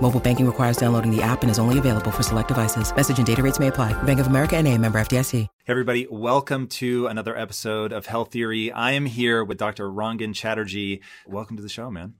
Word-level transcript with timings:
Mobile 0.00 0.20
banking 0.20 0.46
requires 0.46 0.76
downloading 0.76 1.10
the 1.10 1.22
app 1.22 1.42
and 1.42 1.50
is 1.50 1.58
only 1.58 1.78
available 1.78 2.10
for 2.10 2.22
select 2.22 2.48
devices. 2.48 2.94
Message 2.94 3.18
and 3.18 3.26
data 3.26 3.42
rates 3.42 3.58
may 3.58 3.68
apply. 3.68 4.00
Bank 4.02 4.20
of 4.20 4.26
America 4.26 4.56
and 4.56 4.68
a 4.68 4.76
member 4.76 5.00
FDIC. 5.00 5.32
Hey 5.32 5.48
everybody, 5.66 6.06
welcome 6.10 6.68
to 6.68 7.06
another 7.06 7.36
episode 7.36 7.92
of 7.92 8.06
Health 8.06 8.30
Theory. 8.30 8.70
I 8.70 8.92
am 8.92 9.06
here 9.06 9.42
with 9.42 9.58
Dr. 9.58 9.90
Rangan 9.90 10.34
Chatterjee. 10.34 11.00
Welcome 11.26 11.56
to 11.56 11.62
the 11.62 11.68
show, 11.68 11.90
man. 11.90 12.14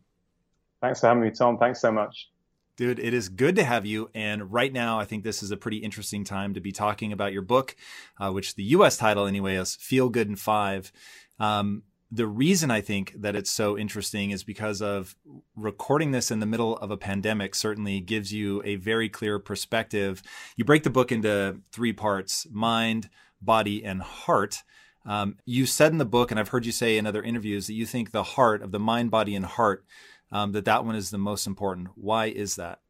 Thanks 0.81 1.01
for 1.01 1.09
having 1.09 1.23
me, 1.23 1.31
Tom. 1.31 1.59
Thanks 1.59 1.81
so 1.81 1.93
much. 1.93 2.31
Dude, 2.77 2.99
it 2.99 3.15
is 3.15 3.29
good 3.29 3.57
to 3.57 3.65
have 3.65 3.87
you. 3.87 4.11
And 4.15 4.53
right 4.53 4.73
now, 4.73 4.99
I 4.99 5.05
think 5.05 5.25
this 5.25 5.43
is 5.43 5.51
a 5.51 5.57
pretty 5.57 5.79
interesting 5.79 6.25
time 6.25 6.55
to 6.55 6.61
be 6.61 6.73
talking 6.73 7.13
about 7.13 7.33
your 7.33 7.43
book, 7.43 7.77
uh, 8.19 8.31
which 8.31 8.55
the 8.55 8.65
US 8.65 8.97
title, 8.97 9.27
anyway, 9.27 9.57
is 9.57 9.77
Feel 9.77 10.09
Good 10.09 10.29
in 10.29 10.37
Five. 10.37 10.93
Um, 11.39 11.83
the 12.11 12.27
reason 12.27 12.71
I 12.71 12.81
think 12.81 13.15
that 13.19 13.35
it's 13.35 13.51
so 13.51 13.77
interesting 13.77 14.31
is 14.31 14.45
because 14.45 14.81
of 14.81 15.17
recording 15.57 16.13
this 16.13 16.31
in 16.31 16.41
the 16.41 16.47
middle 16.47 16.77
of 16.79 16.91
a 16.91 16.97
pandemic 16.97 17.55
certainly 17.55 18.01
gives 18.01 18.33
you 18.33 18.63
a 18.65 18.77
very 18.77 19.09
clear 19.09 19.39
perspective. 19.39 20.23
You 20.57 20.65
break 20.65 20.85
the 20.85 20.91
book 20.91 21.11
into 21.11 21.61
three 21.73 21.93
parts 21.93 22.47
mind, 22.51 23.11
body, 23.41 23.85
and 23.85 24.03
heart. 24.03 24.63
Um, 25.05 25.37
you 25.45 25.67
said 25.67 25.93
in 25.93 25.99
the 25.99 26.05
book, 26.05 26.31
and 26.31 26.39
I've 26.39 26.49
heard 26.49 26.67
you 26.67 26.73
say 26.73 26.97
in 26.97 27.07
other 27.07 27.23
interviews, 27.23 27.67
that 27.67 27.75
you 27.75 27.87
think 27.87 28.11
the 28.11 28.23
heart 28.23 28.63
of 28.63 28.73
the 28.73 28.81
mind, 28.81 29.11
body, 29.11 29.35
and 29.35 29.45
heart 29.45 29.85
um, 30.33 30.53
that 30.53 30.65
that 30.65 30.85
one 30.85 30.97
is 30.97 31.11
the 31.11 31.19
most 31.19 31.47
important. 31.47 31.89
Why 31.95 32.27
is 32.27 32.57
that? 32.57 32.81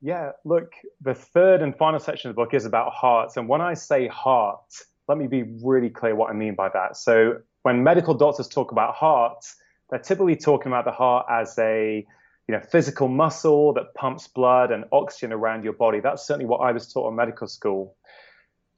Yeah, 0.00 0.32
look, 0.44 0.72
the 1.00 1.14
third 1.14 1.62
and 1.62 1.76
final 1.76 2.00
section 2.00 2.28
of 2.28 2.34
the 2.34 2.42
book 2.42 2.54
is 2.54 2.64
about 2.64 2.92
hearts. 2.92 3.36
And 3.36 3.48
when 3.48 3.60
I 3.60 3.74
say 3.74 4.08
heart, 4.08 4.64
let 5.12 5.18
me 5.18 5.26
be 5.26 5.50
really 5.62 5.90
clear 5.90 6.14
what 6.14 6.30
I 6.30 6.32
mean 6.32 6.54
by 6.54 6.70
that. 6.70 6.96
So 6.96 7.38
when 7.62 7.84
medical 7.84 8.14
doctors 8.14 8.48
talk 8.48 8.72
about 8.72 8.94
hearts, 8.94 9.56
they're 9.90 9.98
typically 9.98 10.36
talking 10.36 10.72
about 10.72 10.86
the 10.86 10.92
heart 10.92 11.26
as 11.30 11.58
a 11.58 12.06
you 12.48 12.54
know, 12.54 12.60
physical 12.60 13.08
muscle 13.08 13.74
that 13.74 13.94
pumps 13.94 14.26
blood 14.26 14.70
and 14.70 14.84
oxygen 14.90 15.32
around 15.32 15.64
your 15.64 15.74
body. 15.74 16.00
That's 16.00 16.26
certainly 16.26 16.46
what 16.46 16.58
I 16.58 16.72
was 16.72 16.90
taught 16.90 17.10
in 17.10 17.16
medical 17.16 17.46
school. 17.46 17.94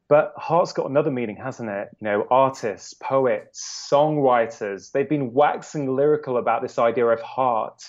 But 0.09 0.35
heart's 0.37 0.73
got 0.73 0.91
another 0.91 1.11
meaning, 1.11 1.37
hasn't 1.37 1.71
it? 1.71 1.89
You 2.01 2.05
know, 2.05 2.27
artists, 2.31 2.95
poets, 2.95 3.89
songwriters, 3.91 4.93
they've 4.93 5.09
been 5.09 5.33
waxing 5.33 5.95
lyrical 5.95 6.37
about 6.37 6.63
this 6.63 6.79
idea 6.79 7.07
of 7.07 7.23
heart 7.23 7.83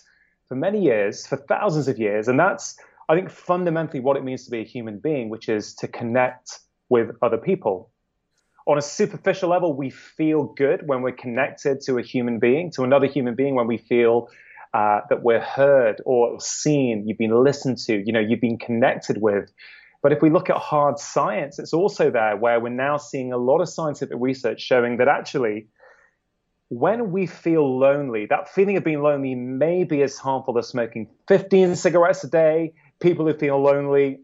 for 0.47 0.55
many 0.55 0.81
years, 0.81 1.27
for 1.27 1.35
thousands 1.35 1.87
of 1.87 1.97
years. 1.97 2.27
And 2.27 2.39
that's, 2.39 2.77
I 3.09 3.15
think, 3.15 3.31
fundamentally 3.31 3.99
what 3.99 4.17
it 4.17 4.23
means 4.23 4.45
to 4.45 4.51
be 4.51 4.59
a 4.59 4.65
human 4.65 4.99
being, 4.99 5.29
which 5.29 5.49
is 5.49 5.73
to 5.75 5.87
connect 5.87 6.59
with 6.89 7.11
other 7.21 7.37
people. 7.37 7.91
On 8.67 8.77
a 8.77 8.81
superficial 8.81 9.49
level, 9.49 9.73
we 9.73 9.91
feel 9.91 10.45
good 10.45 10.87
when 10.87 11.03
we're 11.03 11.11
connected 11.11 11.81
to 11.81 11.99
a 11.99 12.01
human 12.01 12.39
being, 12.39 12.71
to 12.71 12.83
another 12.83 13.05
human 13.05 13.35
being, 13.35 13.53
when 13.53 13.67
we 13.67 13.77
feel 13.77 14.27
uh, 14.73 15.01
that 15.09 15.23
we're 15.23 15.39
heard 15.39 16.01
or 16.05 16.39
seen, 16.39 17.07
you've 17.07 17.17
been 17.17 17.43
listened 17.43 17.77
to, 17.77 18.03
you 18.05 18.11
know, 18.11 18.19
you've 18.19 18.41
been 18.41 18.57
connected 18.57 19.21
with. 19.21 19.51
But 20.01 20.11
if 20.11 20.21
we 20.21 20.29
look 20.29 20.49
at 20.49 20.57
hard 20.57 20.99
science, 20.99 21.59
it's 21.59 21.73
also 21.73 22.11
there 22.11 22.35
where 22.35 22.59
we're 22.59 22.69
now 22.69 22.97
seeing 22.97 23.31
a 23.31 23.37
lot 23.37 23.61
of 23.61 23.69
scientific 23.69 24.17
research 24.19 24.61
showing 24.61 24.97
that 24.97 25.07
actually, 25.07 25.67
when 26.69 27.11
we 27.11 27.25
feel 27.25 27.79
lonely, 27.79 28.25
that 28.25 28.49
feeling 28.49 28.77
of 28.77 28.83
being 28.83 29.01
lonely 29.01 29.35
may 29.35 29.83
be 29.83 30.01
as 30.01 30.17
harmful 30.17 30.57
as 30.57 30.67
smoking 30.67 31.07
15 31.27 31.75
cigarettes 31.75 32.23
a 32.23 32.29
day. 32.29 32.73
People 32.99 33.25
who 33.27 33.37
feel 33.37 33.61
lonely 33.61 34.19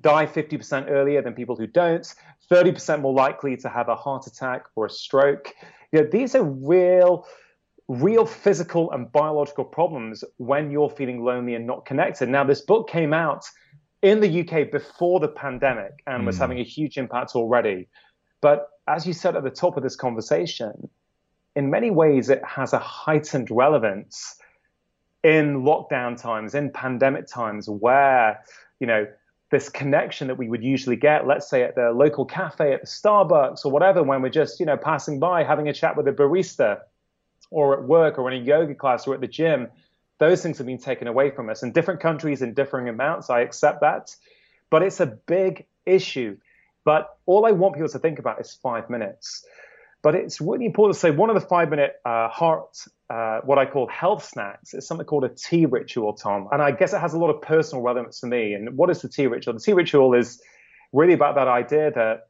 die 0.00 0.26
50% 0.26 0.90
earlier 0.90 1.22
than 1.22 1.34
people 1.34 1.56
who 1.56 1.66
don't, 1.66 2.14
30% 2.50 3.00
more 3.00 3.14
likely 3.14 3.56
to 3.56 3.68
have 3.68 3.88
a 3.88 3.96
heart 3.96 4.26
attack 4.26 4.64
or 4.74 4.86
a 4.86 4.90
stroke. 4.90 5.54
You 5.92 6.00
know, 6.02 6.08
these 6.10 6.34
are 6.34 6.44
real 6.44 7.26
real 7.88 8.26
physical 8.26 8.92
and 8.92 9.10
biological 9.10 9.64
problems 9.64 10.22
when 10.36 10.70
you're 10.70 10.90
feeling 10.90 11.24
lonely 11.24 11.54
and 11.54 11.66
not 11.66 11.86
connected. 11.86 12.28
Now, 12.28 12.44
this 12.44 12.60
book 12.60 12.88
came 12.88 13.14
out 13.14 13.46
in 14.02 14.20
the 14.20 14.40
UK 14.40 14.70
before 14.70 15.20
the 15.20 15.28
pandemic 15.28 16.02
and 16.06 16.24
was 16.24 16.36
mm. 16.36 16.40
having 16.40 16.60
a 16.60 16.64
huge 16.64 16.98
impact 16.98 17.34
already. 17.34 17.88
But 18.40 18.68
as 18.86 19.06
you 19.06 19.12
said 19.12 19.36
at 19.36 19.42
the 19.42 19.50
top 19.50 19.76
of 19.76 19.82
this 19.82 19.96
conversation, 19.96 20.88
in 21.56 21.70
many 21.70 21.90
ways 21.90 22.28
it 22.28 22.42
has 22.44 22.72
a 22.72 22.78
heightened 22.78 23.50
relevance 23.50 24.36
in 25.24 25.62
lockdown 25.62 26.20
times, 26.20 26.54
in 26.54 26.70
pandemic 26.70 27.26
times, 27.26 27.68
where, 27.68 28.40
you 28.78 28.86
know, 28.86 29.06
this 29.50 29.68
connection 29.68 30.28
that 30.28 30.36
we 30.36 30.48
would 30.48 30.62
usually 30.62 30.96
get, 30.96 31.26
let's 31.26 31.48
say 31.48 31.62
at 31.62 31.74
the 31.74 31.90
local 31.90 32.24
cafe, 32.24 32.72
at 32.74 32.82
the 32.82 32.86
Starbucks 32.86 33.64
or 33.64 33.72
whatever, 33.72 34.02
when 34.02 34.20
we're 34.20 34.28
just, 34.28 34.60
you 34.60 34.66
know, 34.66 34.76
passing 34.76 35.18
by, 35.18 35.42
having 35.42 35.68
a 35.68 35.72
chat 35.72 35.96
with 35.96 36.06
a 36.06 36.12
barista, 36.12 36.80
or 37.50 37.78
at 37.78 37.84
work 37.84 38.18
or 38.18 38.30
in 38.30 38.40
a 38.40 38.44
yoga 38.44 38.74
class 38.74 39.06
or 39.06 39.14
at 39.14 39.20
the 39.20 39.26
gym, 39.26 39.68
those 40.18 40.42
things 40.42 40.58
have 40.58 40.66
been 40.66 40.78
taken 40.78 41.06
away 41.06 41.30
from 41.30 41.48
us. 41.48 41.62
In 41.62 41.72
different 41.72 42.00
countries, 42.00 42.42
in 42.42 42.54
differing 42.54 42.88
amounts, 42.88 43.30
I 43.30 43.40
accept 43.40 43.80
that. 43.80 44.14
But 44.70 44.82
it's 44.82 45.00
a 45.00 45.06
big 45.06 45.66
issue. 45.86 46.36
But 46.84 47.16
all 47.26 47.46
I 47.46 47.52
want 47.52 47.74
people 47.74 47.88
to 47.88 47.98
think 47.98 48.18
about 48.18 48.40
is 48.40 48.58
five 48.62 48.90
minutes. 48.90 49.44
But 50.02 50.14
it's 50.14 50.40
really 50.40 50.64
important 50.64 50.94
to 50.94 51.00
say 51.00 51.10
one 51.10 51.28
of 51.28 51.34
the 51.34 51.46
five 51.46 51.70
minute 51.70 51.96
uh, 52.04 52.28
heart, 52.28 52.78
uh, 53.10 53.40
what 53.44 53.58
I 53.58 53.66
call 53.66 53.88
health 53.88 54.24
snacks, 54.24 54.74
is 54.74 54.86
something 54.86 55.06
called 55.06 55.24
a 55.24 55.28
tea 55.28 55.66
ritual, 55.66 56.12
Tom. 56.12 56.48
And 56.52 56.62
I 56.62 56.70
guess 56.70 56.92
it 56.92 57.00
has 57.00 57.14
a 57.14 57.18
lot 57.18 57.30
of 57.30 57.42
personal 57.42 57.82
relevance 57.82 58.20
to 58.20 58.26
me. 58.26 58.54
And 58.54 58.76
what 58.76 58.90
is 58.90 59.02
the 59.02 59.08
tea 59.08 59.26
ritual? 59.26 59.54
The 59.54 59.60
tea 59.60 59.72
ritual 59.72 60.14
is 60.14 60.40
really 60.92 61.14
about 61.14 61.34
that 61.34 61.48
idea 61.48 61.90
that 61.92 62.28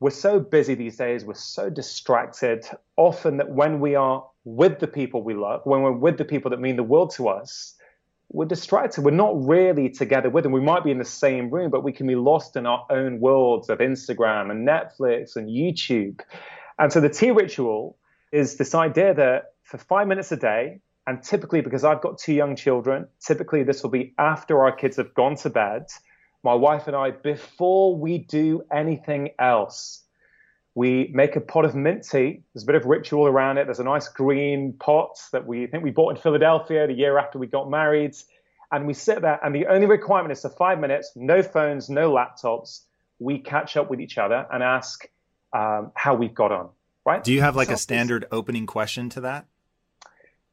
we're 0.00 0.10
so 0.10 0.38
busy 0.38 0.74
these 0.74 0.96
days, 0.96 1.24
we're 1.24 1.34
so 1.34 1.68
distracted, 1.68 2.64
often 2.96 3.38
that 3.38 3.50
when 3.50 3.80
we 3.80 3.96
are 3.96 4.24
with 4.44 4.78
the 4.78 4.86
people 4.86 5.22
we 5.22 5.34
love, 5.34 5.60
when 5.64 5.82
we're 5.82 5.92
with 5.92 6.18
the 6.18 6.24
people 6.24 6.50
that 6.52 6.60
mean 6.60 6.76
the 6.76 6.82
world 6.84 7.10
to 7.16 7.28
us, 7.28 7.74
we're 8.30 8.46
distracted. 8.46 9.04
We're 9.04 9.10
not 9.10 9.46
really 9.46 9.88
together 9.88 10.30
with 10.30 10.44
them. 10.44 10.52
We 10.52 10.60
might 10.60 10.84
be 10.84 10.90
in 10.90 10.98
the 10.98 11.04
same 11.04 11.50
room, 11.50 11.70
but 11.70 11.82
we 11.82 11.92
can 11.92 12.06
be 12.06 12.14
lost 12.14 12.56
in 12.56 12.66
our 12.66 12.86
own 12.90 13.20
worlds 13.20 13.70
of 13.70 13.78
Instagram 13.78 14.50
and 14.50 14.68
Netflix 14.68 15.34
and 15.34 15.48
YouTube. 15.48 16.20
And 16.78 16.92
so 16.92 17.00
the 17.00 17.08
tea 17.08 17.30
ritual 17.30 17.98
is 18.32 18.56
this 18.56 18.74
idea 18.74 19.14
that 19.14 19.52
for 19.62 19.78
five 19.78 20.06
minutes 20.06 20.32
a 20.32 20.36
day, 20.36 20.80
and 21.06 21.22
typically 21.22 21.60
because 21.60 21.84
I've 21.84 22.00
got 22.00 22.18
two 22.18 22.34
young 22.34 22.54
children, 22.56 23.08
typically 23.20 23.62
this 23.62 23.82
will 23.82 23.90
be 23.90 24.14
after 24.18 24.60
our 24.60 24.72
kids 24.72 24.96
have 24.96 25.14
gone 25.14 25.36
to 25.36 25.50
bed 25.50 25.86
my 26.44 26.54
wife 26.54 26.86
and 26.86 26.94
I, 26.94 27.10
before 27.10 27.96
we 27.96 28.18
do 28.18 28.62
anything 28.72 29.30
else, 29.38 30.04
we 30.74 31.10
make 31.12 31.34
a 31.34 31.40
pot 31.40 31.64
of 31.64 31.74
mint 31.74 32.06
tea. 32.08 32.42
There's 32.54 32.62
a 32.62 32.66
bit 32.66 32.76
of 32.76 32.84
ritual 32.84 33.26
around 33.26 33.58
it. 33.58 33.66
There's 33.66 33.80
a 33.80 33.84
nice 33.84 34.08
green 34.08 34.74
pot 34.78 35.18
that 35.32 35.46
we 35.46 35.64
I 35.64 35.66
think 35.66 35.82
we 35.82 35.90
bought 35.90 36.10
in 36.16 36.22
Philadelphia 36.22 36.86
the 36.86 36.92
year 36.92 37.18
after 37.18 37.38
we 37.38 37.48
got 37.48 37.68
married. 37.68 38.14
And 38.70 38.86
we 38.86 38.94
sit 38.94 39.22
there, 39.22 39.40
and 39.42 39.54
the 39.54 39.66
only 39.66 39.86
requirement 39.86 40.30
is 40.30 40.42
for 40.42 40.50
five 40.50 40.78
minutes, 40.78 41.12
no 41.16 41.42
phones, 41.42 41.88
no 41.88 42.12
laptops. 42.12 42.82
We 43.18 43.38
catch 43.38 43.76
up 43.78 43.90
with 43.90 43.98
each 43.98 44.18
other 44.18 44.46
and 44.52 44.62
ask 44.62 45.08
um, 45.52 45.92
how 45.94 46.14
we've 46.14 46.34
got 46.34 46.52
on. 46.52 46.70
Right? 47.04 47.24
Do 47.24 47.32
you 47.32 47.40
have 47.40 47.56
like 47.56 47.68
so 47.68 47.74
a 47.74 47.78
standard 47.78 48.26
opening 48.30 48.66
question 48.66 49.08
to 49.10 49.22
that? 49.22 49.46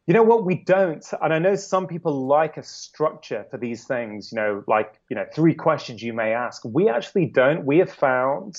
You 0.07 0.13
know 0.13 0.23
what? 0.23 0.45
We 0.45 0.63
don't. 0.63 1.03
And 1.21 1.33
I 1.33 1.39
know 1.39 1.55
some 1.55 1.87
people 1.87 2.27
like 2.27 2.57
a 2.57 2.63
structure 2.63 3.45
for 3.49 3.57
these 3.57 3.85
things, 3.85 4.31
you 4.31 4.35
know, 4.35 4.63
like, 4.67 4.93
you 5.09 5.15
know, 5.15 5.25
three 5.33 5.55
questions 5.55 6.03
you 6.03 6.13
may 6.13 6.33
ask. 6.33 6.61
We 6.63 6.89
actually 6.89 7.25
don't. 7.25 7.65
We 7.65 7.79
have 7.79 7.91
found 7.91 8.57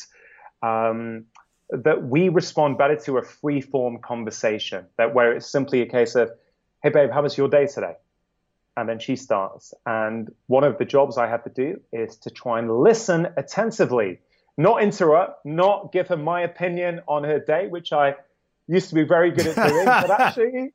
um, 0.62 1.26
that 1.70 2.02
we 2.02 2.28
respond 2.28 2.78
better 2.78 2.96
to 2.96 3.18
a 3.18 3.22
free 3.22 3.60
form 3.60 3.98
conversation, 4.00 4.86
that 4.98 5.14
where 5.14 5.32
it's 5.32 5.50
simply 5.50 5.82
a 5.82 5.86
case 5.86 6.16
of, 6.16 6.30
hey, 6.82 6.90
babe, 6.90 7.10
how 7.12 7.22
was 7.22 7.38
your 7.38 7.48
day 7.48 7.66
today? 7.66 7.94
And 8.76 8.88
then 8.88 8.98
she 8.98 9.16
starts. 9.16 9.72
And 9.86 10.30
one 10.48 10.64
of 10.64 10.78
the 10.78 10.84
jobs 10.84 11.16
I 11.16 11.28
have 11.28 11.44
to 11.44 11.50
do 11.50 11.80
is 11.92 12.16
to 12.18 12.30
try 12.30 12.58
and 12.58 12.80
listen 12.80 13.28
attentively, 13.36 14.18
not 14.56 14.82
interrupt, 14.82 15.44
not 15.44 15.92
give 15.92 16.08
her 16.08 16.16
my 16.16 16.42
opinion 16.42 17.00
on 17.06 17.24
her 17.24 17.38
day, 17.38 17.66
which 17.66 17.92
I 17.92 18.14
used 18.66 18.88
to 18.88 18.94
be 18.94 19.04
very 19.04 19.30
good 19.30 19.46
at 19.46 19.54
doing, 19.68 19.84
but 19.84 20.10
actually, 20.10 20.72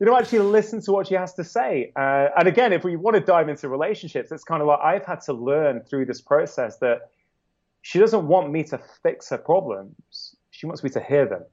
you 0.00 0.06
know, 0.06 0.16
actually 0.16 0.40
listen 0.40 0.80
to 0.82 0.92
what 0.92 1.06
she 1.06 1.14
has 1.14 1.34
to 1.34 1.44
say. 1.44 1.92
Uh, 1.96 2.28
and 2.38 2.48
again, 2.48 2.72
if 2.72 2.84
we 2.84 2.96
want 2.96 3.16
to 3.16 3.20
dive 3.20 3.48
into 3.48 3.68
relationships, 3.68 4.32
it's 4.32 4.44
kind 4.44 4.62
of 4.62 4.68
like 4.68 4.80
I've 4.80 5.04
had 5.04 5.20
to 5.22 5.32
learn 5.32 5.82
through 5.82 6.06
this 6.06 6.20
process 6.20 6.78
that 6.78 7.10
she 7.82 7.98
doesn't 7.98 8.26
want 8.26 8.50
me 8.50 8.64
to 8.64 8.80
fix 9.02 9.30
her 9.30 9.38
problems. 9.38 10.36
She 10.50 10.66
wants 10.66 10.82
me 10.82 10.90
to 10.90 11.00
hear 11.00 11.26
them. 11.26 11.44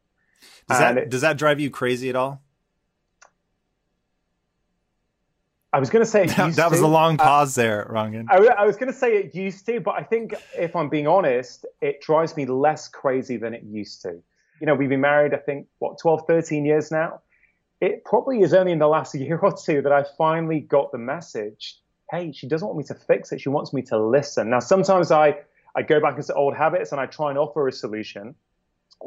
Does 0.68 0.80
that 0.80 0.98
it, 0.98 1.10
does 1.10 1.22
that 1.22 1.38
drive 1.38 1.60
you 1.60 1.70
crazy 1.70 2.10
at 2.10 2.16
all? 2.16 2.42
I 5.76 5.80
was 5.80 5.90
going 5.90 6.06
to 6.06 6.10
say 6.10 6.26
that, 6.38 6.56
that 6.56 6.72
was 6.72 6.80
a 6.80 6.88
long 6.88 7.18
pause 7.18 7.58
uh, 7.58 7.62
there, 7.62 7.92
Rangan. 7.92 8.28
I, 8.30 8.38
I 8.62 8.66
was 8.66 8.78
going 8.78 8.92
to 8.92 8.98
say 8.98 9.18
it 9.18 9.36
used 9.36 9.66
to, 9.66 9.82
but 9.82 9.96
I 9.96 10.04
think 10.04 10.34
if 10.58 10.74
I'm 10.74 10.88
being 10.88 11.06
honest, 11.06 11.66
it 11.82 12.00
drives 12.00 12.38
me 12.38 12.46
less 12.46 12.88
crazy 12.88 13.36
than 13.36 13.54
it 13.54 13.64
used 13.64 14.02
to. 14.04 14.22
You 14.62 14.68
know, 14.68 14.74
we've 14.74 14.88
been 14.88 15.02
married, 15.02 15.34
I 15.34 15.38
think, 15.38 15.68
what, 15.80 16.00
12, 16.00 16.22
13 16.28 16.64
years 16.66 16.92
now. 16.92 17.20
It 17.82 18.06
probably 18.06 18.40
is 18.40 18.54
only 18.54 18.72
in 18.72 18.80
the 18.80 18.88
last 18.88 19.14
year 19.16 19.38
or 19.38 19.54
two 19.54 19.82
that 19.82 19.92
I 19.92 20.06
finally 20.18 20.62
got 20.62 20.94
the 20.94 20.98
message. 20.98 21.78
Hey, 22.10 22.32
she 22.32 22.48
doesn't 22.48 22.66
want 22.66 22.78
me 22.78 22.86
to 22.86 22.96
fix 22.96 23.34
it. 23.34 23.42
She 23.42 23.50
wants 23.50 23.74
me 23.74 23.82
to 23.84 23.98
listen. 23.98 24.50
Now, 24.50 24.60
sometimes 24.60 25.12
I, 25.12 25.40
I 25.76 25.82
go 25.82 26.00
back 26.00 26.16
into 26.16 26.34
old 26.36 26.56
habits 26.56 26.94
and 26.94 27.02
I 27.02 27.06
try 27.06 27.32
and 27.32 27.38
offer 27.38 27.68
a 27.68 27.74
solution. 27.74 28.34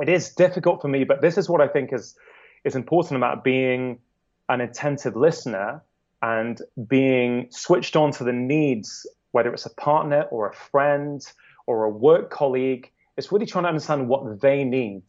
It 0.03 0.11
is 0.11 0.35
difficult 0.35 0.83
for 0.83 0.89
me, 0.89 1.05
but 1.05 1.23
this 1.23 1.39
is 1.39 1.49
what 1.49 1.63
I 1.63 1.69
think 1.69 1.95
is, 1.95 2.15
is 2.65 2.77
important 2.77 3.17
about 3.17 3.43
being 3.43 4.01
an 4.51 4.61
attentive 4.61 5.17
listener 5.17 5.83
and 6.23 6.61
being 6.89 7.49
switched 7.51 7.97
on 7.97 8.11
to 8.13 8.25
the 8.25 8.33
needs, 8.33 9.07
whether 9.33 9.53
it's 9.53 9.67
a 9.67 9.75
partner 9.75 10.23
or 10.31 10.49
a 10.49 10.55
friend 10.55 11.21
or 11.67 11.85
a 11.85 11.91
work 11.91 12.31
colleague. 12.31 12.91
It's 13.17 13.33
really 13.33 13.47
trying 13.47 13.65
to 13.65 13.69
understand 13.69 14.09
what 14.09 14.41
they 14.41 14.63
need. 14.63 15.03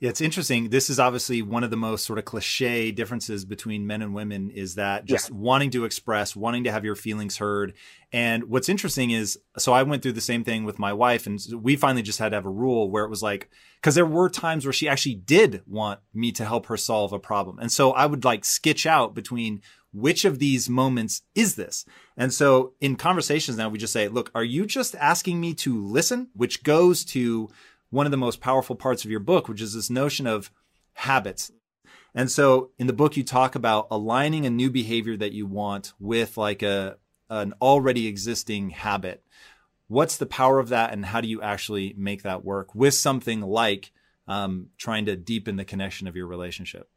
Yeah, 0.00 0.08
it's 0.08 0.22
interesting. 0.22 0.70
This 0.70 0.88
is 0.88 0.98
obviously 0.98 1.42
one 1.42 1.62
of 1.62 1.70
the 1.70 1.76
most 1.76 2.06
sort 2.06 2.18
of 2.18 2.24
cliche 2.24 2.90
differences 2.90 3.44
between 3.44 3.86
men 3.86 4.00
and 4.00 4.14
women 4.14 4.48
is 4.48 4.76
that 4.76 5.04
just 5.04 5.28
yeah. 5.28 5.36
wanting 5.36 5.70
to 5.72 5.84
express, 5.84 6.34
wanting 6.34 6.64
to 6.64 6.72
have 6.72 6.86
your 6.86 6.94
feelings 6.94 7.36
heard. 7.36 7.74
And 8.12 8.44
what's 8.44 8.70
interesting 8.70 9.10
is, 9.10 9.38
so 9.58 9.74
I 9.74 9.82
went 9.82 10.02
through 10.02 10.12
the 10.12 10.22
same 10.22 10.42
thing 10.42 10.64
with 10.64 10.78
my 10.78 10.94
wife, 10.94 11.26
and 11.26 11.38
we 11.60 11.76
finally 11.76 12.02
just 12.02 12.18
had 12.18 12.30
to 12.30 12.36
have 12.36 12.46
a 12.46 12.50
rule 12.50 12.90
where 12.90 13.04
it 13.04 13.10
was 13.10 13.22
like, 13.22 13.50
because 13.80 13.94
there 13.94 14.06
were 14.06 14.30
times 14.30 14.64
where 14.64 14.72
she 14.72 14.88
actually 14.88 15.16
did 15.16 15.62
want 15.66 16.00
me 16.14 16.32
to 16.32 16.46
help 16.46 16.66
her 16.66 16.78
solve 16.78 17.12
a 17.12 17.18
problem. 17.18 17.58
And 17.58 17.70
so 17.70 17.92
I 17.92 18.06
would 18.06 18.24
like 18.24 18.46
sketch 18.46 18.86
out 18.86 19.14
between 19.14 19.60
which 19.94 20.24
of 20.24 20.40
these 20.40 20.68
moments 20.68 21.22
is 21.34 21.54
this? 21.54 21.84
And 22.16 22.34
so 22.34 22.72
in 22.80 22.96
conversations 22.96 23.56
now, 23.56 23.68
we 23.68 23.78
just 23.78 23.92
say, 23.92 24.08
look, 24.08 24.30
are 24.34 24.44
you 24.44 24.66
just 24.66 24.94
asking 24.96 25.40
me 25.40 25.54
to 25.54 25.80
listen? 25.80 26.28
Which 26.34 26.64
goes 26.64 27.04
to 27.06 27.48
one 27.90 28.06
of 28.06 28.10
the 28.10 28.18
most 28.18 28.40
powerful 28.40 28.74
parts 28.74 29.04
of 29.04 29.10
your 29.10 29.20
book, 29.20 29.48
which 29.48 29.60
is 29.60 29.74
this 29.74 29.88
notion 29.88 30.26
of 30.26 30.50
habits. 30.94 31.52
And 32.14 32.30
so 32.30 32.70
in 32.78 32.88
the 32.88 32.92
book, 32.92 33.16
you 33.16 33.22
talk 33.22 33.54
about 33.54 33.86
aligning 33.90 34.44
a 34.44 34.50
new 34.50 34.70
behavior 34.70 35.16
that 35.16 35.32
you 35.32 35.46
want 35.46 35.92
with 36.00 36.36
like 36.36 36.62
a, 36.62 36.96
an 37.30 37.54
already 37.62 38.06
existing 38.08 38.70
habit. 38.70 39.24
What's 39.86 40.16
the 40.16 40.26
power 40.26 40.58
of 40.58 40.70
that? 40.70 40.92
And 40.92 41.04
how 41.04 41.20
do 41.20 41.28
you 41.28 41.40
actually 41.40 41.94
make 41.96 42.22
that 42.22 42.44
work 42.44 42.74
with 42.74 42.94
something 42.94 43.40
like 43.42 43.92
um, 44.26 44.70
trying 44.76 45.06
to 45.06 45.16
deepen 45.16 45.56
the 45.56 45.64
connection 45.64 46.08
of 46.08 46.16
your 46.16 46.26
relationship? 46.26 46.88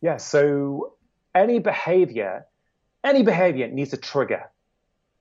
Yeah. 0.00 0.18
So 0.18 0.95
any 1.36 1.60
behavior, 1.60 2.46
any 3.04 3.22
behavior 3.22 3.68
needs 3.68 3.92
a 3.92 3.96
trigger, 3.96 4.50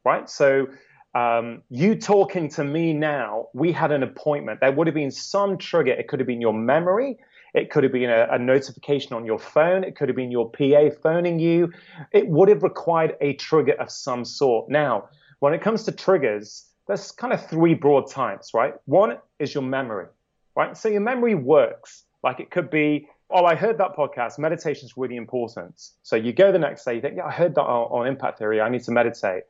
right? 0.03 0.27
So 0.29 0.67
um, 1.13 1.61
you 1.69 1.95
talking 1.95 2.49
to 2.51 2.63
me 2.63 2.93
now, 2.93 3.49
we 3.53 3.71
had 3.71 3.91
an 3.91 4.01
appointment. 4.01 4.61
There 4.61 4.71
would 4.71 4.87
have 4.87 4.95
been 4.95 5.11
some 5.11 5.57
trigger. 5.57 5.91
It 5.91 6.07
could 6.07 6.19
have 6.19 6.27
been 6.27 6.41
your 6.41 6.53
memory. 6.53 7.17
It 7.53 7.69
could 7.69 7.83
have 7.83 7.93
been 7.93 8.09
a, 8.09 8.27
a, 8.31 8.39
notification 8.39 9.13
on 9.13 9.25
your 9.25 9.39
phone. 9.39 9.85
It 9.85 9.95
could 9.95 10.09
have 10.09 10.15
been 10.15 10.31
your 10.31 10.51
PA 10.51 10.89
phoning 11.01 11.39
you. 11.39 11.71
It 12.11 12.27
would 12.27 12.49
have 12.49 12.63
required 12.63 13.15
a 13.21 13.33
trigger 13.33 13.73
of 13.73 13.89
some 13.89 14.25
sort. 14.25 14.69
Now, 14.69 15.07
when 15.39 15.53
it 15.53 15.61
comes 15.61 15.83
to 15.83 15.93
triggers, 15.93 16.65
there's 16.87 17.11
kind 17.11 17.31
of 17.31 17.47
three 17.47 17.73
broad 17.73 18.11
types, 18.11 18.53
right? 18.53 18.73
One 18.85 19.17
is 19.39 19.53
your 19.53 19.63
memory, 19.63 20.07
right? 20.55 20.75
So 20.75 20.89
your 20.89 21.01
memory 21.01 21.35
works. 21.35 22.03
Like 22.23 22.41
it 22.41 22.51
could 22.51 22.69
be 22.69 23.07
oh, 23.29 23.45
I 23.45 23.55
heard 23.55 23.77
that 23.79 23.95
podcast. 23.95 24.39
Meditation 24.39 24.85
is 24.85 24.93
really 24.97 25.15
important. 25.15 25.81
So 26.03 26.15
you 26.15 26.33
go 26.33 26.51
the 26.51 26.59
next 26.59 26.85
day, 26.85 26.95
you 26.95 27.01
think, 27.01 27.15
yeah, 27.17 27.25
I 27.25 27.31
heard 27.31 27.55
that 27.55 27.63
on, 27.63 28.01
on 28.01 28.07
impact 28.07 28.39
theory. 28.39 28.61
I 28.61 28.69
need 28.69 28.83
to 28.83 28.91
meditate. 28.91 29.43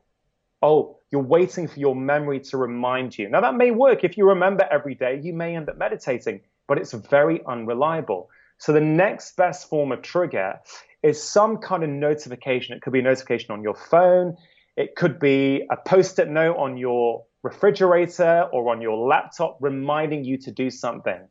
Oh, 0.62 0.98
you're 1.12 1.22
waiting 1.22 1.68
for 1.68 1.78
your 1.78 1.94
memory 1.94 2.40
to 2.40 2.56
remind 2.56 3.16
you. 3.16 3.28
Now, 3.28 3.42
that 3.42 3.54
may 3.54 3.70
work. 3.70 4.04
If 4.04 4.16
you 4.16 4.28
remember 4.28 4.66
every 4.70 4.94
day, 4.94 5.20
you 5.22 5.34
may 5.34 5.54
end 5.54 5.68
up 5.68 5.76
meditating, 5.76 6.40
but 6.66 6.78
it's 6.78 6.92
very 6.92 7.42
unreliable. 7.46 8.30
So 8.58 8.72
the 8.72 8.80
next 8.80 9.36
best 9.36 9.68
form 9.68 9.92
of 9.92 10.00
trigger 10.00 10.54
is 11.02 11.22
some 11.22 11.58
kind 11.58 11.84
of 11.84 11.90
notification. 11.90 12.74
It 12.74 12.82
could 12.82 12.92
be 12.92 13.00
a 13.00 13.02
notification 13.02 13.50
on 13.50 13.62
your 13.62 13.74
phone. 13.74 14.36
It 14.76 14.96
could 14.96 15.18
be 15.18 15.66
a 15.70 15.76
post-it 15.76 16.28
note 16.28 16.56
on 16.56 16.76
your 16.78 17.24
refrigerator 17.42 18.48
or 18.52 18.70
on 18.72 18.80
your 18.80 19.06
laptop 19.06 19.58
reminding 19.60 20.24
you 20.24 20.38
to 20.38 20.50
do 20.50 20.70
something. 20.70 21.28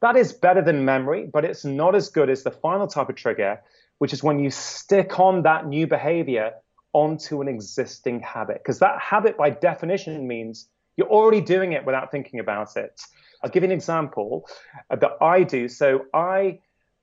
That 0.00 0.16
is 0.16 0.32
better 0.32 0.62
than 0.62 0.84
memory, 0.84 1.28
but 1.32 1.44
it's 1.44 1.64
not 1.64 1.94
as 1.94 2.08
good 2.08 2.30
as 2.30 2.42
the 2.42 2.50
final 2.50 2.86
type 2.86 3.08
of 3.08 3.16
trigger, 3.16 3.60
which 3.98 4.12
is 4.12 4.22
when 4.22 4.38
you 4.38 4.50
stick 4.50 5.18
on 5.18 5.42
that 5.42 5.66
new 5.66 5.86
behavior 5.86 6.52
onto 6.92 7.40
an 7.40 7.48
existing 7.48 8.20
habit. 8.20 8.58
Because 8.58 8.78
that 8.78 9.00
habit, 9.00 9.36
by 9.36 9.50
definition, 9.50 10.26
means 10.26 10.68
you're 10.96 11.08
already 11.08 11.40
doing 11.40 11.72
it 11.72 11.84
without 11.84 12.10
thinking 12.10 12.40
about 12.40 12.76
it. 12.76 13.00
I'll 13.42 13.50
give 13.50 13.62
you 13.62 13.68
an 13.68 13.72
example 13.72 14.48
uh, 14.90 14.96
that 14.96 15.12
I 15.20 15.42
do. 15.42 15.68
So 15.68 16.06
I 16.14 16.60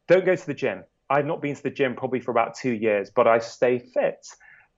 don't 0.08 0.26
go 0.26 0.36
to 0.36 0.46
the 0.46 0.54
gym. 0.54 0.84
I've 1.10 1.26
not 1.26 1.42
been 1.42 1.56
to 1.56 1.64
the 1.64 1.70
gym 1.70 1.96
probably 1.96 2.20
for 2.20 2.32
about 2.32 2.56
two 2.56 2.74
years, 2.74 3.10
but 3.10 3.28
I 3.28 3.40
stay 3.40 3.80
fit. 3.80 4.26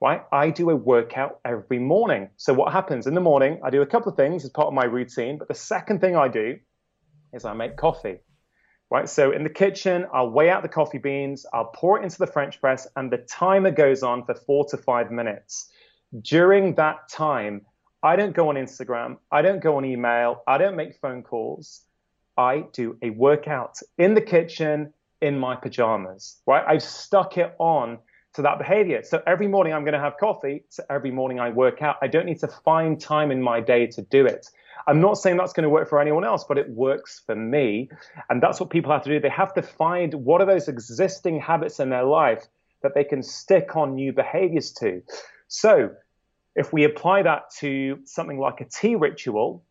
Right? 0.00 0.22
I 0.30 0.50
do 0.50 0.70
a 0.70 0.76
workout 0.76 1.40
every 1.44 1.80
morning. 1.80 2.30
So 2.36 2.54
what 2.54 2.72
happens 2.72 3.08
in 3.08 3.14
the 3.14 3.20
morning? 3.20 3.60
I 3.64 3.70
do 3.70 3.82
a 3.82 3.86
couple 3.86 4.12
of 4.12 4.16
things 4.16 4.44
as 4.44 4.50
part 4.50 4.68
of 4.68 4.74
my 4.74 4.84
routine, 4.84 5.38
but 5.38 5.48
the 5.48 5.54
second 5.54 6.00
thing 6.00 6.14
I 6.14 6.28
do 6.28 6.58
is 7.32 7.44
I 7.44 7.52
make 7.52 7.76
coffee. 7.76 8.18
Right, 8.90 9.08
so 9.08 9.32
in 9.32 9.42
the 9.44 9.50
kitchen, 9.50 10.06
I'll 10.14 10.30
weigh 10.30 10.48
out 10.48 10.62
the 10.62 10.68
coffee 10.68 10.96
beans, 10.96 11.44
I'll 11.52 11.70
pour 11.74 12.00
it 12.00 12.04
into 12.04 12.16
the 12.16 12.26
French 12.26 12.58
press, 12.58 12.86
and 12.96 13.12
the 13.12 13.18
timer 13.18 13.70
goes 13.70 14.02
on 14.02 14.24
for 14.24 14.34
four 14.34 14.64
to 14.70 14.78
five 14.78 15.10
minutes. 15.10 15.68
During 16.22 16.74
that 16.76 17.06
time, 17.10 17.66
I 18.02 18.16
don't 18.16 18.34
go 18.34 18.48
on 18.48 18.54
Instagram, 18.54 19.18
I 19.30 19.42
don't 19.42 19.60
go 19.60 19.76
on 19.76 19.84
email, 19.84 20.42
I 20.46 20.56
don't 20.56 20.74
make 20.74 20.96
phone 20.96 21.22
calls. 21.22 21.82
I 22.38 22.64
do 22.72 22.96
a 23.02 23.10
workout 23.10 23.78
in 23.98 24.14
the 24.14 24.22
kitchen 24.22 24.94
in 25.20 25.38
my 25.38 25.56
pajamas, 25.56 26.36
right? 26.46 26.64
I've 26.66 26.82
stuck 26.82 27.36
it 27.36 27.54
on 27.58 27.98
to 28.34 28.42
that 28.42 28.58
behavior. 28.58 29.02
So 29.02 29.22
every 29.26 29.48
morning 29.48 29.72
I'm 29.72 29.82
going 29.82 29.94
to 29.94 30.00
have 30.00 30.16
coffee. 30.18 30.64
So 30.68 30.84
every 30.90 31.10
morning 31.10 31.40
I 31.40 31.50
work 31.50 31.82
out. 31.82 31.96
I 32.02 32.06
don't 32.06 32.26
need 32.26 32.40
to 32.40 32.48
find 32.48 33.00
time 33.00 33.30
in 33.30 33.42
my 33.42 33.60
day 33.60 33.86
to 33.88 34.02
do 34.02 34.26
it. 34.26 34.48
I'm 34.86 35.00
not 35.00 35.14
saying 35.18 35.36
that's 35.36 35.52
going 35.52 35.64
to 35.64 35.70
work 35.70 35.88
for 35.88 36.00
anyone 36.00 36.24
else, 36.24 36.44
but 36.44 36.56
it 36.56 36.68
works 36.70 37.22
for 37.26 37.34
me. 37.34 37.90
And 38.30 38.42
that's 38.42 38.60
what 38.60 38.70
people 38.70 38.92
have 38.92 39.02
to 39.04 39.10
do. 39.10 39.20
They 39.20 39.28
have 39.28 39.52
to 39.54 39.62
find 39.62 40.14
what 40.14 40.40
are 40.40 40.46
those 40.46 40.68
existing 40.68 41.40
habits 41.40 41.78
in 41.78 41.90
their 41.90 42.04
life 42.04 42.46
that 42.82 42.94
they 42.94 43.04
can 43.04 43.22
stick 43.22 43.76
on 43.76 43.94
new 43.94 44.12
behaviors 44.12 44.72
to. 44.72 45.02
So 45.48 45.90
if 46.54 46.72
we 46.72 46.84
apply 46.84 47.22
that 47.22 47.50
to 47.58 47.98
something 48.04 48.38
like 48.38 48.60
a 48.60 48.64
tea 48.64 48.94
ritual, 48.94 49.62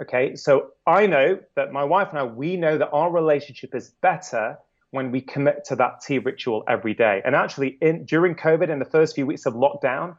okay, 0.00 0.36
so 0.36 0.68
I 0.86 1.06
know 1.06 1.40
that 1.54 1.72
my 1.72 1.84
wife 1.84 2.08
and 2.10 2.18
I, 2.18 2.24
we 2.24 2.56
know 2.56 2.78
that 2.78 2.90
our 2.90 3.10
relationship 3.10 3.74
is 3.74 3.90
better 4.00 4.58
when 4.96 5.12
we 5.12 5.20
commit 5.20 5.64
to 5.66 5.76
that 5.76 6.00
tea 6.00 6.18
ritual 6.18 6.64
every 6.66 6.94
day. 6.94 7.22
And 7.24 7.36
actually, 7.36 7.78
in, 7.80 8.04
during 8.04 8.34
COVID, 8.34 8.68
in 8.68 8.80
the 8.80 8.84
first 8.84 9.14
few 9.14 9.26
weeks 9.26 9.46
of 9.46 9.54
lockdown, 9.54 10.16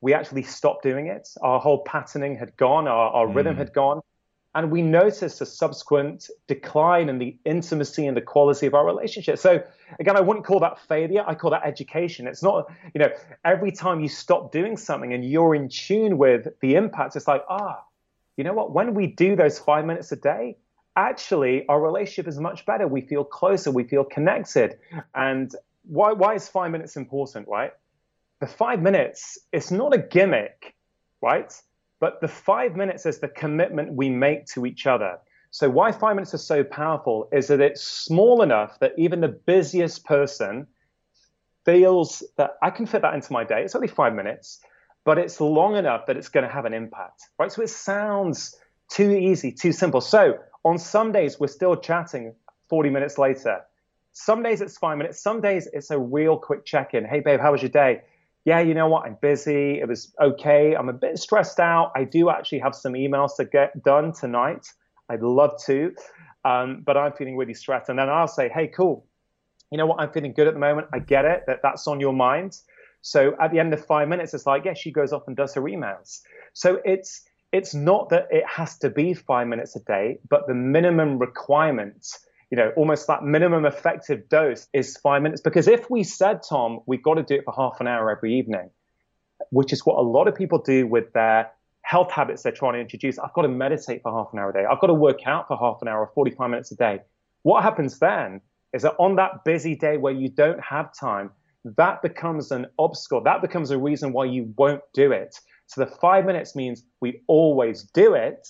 we 0.00 0.14
actually 0.14 0.44
stopped 0.44 0.82
doing 0.82 1.08
it. 1.08 1.28
Our 1.42 1.60
whole 1.60 1.82
patterning 1.84 2.36
had 2.36 2.56
gone, 2.56 2.88
our, 2.88 3.10
our 3.10 3.26
mm. 3.26 3.34
rhythm 3.34 3.56
had 3.56 3.74
gone. 3.74 4.00
And 4.54 4.70
we 4.70 4.82
noticed 4.82 5.40
a 5.40 5.46
subsequent 5.46 6.28
decline 6.48 7.08
in 7.08 7.18
the 7.18 7.36
intimacy 7.44 8.06
and 8.06 8.16
the 8.16 8.20
quality 8.20 8.66
of 8.66 8.74
our 8.74 8.84
relationship. 8.84 9.38
So, 9.38 9.62
again, 10.00 10.16
I 10.16 10.20
wouldn't 10.20 10.44
call 10.44 10.58
that 10.60 10.80
failure. 10.88 11.22
I 11.24 11.34
call 11.36 11.50
that 11.52 11.64
education. 11.64 12.26
It's 12.26 12.42
not, 12.42 12.68
you 12.94 13.00
know, 13.00 13.10
every 13.44 13.70
time 13.70 14.00
you 14.00 14.08
stop 14.08 14.50
doing 14.50 14.76
something 14.76 15.12
and 15.12 15.24
you're 15.24 15.54
in 15.54 15.68
tune 15.68 16.18
with 16.18 16.48
the 16.62 16.74
impact, 16.74 17.14
it's 17.14 17.28
like, 17.28 17.44
ah, 17.48 17.84
you 18.36 18.42
know 18.42 18.54
what? 18.54 18.72
When 18.72 18.94
we 18.94 19.06
do 19.06 19.36
those 19.36 19.58
five 19.58 19.84
minutes 19.84 20.10
a 20.10 20.16
day, 20.16 20.56
actually 20.96 21.66
our 21.68 21.80
relationship 21.80 22.28
is 22.28 22.38
much 22.38 22.66
better. 22.66 22.86
We 22.86 23.02
feel 23.02 23.24
closer, 23.24 23.70
we 23.70 23.84
feel 23.84 24.04
connected. 24.04 24.78
And 25.14 25.54
why, 25.84 26.12
why 26.12 26.34
is 26.34 26.48
five 26.48 26.70
minutes 26.70 26.96
important, 26.96 27.48
right? 27.48 27.72
The 28.40 28.46
five 28.46 28.80
minutes, 28.80 29.38
it's 29.52 29.70
not 29.70 29.94
a 29.94 29.98
gimmick, 29.98 30.74
right? 31.20 31.52
But 32.00 32.20
the 32.20 32.28
five 32.28 32.76
minutes 32.76 33.04
is 33.06 33.18
the 33.18 33.28
commitment 33.28 33.92
we 33.92 34.08
make 34.08 34.46
to 34.46 34.66
each 34.66 34.86
other. 34.86 35.18
So 35.50 35.68
why 35.68 35.92
five 35.92 36.16
minutes 36.16 36.32
is 36.32 36.44
so 36.44 36.62
powerful 36.64 37.28
is 37.32 37.48
that 37.48 37.60
it's 37.60 37.82
small 37.82 38.42
enough 38.42 38.78
that 38.80 38.92
even 38.96 39.20
the 39.20 39.28
busiest 39.28 40.04
person 40.04 40.66
feels 41.64 42.22
that 42.36 42.52
I 42.62 42.70
can 42.70 42.86
fit 42.86 43.02
that 43.02 43.14
into 43.14 43.32
my 43.32 43.44
day. 43.44 43.62
It's 43.62 43.74
only 43.74 43.88
five 43.88 44.14
minutes, 44.14 44.60
but 45.04 45.18
it's 45.18 45.40
long 45.40 45.76
enough 45.76 46.06
that 46.06 46.16
it's 46.16 46.28
going 46.28 46.46
to 46.46 46.52
have 46.52 46.64
an 46.64 46.72
impact, 46.72 47.28
right? 47.38 47.50
So 47.52 47.62
it 47.62 47.68
sounds 47.68 48.56
Too 48.90 49.12
easy, 49.12 49.52
too 49.52 49.72
simple. 49.72 50.00
So 50.00 50.38
on 50.64 50.78
some 50.78 51.12
days, 51.12 51.38
we're 51.38 51.46
still 51.46 51.76
chatting 51.76 52.34
40 52.68 52.90
minutes 52.90 53.18
later. 53.18 53.62
Some 54.12 54.42
days 54.42 54.60
it's 54.60 54.76
five 54.76 54.98
minutes. 54.98 55.22
Some 55.22 55.40
days 55.40 55.68
it's 55.72 55.90
a 55.90 55.98
real 55.98 56.36
quick 56.36 56.64
check 56.64 56.94
in. 56.94 57.04
Hey, 57.04 57.20
babe, 57.20 57.40
how 57.40 57.52
was 57.52 57.62
your 57.62 57.70
day? 57.70 58.02
Yeah, 58.44 58.60
you 58.60 58.74
know 58.74 58.88
what? 58.88 59.06
I'm 59.06 59.16
busy. 59.20 59.78
It 59.80 59.86
was 59.86 60.12
okay. 60.20 60.74
I'm 60.74 60.88
a 60.88 60.92
bit 60.92 61.18
stressed 61.18 61.60
out. 61.60 61.92
I 61.94 62.04
do 62.04 62.30
actually 62.30 62.58
have 62.60 62.74
some 62.74 62.94
emails 62.94 63.36
to 63.36 63.44
get 63.44 63.82
done 63.84 64.12
tonight. 64.12 64.66
I'd 65.08 65.22
love 65.22 65.52
to, 65.66 65.94
um, 66.44 66.82
but 66.84 66.96
I'm 66.96 67.12
feeling 67.12 67.36
really 67.36 67.54
stressed. 67.54 67.88
And 67.88 67.98
then 67.98 68.08
I'll 68.08 68.28
say, 68.28 68.48
hey, 68.48 68.66
cool. 68.66 69.06
You 69.70 69.78
know 69.78 69.86
what? 69.86 70.00
I'm 70.00 70.10
feeling 70.10 70.32
good 70.32 70.48
at 70.48 70.54
the 70.54 70.60
moment. 70.60 70.88
I 70.92 70.98
get 70.98 71.24
it 71.24 71.44
that 71.46 71.60
that's 71.62 71.86
on 71.86 72.00
your 72.00 72.12
mind. 72.12 72.58
So 73.02 73.36
at 73.40 73.52
the 73.52 73.60
end 73.60 73.72
of 73.72 73.84
five 73.84 74.08
minutes, 74.08 74.34
it's 74.34 74.46
like, 74.46 74.64
yeah, 74.64 74.74
she 74.74 74.90
goes 74.90 75.12
off 75.12 75.22
and 75.28 75.36
does 75.36 75.54
her 75.54 75.62
emails. 75.62 76.20
So 76.54 76.80
it's 76.84 77.22
it's 77.52 77.74
not 77.74 78.10
that 78.10 78.28
it 78.30 78.44
has 78.46 78.78
to 78.78 78.90
be 78.90 79.14
five 79.14 79.48
minutes 79.48 79.74
a 79.76 79.80
day, 79.80 80.18
but 80.28 80.46
the 80.46 80.54
minimum 80.54 81.18
requirement, 81.18 82.06
you 82.50 82.56
know, 82.56 82.72
almost 82.76 83.06
that 83.08 83.24
minimum 83.24 83.64
effective 83.66 84.28
dose 84.28 84.68
is 84.72 84.96
five 84.96 85.22
minutes. 85.22 85.40
Because 85.40 85.66
if 85.66 85.90
we 85.90 86.04
said, 86.04 86.40
Tom, 86.48 86.80
we've 86.86 87.02
got 87.02 87.14
to 87.14 87.22
do 87.22 87.34
it 87.34 87.44
for 87.44 87.54
half 87.54 87.80
an 87.80 87.88
hour 87.88 88.10
every 88.10 88.38
evening, 88.38 88.70
which 89.50 89.72
is 89.72 89.84
what 89.84 89.98
a 89.98 90.02
lot 90.02 90.28
of 90.28 90.34
people 90.34 90.58
do 90.58 90.86
with 90.86 91.12
their 91.12 91.50
health 91.82 92.12
habits 92.12 92.42
they're 92.42 92.52
trying 92.52 92.74
to 92.74 92.80
introduce. 92.80 93.18
I've 93.18 93.32
got 93.32 93.42
to 93.42 93.48
meditate 93.48 94.02
for 94.02 94.12
half 94.12 94.32
an 94.32 94.38
hour 94.38 94.50
a 94.50 94.52
day. 94.52 94.64
I've 94.70 94.80
got 94.80 94.88
to 94.88 94.94
work 94.94 95.26
out 95.26 95.48
for 95.48 95.56
half 95.56 95.78
an 95.82 95.88
hour 95.88 96.00
or 96.00 96.10
45 96.14 96.50
minutes 96.50 96.70
a 96.70 96.76
day. 96.76 97.00
What 97.42 97.62
happens 97.64 97.98
then 97.98 98.42
is 98.72 98.82
that 98.82 98.94
on 98.98 99.16
that 99.16 99.44
busy 99.44 99.74
day 99.74 99.96
where 99.96 100.12
you 100.12 100.28
don't 100.28 100.60
have 100.62 100.94
time, 100.94 101.30
that 101.64 102.00
becomes 102.02 102.52
an 102.52 102.66
obstacle. 102.78 103.22
That 103.22 103.42
becomes 103.42 103.70
a 103.70 103.78
reason 103.78 104.12
why 104.12 104.26
you 104.26 104.52
won't 104.56 104.82
do 104.94 105.12
it. 105.12 105.38
So 105.70 105.84
the 105.84 105.86
five 105.86 106.24
minutes 106.26 106.56
means 106.56 106.82
we 107.00 107.22
always 107.28 107.84
do 107.84 108.14
it 108.14 108.48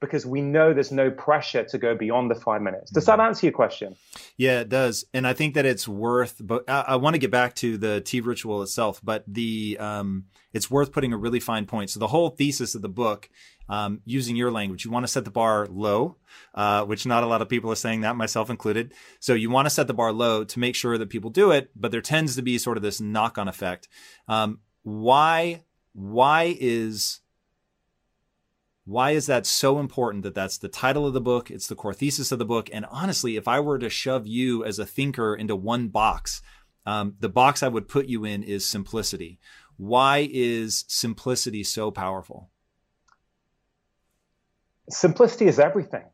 because 0.00 0.26
we 0.26 0.40
know 0.40 0.74
there's 0.74 0.90
no 0.90 1.08
pressure 1.08 1.62
to 1.62 1.78
go 1.78 1.94
beyond 1.94 2.28
the 2.28 2.34
five 2.34 2.60
minutes. 2.60 2.90
Does 2.90 3.06
that 3.06 3.20
mm-hmm. 3.20 3.28
answer 3.28 3.46
your 3.46 3.52
question? 3.52 3.94
Yeah, 4.36 4.60
it 4.60 4.68
does. 4.68 5.04
And 5.14 5.28
I 5.28 5.32
think 5.32 5.54
that 5.54 5.64
it's 5.64 5.86
worth, 5.86 6.40
but 6.40 6.68
I, 6.68 6.80
I 6.88 6.96
want 6.96 7.14
to 7.14 7.20
get 7.20 7.30
back 7.30 7.54
to 7.56 7.78
the 7.78 8.00
tea 8.00 8.20
ritual 8.20 8.62
itself, 8.62 9.00
but 9.04 9.22
the, 9.28 9.76
um, 9.78 10.24
it's 10.52 10.68
worth 10.68 10.90
putting 10.90 11.12
a 11.12 11.16
really 11.16 11.38
fine 11.38 11.66
point. 11.66 11.90
So 11.90 12.00
the 12.00 12.08
whole 12.08 12.30
thesis 12.30 12.74
of 12.74 12.82
the 12.82 12.88
book, 12.88 13.30
um, 13.68 14.00
using 14.04 14.34
your 14.34 14.50
language, 14.50 14.84
you 14.84 14.90
want 14.90 15.04
to 15.04 15.12
set 15.12 15.24
the 15.24 15.30
bar 15.30 15.68
low, 15.70 16.16
uh, 16.52 16.84
which 16.84 17.06
not 17.06 17.22
a 17.22 17.26
lot 17.26 17.42
of 17.42 17.48
people 17.48 17.70
are 17.70 17.76
saying 17.76 18.00
that, 18.00 18.16
myself 18.16 18.50
included. 18.50 18.92
So 19.20 19.34
you 19.34 19.50
want 19.50 19.66
to 19.66 19.70
set 19.70 19.86
the 19.86 19.94
bar 19.94 20.12
low 20.12 20.42
to 20.42 20.58
make 20.58 20.74
sure 20.74 20.98
that 20.98 21.10
people 21.10 21.30
do 21.30 21.52
it, 21.52 21.70
but 21.76 21.92
there 21.92 22.00
tends 22.00 22.34
to 22.34 22.42
be 22.42 22.58
sort 22.58 22.76
of 22.76 22.82
this 22.82 23.00
knock 23.00 23.38
on 23.38 23.46
effect. 23.46 23.86
Um, 24.26 24.58
why 24.82 25.62
why 25.92 26.56
is 26.60 27.20
why 28.84 29.12
is 29.12 29.26
that 29.26 29.46
so 29.46 29.78
important 29.78 30.24
that 30.24 30.34
that's 30.34 30.58
the 30.58 30.68
title 30.68 31.06
of 31.06 31.12
the 31.12 31.20
book 31.20 31.50
it's 31.50 31.66
the 31.66 31.74
core 31.74 31.94
thesis 31.94 32.32
of 32.32 32.38
the 32.38 32.44
book 32.44 32.68
and 32.72 32.86
honestly 32.90 33.36
if 33.36 33.46
i 33.46 33.60
were 33.60 33.78
to 33.78 33.90
shove 33.90 34.26
you 34.26 34.64
as 34.64 34.78
a 34.78 34.86
thinker 34.86 35.34
into 35.34 35.54
one 35.54 35.88
box 35.88 36.42
um, 36.86 37.14
the 37.20 37.28
box 37.28 37.62
i 37.62 37.68
would 37.68 37.88
put 37.88 38.06
you 38.06 38.24
in 38.24 38.42
is 38.42 38.64
simplicity. 38.66 39.38
Why 39.76 40.28
is 40.30 40.84
simplicity 40.88 41.62
so 41.64 41.90
powerful? 41.90 42.50
Simplicity 44.90 45.46
is 45.46 45.58
everything 45.58 46.04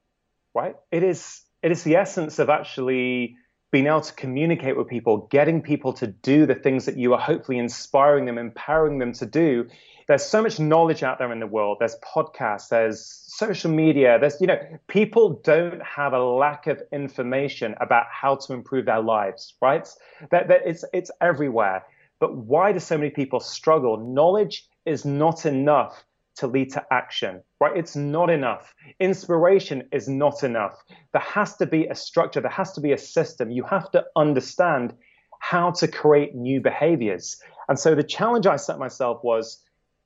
right? 0.56 0.75
It 0.90 1.04
is 1.04 1.42
it 1.62 1.71
is 1.71 1.85
the 1.85 1.97
essence 1.97 2.38
of 2.38 2.49
actually 2.49 3.37
being 3.76 3.88
able 3.88 4.00
to 4.00 4.14
communicate 4.14 4.75
with 4.75 4.88
people, 4.88 5.28
getting 5.30 5.61
people 5.61 5.92
to 5.92 6.06
do 6.06 6.47
the 6.47 6.54
things 6.54 6.87
that 6.87 6.97
you 6.97 7.12
are 7.12 7.21
hopefully 7.21 7.59
inspiring 7.59 8.25
them, 8.25 8.38
empowering 8.38 8.99
them 8.99 9.12
to 9.12 9.26
do. 9.26 9.68
There's 10.09 10.25
so 10.25 10.40
much 10.40 10.59
knowledge 10.59 11.02
out 11.02 11.18
there 11.18 11.30
in 11.30 11.40
the 11.40 11.47
world. 11.47 11.76
There's 11.78 11.97
podcasts, 11.97 12.71
there's 12.71 13.04
social 13.26 13.71
media, 13.71 14.16
there's, 14.18 14.40
you 14.40 14.47
know, 14.47 14.59
people 14.88 15.42
don't 15.45 15.83
have 15.83 16.14
a 16.14 16.25
lack 16.25 16.66
of 16.68 16.80
information 16.90 17.75
about 17.78 18.06
how 18.11 18.37
to 18.37 18.54
improve 18.54 18.87
their 18.87 19.02
lives, 19.02 19.52
right? 19.61 19.87
That, 20.30 20.49
that 20.49 20.62
it's, 20.64 20.83
it's 20.95 21.11
everywhere. 21.21 21.85
But 22.18 22.35
why 22.35 22.73
do 22.73 22.78
so 22.78 22.97
many 22.97 23.11
people 23.11 23.40
struggle? 23.40 23.99
Knowledge 23.99 24.66
is 24.87 25.04
not 25.04 25.45
enough 25.45 26.02
to 26.37 26.47
lead 26.47 26.73
to 26.73 26.85
action, 26.93 27.43
right? 27.61 27.76
It's 27.76 27.97
not 27.97 28.31
enough. 28.31 28.75
Inspiration 29.00 29.88
is 29.93 30.09
not 30.09 30.43
enough. 30.43 30.83
There 31.12 31.23
has 31.23 31.57
to 31.57 31.66
be 31.66 31.87
a 31.87 31.95
structure, 31.95 32.40
there 32.40 32.50
has 32.50 32.73
to 32.73 32.81
be 32.81 32.93
a 32.93 32.99
system. 32.99 33.50
You 33.50 33.64
have 33.64 33.90
to 33.93 34.05
understand 34.14 34.95
how 35.38 35.71
to 35.73 35.88
create 35.88 36.35
new 36.35 36.61
behaviors. 36.61 37.40
And 37.69 37.78
so 37.78 37.95
the 37.95 38.02
challenge 38.02 38.47
I 38.47 38.57
set 38.57 38.78
myself 38.78 39.23
was 39.23 39.62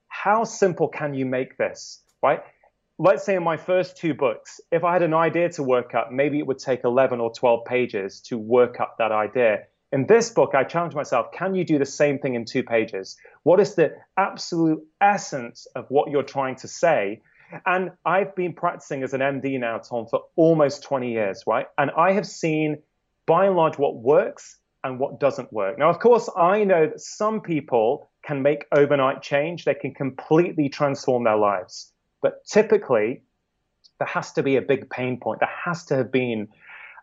how 0.08 0.44
simple 0.44 0.88
can 0.88 1.14
you 1.14 1.26
make 1.26 1.56
this, 1.56 2.02
right? 2.22 2.42
Let's 2.98 3.24
say 3.24 3.34
in 3.34 3.42
my 3.42 3.56
first 3.56 3.96
two 3.96 4.12
books, 4.12 4.60
if 4.70 4.84
I 4.84 4.92
had 4.92 5.02
an 5.02 5.14
idea 5.14 5.48
to 5.50 5.62
work 5.62 5.94
up, 5.94 6.12
maybe 6.12 6.38
it 6.38 6.46
would 6.46 6.58
take 6.58 6.84
11 6.84 7.18
or 7.20 7.32
12 7.32 7.64
pages 7.64 8.20
to 8.22 8.36
work 8.36 8.78
up 8.80 8.96
that 8.98 9.12
idea. 9.12 9.64
In 9.92 10.06
this 10.06 10.30
book, 10.30 10.54
I 10.54 10.62
challenge 10.62 10.94
myself 10.94 11.32
can 11.32 11.54
you 11.54 11.64
do 11.64 11.78
the 11.78 11.86
same 11.86 12.18
thing 12.18 12.34
in 12.34 12.44
two 12.44 12.62
pages? 12.62 13.16
What 13.42 13.58
is 13.60 13.74
the 13.74 13.96
absolute 14.16 14.82
essence 15.00 15.66
of 15.74 15.86
what 15.88 16.10
you're 16.10 16.22
trying 16.22 16.56
to 16.56 16.68
say? 16.68 17.22
And 17.66 17.90
I've 18.04 18.34
been 18.36 18.52
practicing 18.52 19.02
as 19.02 19.12
an 19.14 19.20
MD 19.20 19.58
now, 19.58 19.78
Tom, 19.78 20.06
for 20.06 20.22
almost 20.36 20.84
20 20.84 21.10
years, 21.10 21.42
right? 21.46 21.66
And 21.78 21.90
I 21.96 22.12
have 22.12 22.26
seen 22.26 22.78
by 23.26 23.46
and 23.46 23.56
large 23.56 23.78
what 23.78 23.96
works 23.96 24.58
and 24.84 25.00
what 25.00 25.18
doesn't 25.18 25.52
work. 25.52 25.76
Now, 25.76 25.90
of 25.90 25.98
course, 25.98 26.30
I 26.36 26.62
know 26.62 26.86
that 26.86 27.00
some 27.00 27.40
people 27.40 28.08
can 28.22 28.42
make 28.42 28.66
overnight 28.72 29.22
change, 29.22 29.64
they 29.64 29.74
can 29.74 29.92
completely 29.92 30.68
transform 30.68 31.24
their 31.24 31.36
lives. 31.36 31.92
But 32.22 32.44
typically, 32.46 33.22
there 33.98 34.08
has 34.08 34.32
to 34.32 34.42
be 34.42 34.56
a 34.56 34.62
big 34.62 34.88
pain 34.88 35.18
point. 35.18 35.40
There 35.40 35.50
has 35.64 35.84
to 35.86 35.96
have 35.96 36.12
been 36.12 36.48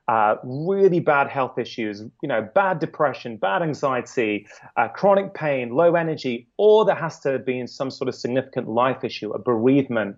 uh, 0.07 0.35
really 0.43 0.99
bad 0.99 1.27
health 1.27 1.57
issues, 1.57 2.01
you 2.21 2.29
know, 2.29 2.47
bad 2.55 2.79
depression, 2.79 3.37
bad 3.37 3.61
anxiety, 3.61 4.47
uh, 4.77 4.87
chronic 4.87 5.33
pain, 5.33 5.69
low 5.69 5.95
energy, 5.95 6.47
or 6.57 6.85
there 6.85 6.95
has 6.95 7.19
to 7.19 7.31
have 7.31 7.45
been 7.45 7.67
some 7.67 7.91
sort 7.91 8.07
of 8.07 8.15
significant 8.15 8.69
life 8.69 9.03
issue, 9.03 9.31
a 9.31 9.39
bereavement, 9.39 10.15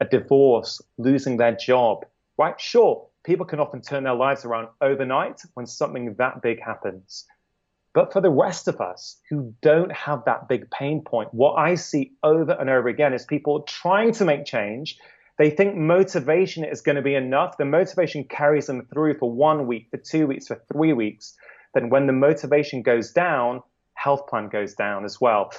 a 0.00 0.04
divorce, 0.04 0.80
losing 0.96 1.36
their 1.36 1.54
job, 1.54 2.04
right? 2.36 2.60
Sure, 2.60 3.06
people 3.24 3.46
can 3.46 3.60
often 3.60 3.80
turn 3.80 4.04
their 4.04 4.14
lives 4.14 4.44
around 4.44 4.68
overnight 4.80 5.40
when 5.54 5.66
something 5.66 6.14
that 6.18 6.42
big 6.42 6.60
happens. 6.60 7.24
But 7.94 8.12
for 8.12 8.20
the 8.20 8.30
rest 8.30 8.68
of 8.68 8.80
us 8.80 9.16
who 9.30 9.54
don't 9.62 9.92
have 9.92 10.24
that 10.24 10.48
big 10.48 10.70
pain 10.70 11.02
point, 11.02 11.32
what 11.32 11.54
I 11.54 11.74
see 11.74 12.12
over 12.22 12.52
and 12.52 12.68
over 12.68 12.88
again 12.88 13.14
is 13.14 13.24
people 13.24 13.62
trying 13.62 14.12
to 14.12 14.24
make 14.24 14.44
change, 14.44 14.98
they 15.38 15.50
think 15.50 15.76
motivation 15.76 16.64
is 16.64 16.80
going 16.80 16.96
to 16.96 17.02
be 17.02 17.14
enough. 17.14 17.56
The 17.56 17.64
motivation 17.64 18.24
carries 18.24 18.66
them 18.66 18.84
through 18.92 19.18
for 19.18 19.30
one 19.30 19.66
week, 19.68 19.86
for 19.90 19.96
two 19.96 20.26
weeks, 20.26 20.48
for 20.48 20.60
three 20.72 20.92
weeks. 20.92 21.36
Then 21.74 21.90
when 21.90 22.08
the 22.08 22.12
motivation 22.12 22.82
goes 22.82 23.12
down, 23.12 23.62
health 23.94 24.26
plan 24.26 24.48
goes 24.48 24.74
down 24.74 25.04
as 25.04 25.20
well. 25.20 25.52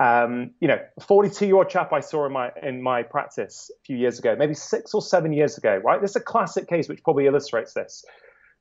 Um, 0.00 0.52
you 0.60 0.68
know, 0.68 0.78
42 1.06 1.46
year 1.46 1.56
old 1.56 1.68
chap 1.68 1.92
I 1.92 2.00
saw 2.00 2.26
in 2.26 2.32
my 2.32 2.50
in 2.62 2.82
my 2.82 3.02
practice 3.02 3.70
a 3.74 3.84
few 3.84 3.96
years 3.96 4.18
ago, 4.18 4.36
maybe 4.38 4.54
six 4.54 4.94
or 4.94 5.02
seven 5.02 5.32
years 5.32 5.58
ago, 5.58 5.80
right? 5.84 6.00
This 6.00 6.10
is 6.10 6.16
a 6.16 6.20
classic 6.20 6.68
case 6.68 6.88
which 6.88 7.02
probably 7.04 7.26
illustrates 7.26 7.74
this. 7.74 8.04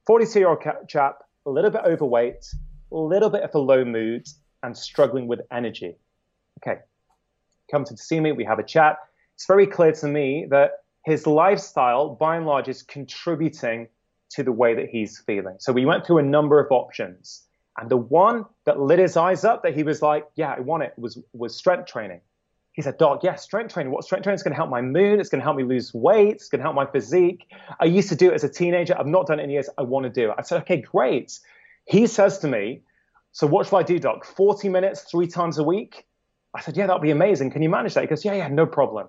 42 0.08 0.40
year 0.40 0.50
old 0.50 0.64
chap, 0.88 1.24
a 1.46 1.50
little 1.50 1.72
bit 1.72 1.82
overweight, 1.86 2.46
a 2.92 2.98
little 2.98 3.30
bit 3.30 3.44
of 3.44 3.56
a 3.56 3.60
low 3.60 3.86
mood, 3.86 4.28
and 4.62 4.78
struggling 4.78 5.28
with 5.28 5.40
energy. 5.52 5.96
Okay, 6.60 6.82
come 7.72 7.86
to 7.86 7.98
see 7.98 8.20
me, 8.20 8.34
we 8.34 8.44
have 8.44 8.60
a 8.60 8.64
chat 8.64 8.98
it's 9.36 9.46
very 9.46 9.68
clear 9.68 9.92
to 9.92 10.08
me 10.08 10.48
that 10.50 10.72
his 11.06 11.28
lifestyle, 11.28 12.10
by 12.16 12.38
and 12.38 12.46
large, 12.46 12.68
is 12.68 12.82
contributing 12.82 13.88
to 14.32 14.44
the 14.44 14.52
way 14.52 14.74
that 14.74 14.90
he's 14.90 15.20
feeling. 15.20 15.56
So 15.60 15.72
we 15.72 15.86
went 15.86 16.06
through 16.06 16.18
a 16.18 16.24
number 16.24 16.60
of 16.60 16.72
options. 16.72 17.44
And 17.78 17.90
the 17.90 17.98
one 17.98 18.46
that 18.66 18.80
lit 18.80 19.00
his 19.00 19.18
eyes 19.18 19.44
up 19.44 19.64
that 19.64 19.76
he 19.76 19.84
was 19.84 20.02
like, 20.02 20.26
yeah, 20.36 20.56
I 20.58 20.62
want 20.62 20.84
it 20.84 20.94
was, 20.98 21.20
was 21.34 21.56
strength 21.56 21.88
training. 21.88 22.22
He 22.72 22.82
said, 22.82 22.98
Doc, 22.98 23.22
yes, 23.24 23.32
yeah, 23.32 23.36
strength 23.36 23.74
training. 23.74 23.92
What 23.92 24.04
strength 24.04 24.24
training 24.24 24.36
is 24.36 24.44
going 24.44 24.54
to 24.54 24.58
help 24.58 24.70
my 24.70 24.82
mood? 24.82 25.20
It's 25.20 25.30
going 25.30 25.40
to 25.40 25.44
help 25.44 25.56
me 25.56 25.64
lose 25.64 25.94
weight. 25.94 26.36
It's 26.36 26.50
going 26.50 26.60
to 26.60 26.64
help 26.64 26.76
my 26.76 26.86
physique. 26.86 27.48
I 27.80 27.86
used 27.86 28.10
to 28.10 28.16
do 28.16 28.32
it 28.32 28.34
as 28.34 28.44
a 28.44 28.50
teenager. 28.50 28.98
I've 28.98 29.08
not 29.08 29.28
done 29.28 29.40
it 29.40 29.44
in 29.44 29.50
years. 29.50 29.70
I 29.78 29.84
want 29.84 30.06
to 30.06 30.10
do 30.10 30.32
it. 30.32 30.36
I 30.38 30.42
said, 30.42 30.62
okay, 30.64 30.82
great. 30.82 31.40
He 31.86 32.08
says 32.08 32.40
to 32.40 32.48
me, 32.48 32.82
so 33.32 33.48
what 33.48 33.68
shall 33.68 33.80
I 33.80 33.84
do, 33.84 34.00
Doc? 34.00 34.26
40 34.26 34.70
minutes, 34.70 35.04
three 35.04 35.28
times 35.28 35.58
a 35.58 35.64
week? 35.64 36.06
I 36.56 36.62
said, 36.62 36.78
yeah, 36.78 36.88
that'd 36.88 37.02
be 37.02 37.12
amazing. 37.12 37.52
Can 37.52 37.62
you 37.62 37.70
manage 37.70 37.94
that? 37.96 38.02
He 38.02 38.08
goes, 38.08 38.24
yeah, 38.24 38.34
yeah, 38.34 38.48
no 38.48 38.66
problem. 38.66 39.08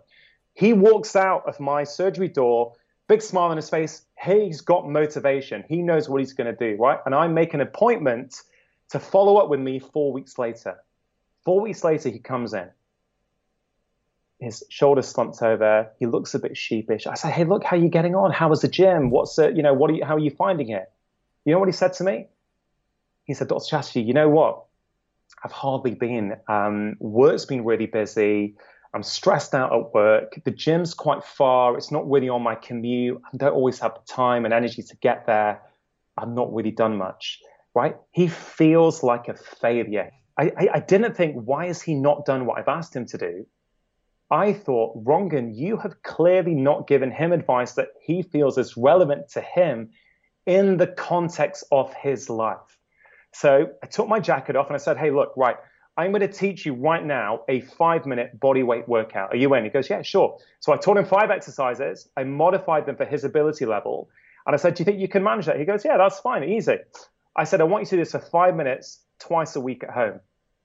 He 0.54 0.72
walks 0.72 1.14
out 1.16 1.46
of 1.46 1.60
my 1.60 1.84
surgery 1.84 2.28
door, 2.28 2.72
big 3.08 3.22
smile 3.22 3.50
on 3.50 3.56
his 3.56 3.70
face. 3.70 4.02
He's 4.22 4.62
got 4.62 4.88
motivation. 4.88 5.64
He 5.68 5.82
knows 5.82 6.08
what 6.08 6.20
he's 6.20 6.32
going 6.32 6.54
to 6.54 6.56
do, 6.56 6.80
right? 6.80 6.98
And 7.06 7.14
I 7.14 7.28
make 7.28 7.54
an 7.54 7.60
appointment 7.60 8.42
to 8.90 8.98
follow 8.98 9.36
up 9.36 9.48
with 9.48 9.60
me 9.60 9.78
four 9.78 10.12
weeks 10.12 10.38
later. 10.38 10.76
Four 11.44 11.60
weeks 11.60 11.84
later, 11.84 12.08
he 12.08 12.18
comes 12.18 12.54
in. 12.54 12.68
His 14.40 14.64
shoulders 14.68 15.08
slumped 15.08 15.40
over. 15.42 15.90
He 15.98 16.06
looks 16.06 16.34
a 16.34 16.38
bit 16.38 16.56
sheepish. 16.56 17.06
I 17.06 17.14
say, 17.14 17.30
"Hey, 17.30 17.44
look, 17.44 17.64
how 17.64 17.76
are 17.76 17.78
you 17.78 17.88
getting 17.88 18.14
on? 18.14 18.32
How 18.32 18.48
was 18.48 18.60
the 18.60 18.68
gym? 18.68 19.08
What's 19.10 19.38
it? 19.38 19.56
You 19.56 19.62
know, 19.62 19.72
what 19.72 19.90
are 19.90 19.94
you? 19.94 20.04
How 20.04 20.16
are 20.16 20.18
you 20.18 20.30
finding 20.30 20.68
it?" 20.68 20.90
You 21.44 21.52
know 21.52 21.58
what 21.58 21.68
he 21.68 21.72
said 21.72 21.94
to 21.94 22.04
me? 22.04 22.28
He 23.24 23.32
said, 23.32 23.48
"Dr. 23.48 23.64
Chatterjee, 23.64 24.02
you 24.02 24.12
know 24.12 24.28
what? 24.28 24.65
I've 25.46 25.52
hardly 25.52 25.94
been. 25.94 26.34
Um, 26.48 26.96
work's 26.98 27.44
been 27.44 27.64
really 27.64 27.86
busy. 27.86 28.56
I'm 28.92 29.04
stressed 29.04 29.54
out 29.54 29.72
at 29.72 29.94
work. 29.94 30.40
The 30.44 30.50
gym's 30.50 30.92
quite 30.92 31.22
far. 31.22 31.76
It's 31.76 31.92
not 31.92 32.10
really 32.10 32.28
on 32.28 32.42
my 32.42 32.56
commute. 32.56 33.22
I 33.32 33.36
don't 33.36 33.52
always 33.52 33.78
have 33.78 33.94
the 33.94 34.12
time 34.12 34.44
and 34.44 34.52
energy 34.52 34.82
to 34.82 34.96
get 34.96 35.24
there. 35.26 35.62
I've 36.18 36.30
not 36.30 36.52
really 36.52 36.72
done 36.72 36.96
much, 36.96 37.38
right? 37.76 37.94
He 38.10 38.26
feels 38.26 39.04
like 39.04 39.28
a 39.28 39.34
failure. 39.34 40.10
I, 40.36 40.50
I, 40.58 40.68
I 40.74 40.80
didn't 40.80 41.16
think, 41.16 41.36
why 41.36 41.66
has 41.66 41.80
he 41.80 41.94
not 41.94 42.24
done 42.24 42.44
what 42.44 42.58
I've 42.58 42.66
asked 42.66 42.96
him 42.96 43.06
to 43.06 43.16
do? 43.16 43.46
I 44.32 44.52
thought, 44.52 45.04
Rangan, 45.04 45.54
you 45.54 45.76
have 45.76 46.02
clearly 46.02 46.56
not 46.56 46.88
given 46.88 47.12
him 47.12 47.32
advice 47.32 47.74
that 47.74 47.90
he 48.02 48.22
feels 48.22 48.58
is 48.58 48.76
relevant 48.76 49.28
to 49.34 49.40
him 49.40 49.90
in 50.44 50.76
the 50.76 50.88
context 50.88 51.62
of 51.70 51.94
his 51.94 52.28
life. 52.28 52.75
So 53.38 53.68
I 53.82 53.86
took 53.86 54.08
my 54.08 54.18
jacket 54.18 54.56
off 54.56 54.68
and 54.68 54.74
I 54.74 54.78
said, 54.78 54.96
hey, 54.96 55.10
look, 55.10 55.34
right, 55.36 55.56
I'm 55.98 56.10
going 56.10 56.22
to 56.22 56.32
teach 56.32 56.64
you 56.64 56.72
right 56.72 57.04
now 57.04 57.42
a 57.50 57.60
five 57.60 58.06
minute 58.06 58.40
body 58.40 58.62
weight 58.62 58.88
workout. 58.88 59.30
Are 59.30 59.36
you 59.36 59.52
in? 59.52 59.64
He 59.64 59.68
goes, 59.68 59.90
yeah, 59.90 60.00
sure. 60.00 60.38
So 60.60 60.72
I 60.72 60.78
taught 60.78 60.96
him 60.96 61.04
five 61.04 61.30
exercises. 61.30 62.08
I 62.16 62.24
modified 62.24 62.86
them 62.86 62.96
for 62.96 63.04
his 63.04 63.24
ability 63.24 63.66
level. 63.66 64.08
And 64.46 64.54
I 64.54 64.56
said, 64.56 64.74
do 64.74 64.80
you 64.80 64.84
think 64.86 65.00
you 65.00 65.08
can 65.08 65.22
manage 65.22 65.44
that? 65.46 65.58
He 65.58 65.66
goes, 65.66 65.84
yeah, 65.84 65.98
that's 65.98 66.18
fine, 66.18 66.44
easy. 66.44 66.78
I 67.36 67.44
said, 67.44 67.60
I 67.60 67.64
want 67.64 67.82
you 67.82 67.86
to 67.88 67.96
do 67.96 68.00
this 68.00 68.12
for 68.12 68.20
five 68.20 68.56
minutes 68.56 69.00
twice 69.18 69.54
a 69.54 69.60
week 69.60 69.84
at 69.84 69.90
home. 69.90 70.20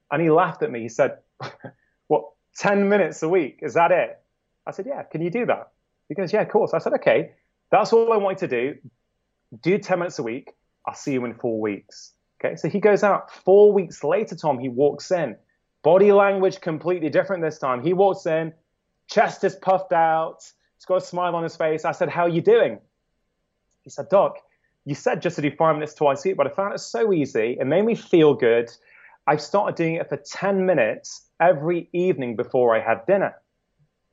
And 0.09 0.21
he 0.21 0.29
laughed 0.29 0.63
at 0.63 0.71
me. 0.71 0.79
He 0.79 0.89
said, 0.89 1.17
what, 2.07 2.23
10 2.55 2.87
minutes 2.87 3.21
a 3.21 3.27
week? 3.27 3.59
Is 3.63 3.73
that 3.73 3.91
it? 3.91 4.17
I 4.65 4.71
said, 4.71 4.85
yeah, 4.87 5.03
can 5.03 5.21
you 5.21 5.29
do 5.29 5.45
that? 5.47 5.71
He 6.07 6.15
goes, 6.15 6.31
yeah, 6.31 6.41
of 6.41 6.47
course. 6.47 6.73
I 6.73 6.77
said, 6.77 6.93
okay, 6.93 7.31
that's 7.69 7.91
all 7.91 8.13
I 8.13 8.17
want 8.17 8.41
you 8.41 8.47
to 8.47 8.71
do. 8.71 8.79
Do 9.61 9.77
10 9.77 9.99
minutes 9.99 10.19
a 10.19 10.23
week. 10.23 10.53
I'll 10.87 10.95
see 10.95 11.11
you 11.11 11.25
in 11.25 11.33
four 11.33 11.59
weeks. 11.59 12.13
Okay, 12.43 12.55
so 12.55 12.67
he 12.67 12.79
goes 12.79 13.03
out 13.03 13.31
four 13.31 13.71
weeks 13.71 14.03
later, 14.03 14.35
Tom, 14.35 14.57
he 14.57 14.69
walks 14.69 15.11
in. 15.11 15.35
Body 15.83 16.11
language 16.11 16.59
completely 16.59 17.09
different 17.09 17.43
this 17.43 17.59
time. 17.59 17.83
He 17.83 17.93
walks 17.93 18.25
in, 18.25 18.53
chest 19.07 19.43
is 19.43 19.55
puffed 19.55 19.93
out, 19.93 20.37
he's 20.77 20.85
got 20.85 20.97
a 20.97 21.01
smile 21.01 21.35
on 21.35 21.43
his 21.43 21.55
face. 21.55 21.85
I 21.85 21.91
said, 21.91 22.09
How 22.09 22.23
are 22.23 22.29
you 22.29 22.41
doing? 22.41 22.79
He 23.83 23.89
said, 23.89 24.09
Doc, 24.09 24.37
you 24.85 24.95
said 24.95 25.21
just 25.21 25.35
to 25.35 25.41
do 25.41 25.51
five 25.51 25.75
minutes 25.75 25.93
twice 25.93 26.25
a 26.25 26.29
week, 26.29 26.37
but 26.37 26.47
I 26.47 26.49
found 26.49 26.73
it 26.73 26.79
so 26.79 27.13
easy. 27.13 27.57
It 27.59 27.65
made 27.65 27.83
me 27.85 27.95
feel 27.95 28.33
good. 28.33 28.71
I've 29.27 29.41
started 29.41 29.75
doing 29.75 29.95
it 29.95 30.09
for 30.09 30.17
10 30.17 30.65
minutes 30.65 31.27
every 31.39 31.89
evening 31.93 32.35
before 32.35 32.75
I 32.75 32.79
had 32.79 33.05
dinner. 33.05 33.35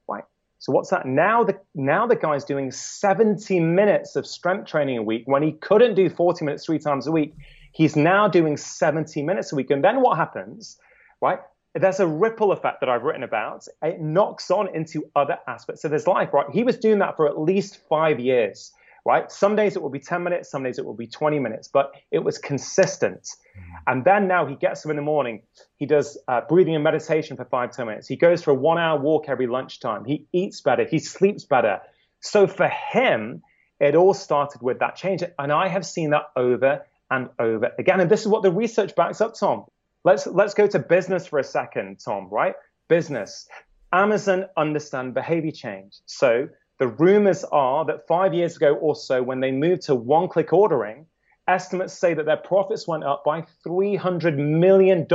Right. 0.07 0.25
So 0.59 0.73
what's 0.73 0.91
that? 0.91 1.07
Now 1.07 1.45
the 1.45 1.59
now 1.75 2.07
the 2.07 2.17
guy's 2.17 2.45
doing 2.45 2.71
70 2.71 3.61
minutes 3.61 4.17
of 4.17 4.27
strength 4.27 4.69
training 4.69 4.99
a 4.99 5.03
week 5.03 5.23
when 5.25 5.43
he 5.43 5.53
couldn't 5.53 5.95
do 5.95 6.11
40 6.11 6.45
minutes 6.45 6.67
three 6.67 6.79
times 6.79 7.07
a 7.07 7.13
week. 7.13 7.35
He's 7.79 7.95
now 7.95 8.27
doing 8.27 8.57
70 8.57 9.23
minutes 9.23 9.53
a 9.53 9.55
week. 9.55 9.71
And 9.71 9.85
then 9.85 10.01
what 10.01 10.17
happens, 10.17 10.79
right? 11.23 11.39
There's 11.77 12.01
a 12.01 12.09
ripple 12.09 12.51
effect 12.51 12.81
that 12.81 12.89
I've 12.89 13.05
written 13.05 13.23
about. 13.23 13.67
It 13.81 14.01
knocks 14.01 14.51
on 14.51 14.75
into 14.75 15.05
other 15.15 15.39
aspects 15.47 15.85
of 15.85 15.93
his 15.93 16.05
life, 16.09 16.35
right? 16.35 16.47
He 16.53 16.65
was 16.65 16.77
doing 16.77 16.99
that 16.99 17.15
for 17.17 17.29
at 17.29 17.39
least 17.39 17.79
five 17.89 18.19
years, 18.19 18.73
right? 19.07 19.31
Some 19.31 19.55
days 19.55 19.77
it 19.77 19.83
will 19.83 19.91
be 19.91 20.01
10 20.01 20.25
minutes, 20.25 20.51
some 20.51 20.65
days 20.65 20.81
it 20.81 20.85
will 20.85 20.97
be 20.97 21.07
20 21.07 21.39
minutes, 21.39 21.69
but 21.69 21.93
it 22.11 22.19
was 22.19 22.37
consistent. 22.37 23.23
Mm-hmm. 23.23 23.75
And 23.87 24.05
then 24.05 24.27
now 24.27 24.45
he 24.45 24.57
gets 24.57 24.85
up 24.85 24.91
in 24.91 24.97
the 24.97 25.03
morning, 25.03 25.43
he 25.77 25.87
does 25.87 26.19
uh, 26.27 26.41
breathing 26.49 26.75
and 26.75 26.83
meditation 26.83 27.37
for 27.37 27.45
five, 27.45 27.71
10 27.71 27.87
minutes. 27.87 28.09
He 28.09 28.17
goes 28.17 28.43
for 28.43 28.51
a 28.51 28.55
one 28.55 28.79
hour 28.79 28.99
walk 28.99 29.27
every 29.29 29.47
lunchtime. 29.47 30.05
He 30.05 30.27
eats 30.33 30.61
better, 30.63 30.85
he 30.85 30.99
sleeps 30.99 31.45
better. 31.45 31.79
So 32.19 32.49
for 32.49 32.67
him, 32.67 33.43
it 33.79 33.95
all 33.95 34.15
started 34.15 34.63
with 34.63 34.81
that 34.81 34.97
change. 34.97 35.23
And 35.39 35.53
I 35.53 35.69
have 35.69 35.87
seen 35.87 36.11
that 36.11 36.25
over 36.35 36.83
and 37.11 37.29
over 37.39 37.71
again. 37.79 38.01
And 38.01 38.11
this 38.11 38.21
is 38.21 38.29
what 38.29 38.43
the 38.43 38.53
research 38.53 38.95
backs 38.95 39.21
up, 39.21 39.35
Tom. 39.35 39.65
Let's 40.05 40.27
let's 40.27 40.55
go 40.55 40.67
to 40.67 40.79
business 40.79 41.27
for 41.27 41.39
a 41.39 41.45
second, 41.45 42.01
Tom, 42.05 42.29
right? 42.31 42.55
Business. 42.89 43.49
Amazon 43.93 44.47
understand 44.57 45.15
behavior 45.15 45.51
change. 45.51 45.95
So 46.07 46.49
the 46.79 46.89
rumors 46.89 47.45
are 47.45 47.85
that 47.87 48.07
five 48.07 48.35
years 48.35 48.57
ago 48.57 48.75
or 48.75 48.95
so, 48.95 49.23
when 49.23 49.41
they 49.41 49.51
moved 49.51 49.83
to 49.83 49.95
one-click 49.95 50.53
ordering, 50.53 51.07
estimates 51.49 51.95
say 51.95 52.15
that 52.15 52.27
their 52.27 52.37
profits 52.37 52.87
went 52.87 53.05
up 53.05 53.25
by 53.25 53.45
$300 53.67 54.37
million 54.37 55.07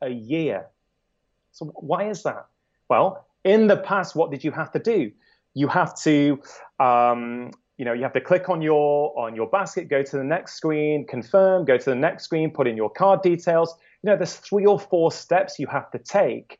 a 0.00 0.08
year. 0.08 0.66
So 1.52 1.66
why 1.76 2.08
is 2.08 2.22
that? 2.24 2.46
Well, 2.88 3.26
in 3.44 3.66
the 3.66 3.76
past, 3.76 4.16
what 4.16 4.30
did 4.30 4.42
you 4.42 4.50
have 4.50 4.72
to 4.72 4.78
do? 4.78 5.12
You 5.54 5.68
have 5.68 5.96
to 6.00 6.40
um, 6.80 7.52
you 7.76 7.84
know, 7.84 7.92
you 7.92 8.02
have 8.02 8.12
to 8.14 8.20
click 8.20 8.48
on 8.48 8.62
your 8.62 9.18
on 9.18 9.34
your 9.34 9.48
basket, 9.48 9.88
go 9.88 10.02
to 10.02 10.16
the 10.16 10.24
next 10.24 10.54
screen, 10.54 11.06
confirm, 11.06 11.64
go 11.64 11.76
to 11.76 11.90
the 11.90 11.96
next 11.96 12.24
screen, 12.24 12.50
put 12.50 12.66
in 12.66 12.76
your 12.76 12.90
card 12.90 13.22
details. 13.22 13.74
You 14.02 14.10
know, 14.10 14.16
there's 14.16 14.36
three 14.36 14.64
or 14.64 14.78
four 14.78 15.12
steps 15.12 15.58
you 15.58 15.66
have 15.66 15.90
to 15.90 15.98
take 15.98 16.58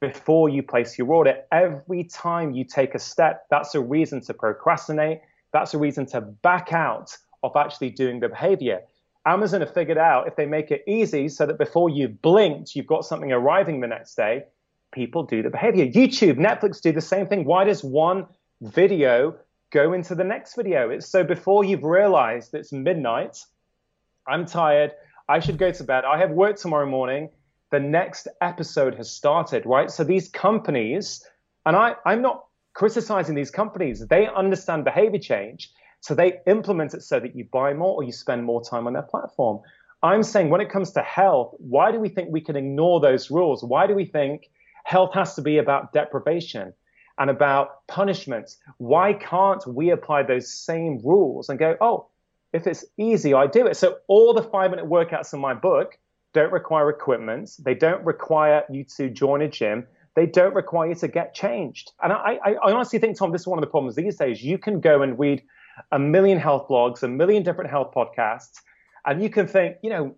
before 0.00 0.48
you 0.48 0.62
place 0.62 0.98
your 0.98 1.10
order. 1.12 1.42
Every 1.52 2.04
time 2.04 2.52
you 2.52 2.64
take 2.64 2.94
a 2.94 2.98
step, 2.98 3.46
that's 3.50 3.74
a 3.74 3.80
reason 3.80 4.20
to 4.22 4.34
procrastinate. 4.34 5.20
That's 5.52 5.72
a 5.74 5.78
reason 5.78 6.06
to 6.06 6.20
back 6.20 6.72
out 6.72 7.16
of 7.42 7.56
actually 7.56 7.90
doing 7.90 8.20
the 8.20 8.28
behavior. 8.28 8.80
Amazon 9.24 9.60
have 9.60 9.72
figured 9.72 9.98
out 9.98 10.28
if 10.28 10.36
they 10.36 10.46
make 10.46 10.70
it 10.70 10.84
easy 10.86 11.28
so 11.28 11.46
that 11.46 11.58
before 11.58 11.90
you've 11.90 12.20
blinked, 12.22 12.76
you've 12.76 12.86
got 12.86 13.04
something 13.04 13.32
arriving 13.32 13.80
the 13.80 13.86
next 13.86 14.14
day, 14.14 14.44
people 14.92 15.22
do 15.22 15.42
the 15.42 15.50
behavior. 15.50 15.86
YouTube, 15.86 16.36
Netflix 16.36 16.80
do 16.80 16.92
the 16.92 17.00
same 17.00 17.26
thing. 17.26 17.44
Why 17.44 17.64
does 17.64 17.82
one 17.82 18.26
video 18.60 19.36
go 19.72 19.92
into 19.92 20.14
the 20.14 20.24
next 20.24 20.54
video. 20.54 20.90
It's 20.90 21.08
so 21.08 21.24
before 21.24 21.64
you've 21.64 21.84
realized 21.84 22.54
it's 22.54 22.72
midnight, 22.72 23.38
I'm 24.26 24.46
tired, 24.46 24.92
I 25.28 25.40
should 25.40 25.58
go 25.58 25.72
to 25.72 25.84
bed, 25.84 26.04
I 26.04 26.18
have 26.18 26.30
work 26.30 26.56
tomorrow 26.56 26.86
morning, 26.86 27.30
the 27.70 27.80
next 27.80 28.28
episode 28.40 28.94
has 28.94 29.10
started, 29.10 29.66
right? 29.66 29.90
So 29.90 30.04
these 30.04 30.28
companies, 30.28 31.24
and 31.64 31.76
I, 31.76 31.96
I'm 32.04 32.22
not 32.22 32.44
criticizing 32.74 33.34
these 33.34 33.50
companies, 33.50 34.06
they 34.06 34.28
understand 34.28 34.84
behavior 34.84 35.18
change. 35.18 35.72
So 36.00 36.14
they 36.14 36.34
implement 36.46 36.94
it 36.94 37.02
so 37.02 37.18
that 37.18 37.34
you 37.34 37.48
buy 37.50 37.74
more 37.74 37.96
or 37.96 38.04
you 38.04 38.12
spend 38.12 38.44
more 38.44 38.62
time 38.62 38.86
on 38.86 38.92
their 38.92 39.02
platform. 39.02 39.60
I'm 40.02 40.22
saying 40.22 40.50
when 40.50 40.60
it 40.60 40.70
comes 40.70 40.92
to 40.92 41.02
health, 41.02 41.54
why 41.58 41.90
do 41.90 41.98
we 41.98 42.08
think 42.08 42.28
we 42.30 42.40
can 42.40 42.54
ignore 42.54 43.00
those 43.00 43.30
rules? 43.30 43.64
Why 43.64 43.86
do 43.86 43.94
we 43.94 44.04
think 44.04 44.48
health 44.84 45.14
has 45.14 45.34
to 45.34 45.42
be 45.42 45.58
about 45.58 45.92
deprivation? 45.92 46.74
And 47.18 47.30
about 47.30 47.86
punishments. 47.86 48.58
Why 48.78 49.12
can't 49.14 49.66
we 49.66 49.90
apply 49.90 50.24
those 50.24 50.52
same 50.52 50.98
rules 51.02 51.48
and 51.48 51.58
go, 51.58 51.76
oh, 51.80 52.08
if 52.52 52.66
it's 52.66 52.84
easy, 52.96 53.34
I 53.34 53.46
do 53.46 53.66
it. 53.66 53.76
So 53.76 53.98
all 54.06 54.32
the 54.32 54.42
five 54.42 54.70
minute 54.70 54.86
workouts 54.86 55.32
in 55.32 55.40
my 55.40 55.54
book 55.54 55.98
don't 56.32 56.52
require 56.52 56.88
equipment. 56.90 57.50
They 57.58 57.74
don't 57.74 58.04
require 58.04 58.64
you 58.70 58.84
to 58.96 59.08
join 59.08 59.42
a 59.42 59.48
gym. 59.48 59.86
They 60.14 60.26
don't 60.26 60.54
require 60.54 60.90
you 60.90 60.94
to 60.96 61.08
get 61.08 61.34
changed. 61.34 61.92
And 62.02 62.12
I, 62.12 62.38
I, 62.44 62.54
honestly 62.62 62.98
think, 62.98 63.18
Tom, 63.18 63.32
this 63.32 63.42
is 63.42 63.46
one 63.46 63.58
of 63.58 63.62
the 63.62 63.70
problems 63.70 63.96
these 63.96 64.16
days. 64.16 64.42
You 64.42 64.58
can 64.58 64.80
go 64.80 65.02
and 65.02 65.18
read 65.18 65.42
a 65.92 65.98
million 65.98 66.38
health 66.38 66.68
blogs, 66.68 67.02
a 67.02 67.08
million 67.08 67.42
different 67.42 67.70
health 67.70 67.92
podcasts, 67.94 68.60
and 69.04 69.22
you 69.22 69.28
can 69.28 69.46
think, 69.46 69.76
you 69.82 69.90
know, 69.90 70.14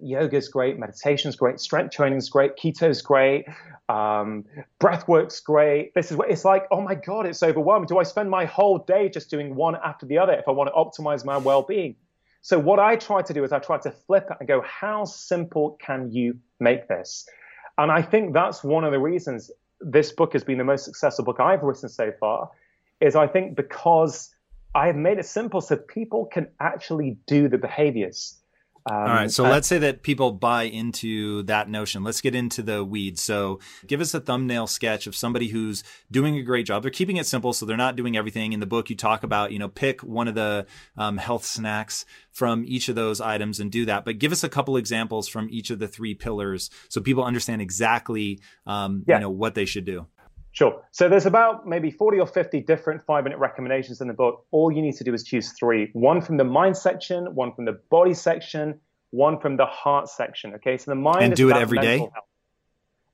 yoga's 0.00 0.48
great, 0.48 0.78
meditation's 0.78 1.36
great, 1.36 1.58
strength 1.58 1.94
training's 1.94 2.28
great, 2.28 2.56
keto's 2.56 3.02
great, 3.02 3.46
um, 3.88 4.44
breath 4.78 5.06
work's 5.06 5.40
great. 5.40 5.94
This 5.94 6.10
is 6.10 6.16
what 6.16 6.30
it's 6.30 6.44
like. 6.44 6.66
Oh 6.70 6.80
my 6.80 6.94
God, 6.94 7.26
it's 7.26 7.42
overwhelming. 7.42 7.86
Do 7.86 7.98
I 7.98 8.02
spend 8.02 8.30
my 8.30 8.44
whole 8.44 8.78
day 8.78 9.08
just 9.08 9.30
doing 9.30 9.54
one 9.54 9.76
after 9.76 10.06
the 10.06 10.18
other 10.18 10.32
if 10.32 10.48
I 10.48 10.50
want 10.50 10.70
to 10.70 10.74
optimize 10.74 11.24
my 11.24 11.36
well 11.36 11.62
being? 11.62 11.96
So, 12.42 12.58
what 12.58 12.78
I 12.78 12.96
try 12.96 13.22
to 13.22 13.32
do 13.32 13.44
is 13.44 13.52
I 13.52 13.58
try 13.58 13.78
to 13.78 13.90
flip 13.90 14.28
it 14.30 14.36
and 14.38 14.48
go, 14.48 14.62
how 14.62 15.04
simple 15.04 15.76
can 15.84 16.10
you 16.12 16.38
make 16.60 16.88
this? 16.88 17.28
And 17.78 17.90
I 17.90 18.02
think 18.02 18.34
that's 18.34 18.64
one 18.64 18.84
of 18.84 18.92
the 18.92 19.00
reasons 19.00 19.50
this 19.80 20.12
book 20.12 20.32
has 20.32 20.44
been 20.44 20.58
the 20.58 20.64
most 20.64 20.84
successful 20.84 21.24
book 21.24 21.40
I've 21.40 21.62
written 21.62 21.88
so 21.88 22.12
far, 22.18 22.50
is 23.00 23.14
I 23.14 23.26
think 23.26 23.56
because 23.56 24.34
I 24.74 24.86
have 24.86 24.96
made 24.96 25.18
it 25.18 25.26
simple 25.26 25.60
so 25.60 25.76
people 25.76 26.26
can 26.26 26.48
actually 26.60 27.18
do 27.26 27.48
the 27.48 27.58
behaviors. 27.58 28.40
Um, 28.88 28.96
All 28.96 29.04
right. 29.04 29.30
So 29.30 29.44
uh, 29.44 29.50
let's 29.50 29.66
say 29.66 29.78
that 29.78 30.02
people 30.02 30.30
buy 30.30 30.64
into 30.64 31.42
that 31.44 31.68
notion. 31.68 32.04
Let's 32.04 32.20
get 32.20 32.36
into 32.36 32.62
the 32.62 32.84
weeds. 32.84 33.20
So 33.20 33.58
give 33.86 34.00
us 34.00 34.14
a 34.14 34.20
thumbnail 34.20 34.68
sketch 34.68 35.08
of 35.08 35.16
somebody 35.16 35.48
who's 35.48 35.82
doing 36.10 36.36
a 36.36 36.42
great 36.42 36.66
job. 36.66 36.82
They're 36.82 36.90
keeping 36.92 37.16
it 37.16 37.26
simple. 37.26 37.52
So 37.52 37.66
they're 37.66 37.76
not 37.76 37.96
doing 37.96 38.16
everything 38.16 38.52
in 38.52 38.60
the 38.60 38.66
book. 38.66 38.88
You 38.88 38.96
talk 38.96 39.24
about, 39.24 39.50
you 39.50 39.58
know, 39.58 39.68
pick 39.68 40.02
one 40.02 40.28
of 40.28 40.36
the 40.36 40.66
um, 40.96 41.16
health 41.16 41.44
snacks 41.44 42.04
from 42.30 42.64
each 42.66 42.88
of 42.88 42.94
those 42.94 43.20
items 43.20 43.58
and 43.58 43.72
do 43.72 43.86
that. 43.86 44.04
But 44.04 44.18
give 44.18 44.30
us 44.30 44.44
a 44.44 44.48
couple 44.48 44.76
examples 44.76 45.26
from 45.26 45.48
each 45.50 45.70
of 45.70 45.80
the 45.80 45.88
three 45.88 46.14
pillars 46.14 46.70
so 46.88 47.00
people 47.00 47.24
understand 47.24 47.60
exactly, 47.60 48.40
um, 48.66 49.04
yeah. 49.08 49.16
you 49.16 49.22
know, 49.22 49.30
what 49.30 49.54
they 49.54 49.64
should 49.64 49.84
do. 49.84 50.06
Sure. 50.56 50.82
So 50.90 51.06
there's 51.10 51.26
about 51.26 51.66
maybe 51.68 51.90
40 51.90 52.18
or 52.18 52.26
50 52.26 52.62
different 52.62 53.04
five 53.04 53.24
minute 53.24 53.38
recommendations 53.38 54.00
in 54.00 54.08
the 54.08 54.14
book. 54.14 54.46
All 54.52 54.72
you 54.72 54.80
need 54.80 54.96
to 54.96 55.04
do 55.04 55.12
is 55.12 55.22
choose 55.22 55.52
three 55.52 55.90
one 55.92 56.22
from 56.22 56.38
the 56.38 56.44
mind 56.44 56.78
section, 56.78 57.34
one 57.34 57.52
from 57.52 57.66
the 57.66 57.78
body 57.90 58.14
section, 58.14 58.80
one 59.10 59.38
from 59.38 59.58
the 59.58 59.66
heart 59.66 60.08
section. 60.08 60.54
Okay. 60.54 60.78
So 60.78 60.92
the 60.92 60.94
mind 60.94 61.24
and 61.24 61.34
do 61.34 61.50
it 61.50 61.56
every 61.56 61.78
day. 61.78 61.98
Health. 61.98 62.12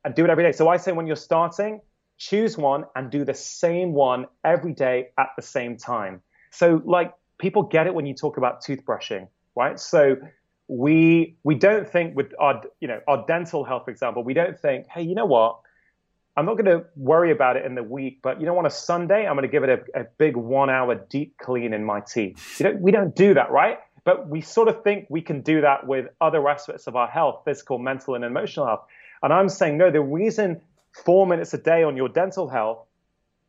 And 0.04 0.14
do 0.14 0.24
it 0.24 0.30
every 0.30 0.44
day. 0.44 0.52
So 0.52 0.68
I 0.68 0.76
say 0.76 0.92
when 0.92 1.08
you're 1.08 1.16
starting, 1.16 1.80
choose 2.16 2.56
one 2.56 2.84
and 2.94 3.10
do 3.10 3.24
the 3.24 3.34
same 3.34 3.92
one 3.92 4.26
every 4.44 4.72
day 4.72 5.08
at 5.18 5.30
the 5.34 5.42
same 5.42 5.76
time. 5.76 6.22
So 6.52 6.80
like 6.84 7.12
people 7.38 7.64
get 7.64 7.88
it 7.88 7.94
when 7.94 8.06
you 8.06 8.14
talk 8.14 8.36
about 8.36 8.62
toothbrushing, 8.62 9.26
right? 9.56 9.80
So 9.80 10.16
we 10.68 11.38
we 11.42 11.56
don't 11.56 11.90
think 11.90 12.14
with 12.14 12.34
our 12.38 12.62
you 12.78 12.86
know 12.86 13.00
our 13.08 13.24
dental 13.26 13.64
health, 13.64 13.86
for 13.86 13.90
example, 13.90 14.22
we 14.22 14.32
don't 14.32 14.56
think, 14.56 14.86
hey, 14.86 15.02
you 15.02 15.16
know 15.16 15.26
what? 15.26 15.58
I'm 16.36 16.46
not 16.46 16.54
going 16.54 16.66
to 16.66 16.86
worry 16.96 17.30
about 17.30 17.56
it 17.56 17.66
in 17.66 17.74
the 17.74 17.82
week, 17.82 18.20
but 18.22 18.40
you 18.40 18.46
know, 18.46 18.56
on 18.58 18.64
a 18.64 18.70
Sunday, 18.70 19.26
I'm 19.26 19.34
going 19.34 19.42
to 19.42 19.52
give 19.52 19.64
it 19.64 19.86
a, 19.94 20.00
a 20.00 20.04
big 20.16 20.36
one 20.36 20.70
hour 20.70 20.94
deep 20.94 21.36
clean 21.38 21.74
in 21.74 21.84
my 21.84 22.00
teeth. 22.00 22.62
We 22.78 22.90
don't 22.90 23.14
do 23.14 23.34
that, 23.34 23.50
right? 23.50 23.78
But 24.04 24.28
we 24.28 24.40
sort 24.40 24.68
of 24.68 24.82
think 24.82 25.06
we 25.10 25.20
can 25.20 25.42
do 25.42 25.60
that 25.60 25.86
with 25.86 26.06
other 26.20 26.48
aspects 26.48 26.86
of 26.86 26.96
our 26.96 27.06
health, 27.06 27.42
physical, 27.44 27.78
mental, 27.78 28.14
and 28.14 28.24
emotional 28.24 28.66
health. 28.66 28.84
And 29.22 29.32
I'm 29.32 29.48
saying, 29.48 29.76
no, 29.78 29.90
the 29.90 30.00
reason 30.00 30.60
four 31.04 31.26
minutes 31.26 31.54
a 31.54 31.58
day 31.58 31.82
on 31.82 31.96
your 31.96 32.08
dental 32.08 32.48
health 32.48 32.86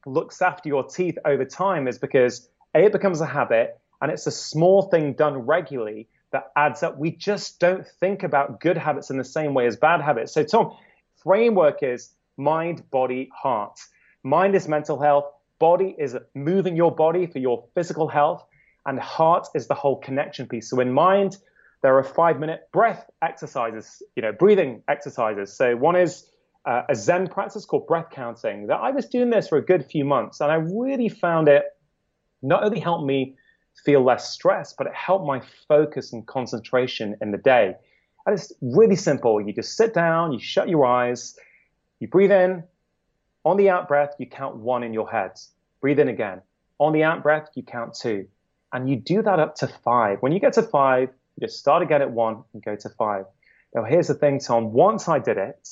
looks 0.05 0.41
after 0.41 0.67
your 0.69 0.83
teeth 0.83 1.17
over 1.25 1.45
time 1.45 1.87
is 1.87 1.97
because 1.97 2.49
A, 2.75 2.85
it 2.85 2.91
becomes 2.91 3.21
a 3.21 3.25
habit, 3.25 3.79
and 4.01 4.11
it's 4.11 4.27
a 4.27 4.31
small 4.31 4.83
thing 4.83 5.13
done 5.13 5.37
regularly 5.37 6.07
that 6.31 6.51
adds 6.55 6.83
up. 6.83 6.97
We 6.97 7.11
just 7.11 7.59
don't 7.59 7.87
think 7.99 8.23
about 8.23 8.59
good 8.59 8.77
habits 8.77 9.09
in 9.09 9.17
the 9.17 9.23
same 9.23 9.53
way 9.53 9.65
as 9.67 9.77
bad 9.77 10.01
habits. 10.01 10.33
So, 10.33 10.43
Tom, 10.43 10.75
framework 11.23 11.81
is 11.81 12.09
mind, 12.37 12.89
body, 12.91 13.29
heart. 13.33 13.79
Mind 14.23 14.55
is 14.55 14.67
mental 14.67 14.99
health, 14.99 15.25
body 15.59 15.95
is 15.97 16.15
moving 16.35 16.75
your 16.75 16.93
body 16.93 17.27
for 17.27 17.39
your 17.39 17.65
physical 17.75 18.07
health, 18.07 18.45
and 18.85 18.99
heart 18.99 19.47
is 19.55 19.67
the 19.67 19.73
whole 19.73 19.97
connection 19.97 20.47
piece. 20.47 20.69
So, 20.69 20.79
in 20.79 20.91
mind, 20.91 21.37
there 21.81 21.97
are 21.97 22.03
five 22.03 22.39
minute 22.39 22.61
breath 22.71 23.09
exercises, 23.21 24.01
you 24.15 24.21
know, 24.21 24.31
breathing 24.31 24.83
exercises. 24.87 25.55
So, 25.55 25.75
one 25.75 25.95
is 25.95 26.29
uh, 26.65 26.83
a 26.89 26.95
Zen 26.95 27.27
practice 27.27 27.65
called 27.65 27.87
breath 27.87 28.09
counting. 28.11 28.67
That 28.67 28.77
I 28.77 28.91
was 28.91 29.07
doing 29.07 29.29
this 29.29 29.47
for 29.47 29.57
a 29.57 29.65
good 29.65 29.85
few 29.85 30.05
months, 30.05 30.41
and 30.41 30.51
I 30.51 30.55
really 30.55 31.09
found 31.09 31.47
it 31.47 31.63
not 32.41 32.63
only 32.63 32.79
helped 32.79 33.05
me 33.05 33.35
feel 33.85 34.03
less 34.03 34.31
stressed, 34.31 34.75
but 34.77 34.87
it 34.87 34.93
helped 34.93 35.25
my 35.25 35.41
focus 35.67 36.13
and 36.13 36.25
concentration 36.27 37.15
in 37.21 37.31
the 37.31 37.37
day. 37.37 37.73
And 38.25 38.37
it's 38.37 38.53
really 38.61 38.95
simple. 38.95 39.41
You 39.41 39.53
just 39.53 39.75
sit 39.75 39.93
down, 39.93 40.31
you 40.31 40.39
shut 40.39 40.69
your 40.69 40.85
eyes, 40.85 41.35
you 42.03 42.09
breathe 42.09 42.33
in. 42.33 42.65
On 43.45 43.55
the 43.55 43.69
out 43.69 43.87
breath, 43.87 44.15
you 44.19 44.25
count 44.25 44.57
one 44.57 44.83
in 44.83 44.91
your 44.93 45.09
head. 45.09 45.39
Breathe 45.79 45.99
in 45.99 46.09
again. 46.09 46.41
On 46.77 46.91
the 46.91 47.03
out 47.03 47.23
breath, 47.23 47.47
you 47.55 47.63
count 47.63 47.95
two. 47.95 48.27
And 48.73 48.89
you 48.89 48.97
do 48.97 49.21
that 49.21 49.39
up 49.39 49.55
to 49.55 49.69
five. 49.69 50.17
When 50.21 50.33
you 50.33 50.41
get 50.41 50.51
to 50.53 50.63
five, 50.63 51.09
you 51.37 51.47
just 51.47 51.59
start 51.59 51.81
again 51.81 52.01
at 52.01 52.11
one 52.11 52.43
and 52.53 52.61
go 52.61 52.75
to 52.75 52.89
five. 52.89 53.23
Now, 53.73 53.85
here's 53.85 54.09
the 54.09 54.15
thing, 54.15 54.41
Tom. 54.41 54.73
Once 54.73 55.07
I 55.07 55.19
did 55.19 55.37
it, 55.37 55.69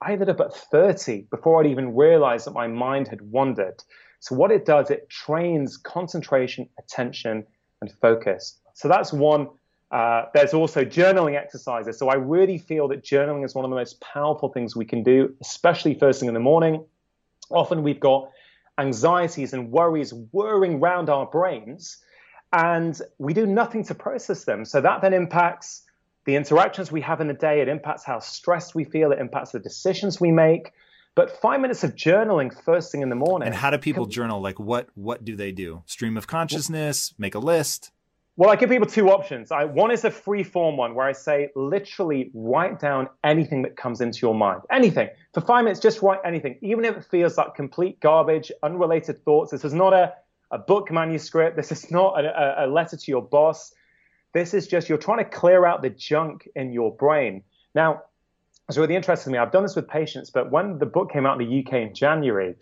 I 0.00 0.12
ended 0.12 0.28
up 0.28 0.38
at 0.38 0.54
30 0.54 1.22
before 1.22 1.60
I'd 1.60 1.68
even 1.68 1.96
realized 1.96 2.46
that 2.46 2.52
my 2.52 2.68
mind 2.68 3.08
had 3.08 3.20
wandered. 3.20 3.82
So, 4.20 4.36
what 4.36 4.52
it 4.52 4.64
does, 4.64 4.92
it 4.92 5.10
trains 5.10 5.76
concentration, 5.76 6.68
attention, 6.78 7.44
and 7.80 7.92
focus. 8.00 8.60
So, 8.74 8.86
that's 8.86 9.12
one. 9.12 9.48
Uh, 9.90 10.24
there's 10.34 10.54
also 10.54 10.84
journaling 10.84 11.36
exercises. 11.36 11.98
So, 11.98 12.08
I 12.08 12.14
really 12.14 12.58
feel 12.58 12.88
that 12.88 13.04
journaling 13.04 13.44
is 13.44 13.54
one 13.54 13.64
of 13.64 13.70
the 13.70 13.76
most 13.76 14.00
powerful 14.00 14.48
things 14.48 14.74
we 14.74 14.84
can 14.84 15.02
do, 15.02 15.34
especially 15.40 15.94
first 15.94 16.20
thing 16.20 16.28
in 16.28 16.34
the 16.34 16.40
morning. 16.40 16.84
Often 17.50 17.82
we've 17.82 18.00
got 18.00 18.30
anxieties 18.78 19.52
and 19.52 19.70
worries 19.70 20.12
whirring 20.32 20.76
around 20.76 21.10
our 21.10 21.26
brains, 21.26 21.98
and 22.52 23.00
we 23.18 23.34
do 23.34 23.46
nothing 23.46 23.84
to 23.84 23.94
process 23.94 24.44
them. 24.44 24.64
So, 24.64 24.80
that 24.80 25.02
then 25.02 25.12
impacts 25.12 25.82
the 26.24 26.36
interactions 26.36 26.90
we 26.90 27.02
have 27.02 27.20
in 27.20 27.28
the 27.28 27.34
day, 27.34 27.60
it 27.60 27.68
impacts 27.68 28.04
how 28.04 28.18
stressed 28.18 28.74
we 28.74 28.84
feel, 28.84 29.12
it 29.12 29.18
impacts 29.18 29.52
the 29.52 29.58
decisions 29.58 30.20
we 30.20 30.32
make. 30.32 30.72
But 31.14 31.30
five 31.40 31.60
minutes 31.60 31.84
of 31.84 31.94
journaling 31.94 32.52
first 32.64 32.90
thing 32.90 33.02
in 33.02 33.08
the 33.08 33.14
morning. 33.14 33.46
And 33.46 33.54
how 33.54 33.70
do 33.70 33.78
people 33.78 34.06
journal? 34.06 34.40
Like 34.40 34.58
what 34.58 34.88
what 34.94 35.24
do 35.24 35.36
they 35.36 35.52
do? 35.52 35.82
Stream 35.86 36.16
of 36.16 36.26
consciousness, 36.26 37.14
make 37.18 37.36
a 37.36 37.38
list? 37.38 37.92
Well, 38.36 38.50
I 38.50 38.56
give 38.56 38.68
people 38.68 38.88
two 38.88 39.10
options. 39.10 39.52
I, 39.52 39.64
one 39.64 39.92
is 39.92 40.04
a 40.04 40.10
free 40.10 40.42
form 40.42 40.76
one 40.76 40.96
where 40.96 41.06
I 41.06 41.12
say 41.12 41.50
literally 41.54 42.32
write 42.34 42.80
down 42.80 43.08
anything 43.22 43.62
that 43.62 43.76
comes 43.76 44.00
into 44.00 44.18
your 44.22 44.34
mind. 44.34 44.62
Anything. 44.72 45.08
For 45.34 45.40
five 45.40 45.62
minutes, 45.62 45.78
just 45.78 46.02
write 46.02 46.18
anything. 46.24 46.58
Even 46.60 46.84
if 46.84 46.96
it 46.96 47.04
feels 47.04 47.38
like 47.38 47.54
complete 47.54 48.00
garbage, 48.00 48.50
unrelated 48.64 49.24
thoughts. 49.24 49.52
This 49.52 49.64
is 49.64 49.72
not 49.72 49.92
a, 49.92 50.12
a 50.50 50.58
book 50.58 50.90
manuscript. 50.90 51.56
This 51.56 51.70
is 51.70 51.92
not 51.92 52.24
a, 52.24 52.64
a 52.64 52.66
letter 52.66 52.96
to 52.96 53.10
your 53.10 53.22
boss. 53.22 53.72
This 54.32 54.52
is 54.52 54.66
just 54.66 54.88
you're 54.88 54.98
trying 54.98 55.18
to 55.18 55.24
clear 55.24 55.64
out 55.64 55.82
the 55.82 55.90
junk 55.90 56.48
in 56.56 56.72
your 56.72 56.92
brain. 56.96 57.44
Now, 57.72 58.02
it's 58.68 58.76
really 58.76 58.96
interesting 58.96 59.30
to 59.30 59.32
me. 59.32 59.38
I've 59.38 59.52
done 59.52 59.62
this 59.62 59.76
with 59.76 59.86
patients, 59.86 60.30
but 60.30 60.50
when 60.50 60.78
the 60.78 60.86
book 60.86 61.12
came 61.12 61.24
out 61.24 61.40
in 61.40 61.48
the 61.48 61.64
UK 61.64 61.74
in 61.74 61.94
January, 61.94 62.56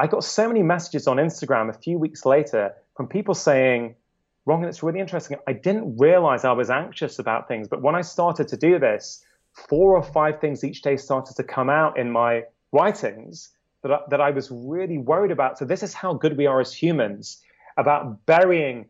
I 0.00 0.08
got 0.08 0.24
so 0.24 0.48
many 0.48 0.64
messages 0.64 1.06
on 1.06 1.18
Instagram 1.18 1.68
a 1.68 1.74
few 1.74 1.96
weeks 1.96 2.26
later 2.26 2.74
from 2.96 3.06
people 3.06 3.34
saying, 3.34 3.94
Ron, 4.44 4.64
it's 4.64 4.82
really 4.82 5.00
interesting. 5.00 5.36
I 5.46 5.52
didn't 5.52 5.96
realize 5.98 6.44
I 6.44 6.52
was 6.52 6.70
anxious 6.70 7.18
about 7.18 7.46
things, 7.46 7.68
but 7.68 7.82
when 7.82 7.94
I 7.94 8.00
started 8.00 8.48
to 8.48 8.56
do 8.56 8.78
this, 8.78 9.24
four 9.52 9.96
or 9.96 10.02
five 10.02 10.40
things 10.40 10.64
each 10.64 10.82
day 10.82 10.96
started 10.96 11.36
to 11.36 11.44
come 11.44 11.70
out 11.70 11.98
in 11.98 12.10
my 12.10 12.44
writings 12.72 13.50
that 13.82 13.92
I, 13.92 13.98
that 14.10 14.20
I 14.20 14.30
was 14.30 14.50
really 14.50 14.98
worried 14.98 15.30
about. 15.30 15.58
So 15.58 15.64
this 15.64 15.82
is 15.82 15.94
how 15.94 16.14
good 16.14 16.36
we 16.36 16.46
are 16.46 16.60
as 16.60 16.72
humans 16.72 17.42
about 17.76 18.24
burying 18.26 18.86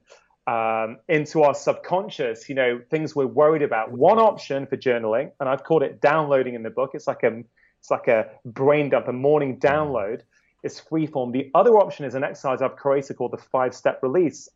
um, 0.46 0.98
into 1.08 1.42
our 1.42 1.54
subconscious, 1.54 2.48
you 2.48 2.54
know, 2.54 2.80
things 2.90 3.14
we're 3.14 3.26
worried 3.26 3.62
about. 3.62 3.92
One 3.92 4.18
option 4.18 4.66
for 4.66 4.76
journaling, 4.76 5.30
and 5.38 5.48
I've 5.48 5.64
called 5.64 5.82
it 5.82 6.00
downloading 6.00 6.54
in 6.54 6.62
the 6.62 6.70
book. 6.70 6.92
It's 6.94 7.06
like 7.06 7.22
a 7.22 7.42
it's 7.78 7.90
like 7.90 8.08
a 8.08 8.30
brain 8.44 8.90
dump, 8.90 9.08
a 9.08 9.12
morning 9.12 9.58
download. 9.58 10.22
It's 10.62 10.80
freeform. 10.80 11.32
The 11.32 11.50
other 11.54 11.72
option 11.78 12.04
is 12.04 12.14
an 12.14 12.22
exercise 12.22 12.62
I've 12.62 12.76
created 12.76 13.16
called 13.16 13.32
the 13.32 13.38
five 13.38 13.74
step 13.74 14.00
release. 14.02 14.48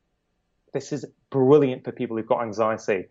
This 0.76 0.92
is 0.92 1.06
brilliant 1.30 1.84
for 1.84 1.92
people 1.92 2.18
who've 2.18 2.26
got 2.26 2.42
anxiety. 2.42 3.06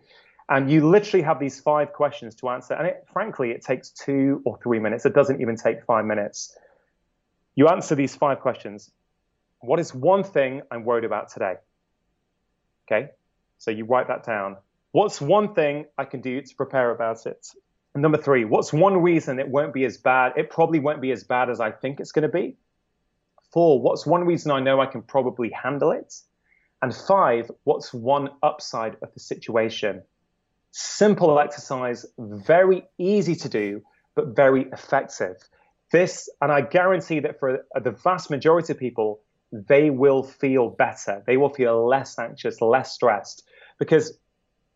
And 0.47 0.69
you 0.69 0.87
literally 0.87 1.23
have 1.23 1.39
these 1.39 1.59
five 1.59 1.93
questions 1.93 2.35
to 2.35 2.49
answer. 2.49 2.75
And 2.75 2.85
it, 2.85 3.07
frankly, 3.11 3.49
it 3.49 3.63
takes 3.63 3.89
two 3.89 4.43
or 4.45 4.59
three 4.61 4.77
minutes. 4.77 5.03
It 5.07 5.15
doesn't 5.15 5.41
even 5.41 5.55
take 5.55 5.83
five 5.83 6.05
minutes. 6.05 6.55
You 7.55 7.67
answer 7.69 7.95
these 7.95 8.15
five 8.15 8.39
questions. 8.41 8.91
What 9.61 9.79
is 9.79 9.95
one 9.95 10.23
thing 10.23 10.61
I'm 10.69 10.83
worried 10.85 11.05
about 11.05 11.31
today? 11.31 11.55
Okay, 12.85 13.09
so 13.57 13.71
you 13.71 13.85
write 13.85 14.09
that 14.09 14.23
down. 14.23 14.57
What's 14.91 15.19
one 15.19 15.55
thing 15.55 15.85
I 15.97 16.05
can 16.05 16.21
do 16.21 16.43
to 16.43 16.55
prepare 16.55 16.91
about 16.91 17.25
it? 17.25 17.47
And 17.95 18.03
number 18.03 18.19
three, 18.19 18.45
what's 18.45 18.71
one 18.71 19.01
reason 19.01 19.39
it 19.39 19.47
won't 19.47 19.73
be 19.73 19.85
as 19.85 19.97
bad? 19.97 20.33
It 20.37 20.51
probably 20.51 20.77
won't 20.77 21.01
be 21.01 21.11
as 21.11 21.23
bad 21.23 21.49
as 21.49 21.59
I 21.59 21.71
think 21.71 21.99
it's 21.99 22.11
going 22.11 22.29
to 22.29 22.29
be. 22.29 22.57
Four, 23.51 23.81
what's 23.81 24.05
one 24.05 24.23
reason 24.23 24.51
I 24.51 24.59
know 24.59 24.79
I 24.79 24.85
can 24.85 25.01
probably 25.01 25.49
handle 25.49 25.89
it? 25.89 26.13
And 26.85 26.95
five, 26.95 27.49
what's 27.63 27.91
one 27.91 28.29
upside 28.43 28.97
of 29.01 29.11
the 29.15 29.19
situation? 29.19 30.03
Simple 30.69 31.39
exercise, 31.39 32.05
very 32.19 32.83
easy 32.99 33.35
to 33.37 33.49
do, 33.49 33.81
but 34.15 34.35
very 34.35 34.67
effective. 34.71 35.37
This, 35.91 36.29
and 36.41 36.51
I 36.51 36.61
guarantee 36.61 37.21
that 37.21 37.39
for 37.39 37.65
the 37.73 37.89
vast 37.89 38.29
majority 38.29 38.71
of 38.73 38.77
people, 38.77 39.21
they 39.51 39.89
will 39.89 40.21
feel 40.21 40.69
better. 40.69 41.23
They 41.25 41.37
will 41.37 41.49
feel 41.49 41.87
less 41.87 42.19
anxious, 42.19 42.61
less 42.61 42.91
stressed, 42.91 43.41
because 43.79 44.19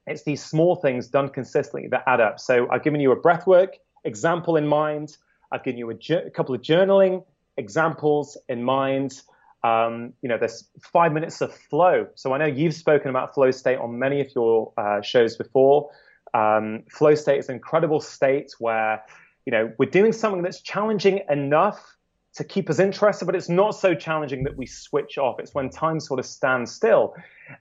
it's 0.08 0.24
these 0.24 0.44
small 0.44 0.78
things 0.78 1.10
done 1.10 1.30
consistently 1.30 1.90
that 1.90 2.06
add 2.08 2.22
up. 2.22 2.40
So 2.40 2.68
I've 2.72 2.82
given 2.82 3.02
you 3.02 3.12
a 3.12 3.22
breathwork 3.22 3.74
example 4.04 4.56
in 4.56 4.66
mind. 4.66 5.16
I've 5.52 5.64
given 5.64 5.78
you 5.78 5.92
a, 5.92 5.94
ju- 5.94 6.24
a 6.26 6.32
couple 6.32 6.56
of 6.56 6.64
journaling 6.64 7.24
examples 7.56 8.36
in 8.48 8.64
mind. 8.64 9.22
Um, 9.64 10.14
you 10.22 10.30
know, 10.30 10.38
there's 10.38 10.70
five 10.82 11.12
minutes 11.12 11.42
of 11.42 11.54
flow. 11.54 12.08
So 12.16 12.34
I 12.34 12.38
know 12.38 12.46
you've 12.46 12.74
spoken 12.74 13.10
about 13.10 13.34
flow 13.34 13.52
state 13.52 13.78
on 13.78 14.00
many 14.00 14.22
of 14.22 14.34
your 14.34 14.72
uh, 14.78 15.02
shows 15.02 15.36
before. 15.36 15.90
Um, 16.34 16.84
flow 16.90 17.16
state 17.16 17.40
is 17.40 17.50
an 17.50 17.56
incredible 17.56 18.00
state 18.00 18.54
where, 18.60 19.04
you 19.46 19.52
know, 19.52 19.74
we're 19.78 19.90
doing 19.90 20.14
something 20.14 20.44
that's 20.44 20.62
challenging 20.62 21.22
enough 21.30 21.98
to 22.36 22.44
keep 22.44 22.70
us 22.70 22.80
interested, 22.80 23.26
but 23.26 23.36
it's 23.36 23.50
not 23.50 23.72
so 23.72 23.94
challenging 23.96 24.44
that 24.44 24.56
we 24.56 24.66
switch 24.66 25.18
off. 25.18 25.40
It's 25.40 25.54
when 25.54 25.70
time 25.70 26.00
sort 26.00 26.20
of 26.20 26.26
stands 26.26 26.72
still. 26.72 27.16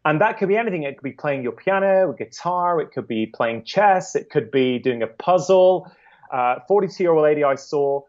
And 0.05 0.21
that 0.21 0.39
could 0.39 0.49
be 0.49 0.57
anything. 0.57 0.83
It 0.83 0.99
could 0.99 1.05
be 1.05 1.13
playing 1.13 1.43
your 1.43 1.53
piano, 1.53 2.15
guitar, 2.17 2.81
it 2.81 2.93
could 2.93 3.09
be 3.09 3.27
playing 3.27 3.65
chess, 3.65 4.15
it 4.15 4.31
could 4.31 4.51
be 4.51 4.79
doing 4.79 5.03
a 5.03 5.07
puzzle. 5.07 5.91
42 6.31 6.71
uh, 6.71 6.97
year 6.99 7.13
old 7.13 7.23
lady 7.23 7.43
I 7.43 7.55
saw, 7.55 8.03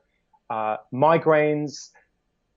uh, 0.50 0.78
migraines. 0.94 1.90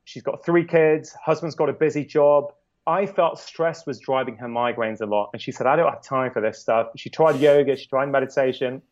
She's 0.05 0.23
got 0.23 0.45
three 0.45 0.65
kids, 0.65 1.15
husband's 1.25 1.55
got 1.55 1.69
a 1.69 1.73
busy 1.73 2.05
job. 2.05 2.53
I 2.87 3.07
felt 3.07 3.39
stress 3.39 3.87
was 3.87 4.01
driving 4.01 4.37
her 4.37 4.49
migraines 4.49 5.01
a 5.01 5.07
lot. 5.07 5.31
And 5.33 5.41
she 5.41 5.53
said, 5.53 5.69
I 5.69 5.77
don't 5.77 5.89
have 5.89 6.03
time 6.03 6.33
for 6.33 6.43
this 6.43 6.59
stuff. 6.59 6.89
She 6.97 7.11
tried 7.11 7.39
yoga, 7.39 7.77
she 7.77 7.87
tried 7.87 8.07
meditation. 8.07 8.83